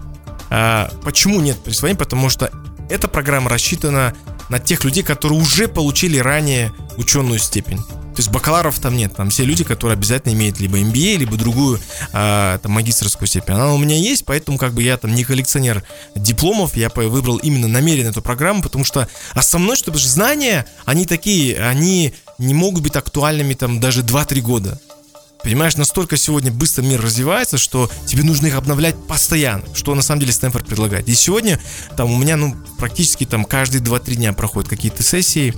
А, 0.50 0.90
почему 1.04 1.42
нет 1.42 1.58
присвоения? 1.58 2.00
Потому 2.00 2.30
что 2.30 2.50
эта 2.90 3.10
программа 3.10 3.50
рассчитана 3.50 4.16
на 4.50 4.60
тех 4.60 4.86
людей, 4.86 5.04
которые 5.04 5.40
уже 5.40 5.68
получили 5.68 6.18
ранее 6.18 6.72
ученую 6.96 7.40
степень. 7.40 7.82
То 8.18 8.22
есть 8.22 8.32
бакалавров 8.32 8.80
там 8.80 8.98
нет, 8.98 9.16
там 9.16 9.30
все 9.30 9.44
люди, 9.44 9.64
которые 9.64 9.94
обязательно 9.94 10.34
имеют 10.34 10.60
либо 10.60 10.80
MBA, 10.80 11.18
либо 11.18 11.38
другую 11.38 11.80
а, 12.14 12.58
там, 12.58 12.72
магистрскую 12.72 13.28
степень. 13.28 13.54
Она 13.54 13.72
у 13.76 13.78
меня 13.78 13.96
есть, 13.96 14.26
поэтому 14.26 14.58
как 14.58 14.74
бы 14.74 14.82
я 14.82 14.98
там 14.98 15.14
не 15.14 15.24
коллекционер 15.24 15.84
дипломов, 16.16 16.76
я 16.76 16.90
выбрал 16.90 17.38
именно 17.38 17.68
намеренно 17.68 18.10
эту 18.10 18.24
программу, 18.24 18.64
потому 18.64 18.86
что 18.86 19.08
основное, 19.36 19.76
чтобы 19.76 20.00
знания, 20.00 20.66
они 20.86 21.06
такие, 21.06 21.60
они 21.60 22.16
не 22.40 22.56
могут 22.56 22.82
быть 22.82 22.96
актуальными 22.96 23.54
там 23.54 23.80
даже 23.80 24.02
2-3 24.02 24.42
года. 24.42 24.82
Понимаешь, 25.44 25.78
настолько 25.78 26.18
сегодня 26.18 26.52
быстро 26.52 26.82
мир 26.82 27.00
развивается, 27.00 27.60
что 27.60 27.88
тебе 28.08 28.24
нужно 28.24 28.48
их 28.48 28.56
обновлять 28.56 28.96
постоянно, 29.08 29.64
что 29.76 29.94
на 29.94 30.02
самом 30.02 30.22
деле 30.22 30.34
Стэнфорд 30.34 30.66
предлагает. 30.66 31.08
И 31.08 31.14
сегодня 31.14 31.62
там 31.96 32.12
у 32.12 32.18
меня, 32.18 32.36
ну, 32.36 32.56
практически 32.80 33.26
там 33.26 33.46
каждые 33.46 33.84
2-3 33.84 34.16
дня 34.16 34.34
проходят 34.34 34.68
какие-то 34.68 35.04
сессии, 35.04 35.54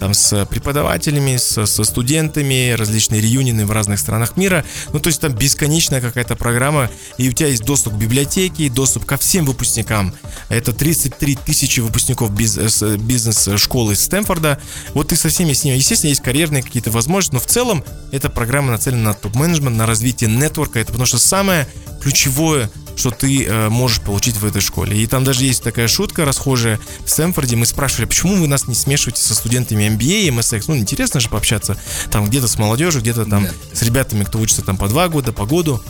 там 0.00 0.14
с 0.14 0.44
преподавателями, 0.46 1.36
со, 1.36 1.66
со 1.66 1.84
студентами, 1.84 2.72
различные 2.72 3.20
реюнины 3.20 3.66
в 3.66 3.72
разных 3.72 3.98
странах 3.98 4.36
мира. 4.36 4.64
Ну, 4.92 5.00
то 5.00 5.08
есть 5.08 5.20
там 5.20 5.32
бесконечная 5.32 6.00
какая-то 6.00 6.36
программа, 6.36 6.90
и 7.18 7.28
у 7.28 7.32
тебя 7.32 7.48
есть 7.48 7.64
доступ 7.64 7.94
к 7.94 7.96
библиотеке, 7.96 8.68
доступ 8.68 9.04
ко 9.04 9.16
всем 9.16 9.44
выпускникам. 9.44 10.14
Это 10.48 10.72
33 10.72 11.36
тысячи 11.36 11.80
выпускников 11.80 12.30
э, 12.30 12.96
бизнес-школы 12.96 13.94
Стэнфорда. 13.94 14.60
Вот 14.94 15.08
ты 15.08 15.16
со 15.16 15.28
всеми 15.28 15.52
с 15.52 15.64
ними, 15.64 15.76
естественно, 15.76 16.10
есть 16.10 16.22
карьерные 16.22 16.62
какие-то 16.62 16.90
возможности, 16.90 17.34
но 17.34 17.40
в 17.40 17.46
целом 17.46 17.84
эта 18.12 18.30
программа 18.30 18.72
нацелена 18.72 19.02
на 19.02 19.14
топ-менеджмент, 19.14 19.76
на 19.76 19.86
развитие 19.86 20.30
нетворка. 20.30 20.78
Это 20.80 20.92
потому 20.92 21.06
что 21.06 21.18
самое 21.18 21.66
ключевое 22.00 22.70
что 22.96 23.10
ты 23.10 23.44
э, 23.44 23.68
можешь 23.68 24.00
получить 24.00 24.36
в 24.36 24.44
этой 24.44 24.60
школе. 24.60 24.96
И 24.96 25.06
там 25.06 25.24
даже 25.24 25.44
есть 25.44 25.62
такая 25.62 25.88
шутка 25.88 26.24
расхожая 26.24 26.78
в 27.04 27.10
Стэнфорде. 27.10 27.56
Мы 27.56 27.66
спрашивали, 27.66 28.06
почему 28.06 28.36
вы 28.36 28.46
нас 28.46 28.66
не 28.68 28.74
смешиваете 28.74 29.22
со 29.22 29.34
студентами 29.34 29.84
MBA 29.84 30.22
и 30.22 30.28
MSX? 30.30 30.64
Ну, 30.68 30.76
интересно 30.76 31.20
же 31.20 31.28
пообщаться 31.28 31.76
там 32.10 32.26
где-то 32.26 32.48
с 32.48 32.58
молодежью, 32.58 33.00
где-то 33.02 33.24
там 33.24 33.44
да. 33.44 33.50
с 33.72 33.82
ребятами, 33.82 34.24
кто 34.24 34.38
учится 34.38 34.62
там 34.62 34.76
по 34.76 34.88
два 34.88 35.08
года, 35.08 35.32
по 35.32 35.46
году. 35.46 35.82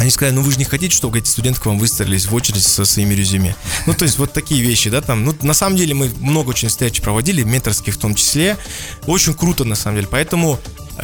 Они 0.00 0.08
сказали, 0.08 0.34
ну 0.34 0.40
вы 0.40 0.50
же 0.50 0.58
не 0.58 0.64
хотите, 0.64 0.96
чтобы 0.96 1.18
эти 1.18 1.28
студенты 1.28 1.60
к 1.60 1.66
вам 1.66 1.78
выстроились 1.78 2.24
в 2.24 2.34
очередь 2.34 2.62
со 2.62 2.86
своими 2.86 3.12
резюме. 3.12 3.54
Ну, 3.84 3.92
то 3.92 4.06
есть 4.06 4.18
вот 4.18 4.32
такие 4.32 4.62
вещи, 4.62 4.88
да, 4.88 5.02
там. 5.02 5.24
Ну, 5.24 5.34
на 5.42 5.52
самом 5.52 5.76
деле 5.76 5.92
мы 5.92 6.10
много 6.20 6.50
очень 6.50 6.68
встреч 6.68 7.02
проводили, 7.02 7.42
менторских 7.42 7.94
в 7.94 7.98
том 7.98 8.14
числе. 8.14 8.56
Очень 9.06 9.34
круто, 9.34 9.64
на 9.64 9.74
самом 9.74 9.96
деле. 9.96 10.08
Поэтому 10.10 10.58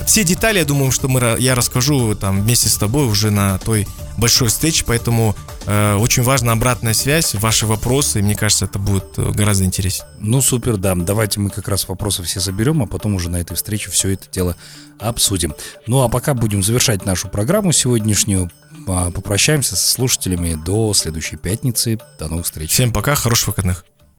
все 0.05 0.25
детали, 0.25 0.59
я 0.59 0.65
думаю, 0.65 0.91
что 0.91 1.09
мы, 1.09 1.37
я 1.39 1.55
расскажу 1.55 2.15
там 2.15 2.43
вместе 2.43 2.69
с 2.69 2.77
тобой 2.77 3.07
уже 3.07 3.31
на 3.31 3.59
той 3.59 3.87
большой 4.17 4.49
встрече, 4.49 4.85
поэтому 4.87 5.37
э, 5.67 5.95
очень 5.97 6.23
важна 6.23 6.53
обратная 6.53 6.95
связь, 6.95 7.35
ваши 7.35 7.67
вопросы, 7.67 8.19
и 8.19 8.23
мне 8.23 8.35
кажется, 8.35 8.65
это 8.65 8.79
будет 8.79 9.05
э, 9.17 9.31
гораздо 9.33 9.65
интереснее. 9.65 10.09
Ну, 10.21 10.41
супер, 10.41 10.77
да. 10.77 10.95
Давайте 10.95 11.41
мы 11.41 11.51
как 11.51 11.69
раз 11.69 11.89
вопросы 11.89 12.23
все 12.23 12.41
заберем, 12.41 12.83
а 12.83 12.87
потом 12.87 13.15
уже 13.15 13.29
на 13.31 13.37
этой 13.37 13.55
встрече 13.55 13.91
все 13.91 14.11
это 14.11 14.25
дело 14.31 14.57
обсудим. 14.99 15.55
Ну, 15.87 16.03
а 16.03 16.09
пока 16.09 16.35
будем 16.35 16.63
завершать 16.63 17.05
нашу 17.05 17.29
программу 17.29 17.73
сегодняшнюю. 17.73 18.51
А, 18.89 19.11
попрощаемся 19.11 19.77
со 19.77 19.89
слушателями 19.89 20.55
до 20.55 20.93
следующей 20.95 21.37
пятницы. 21.37 21.99
До 22.19 22.29
новых 22.29 22.47
встреч. 22.47 22.71
Всем 22.71 22.93
пока, 22.93 23.15
хороших 23.15 23.49
выходных. 23.49 23.85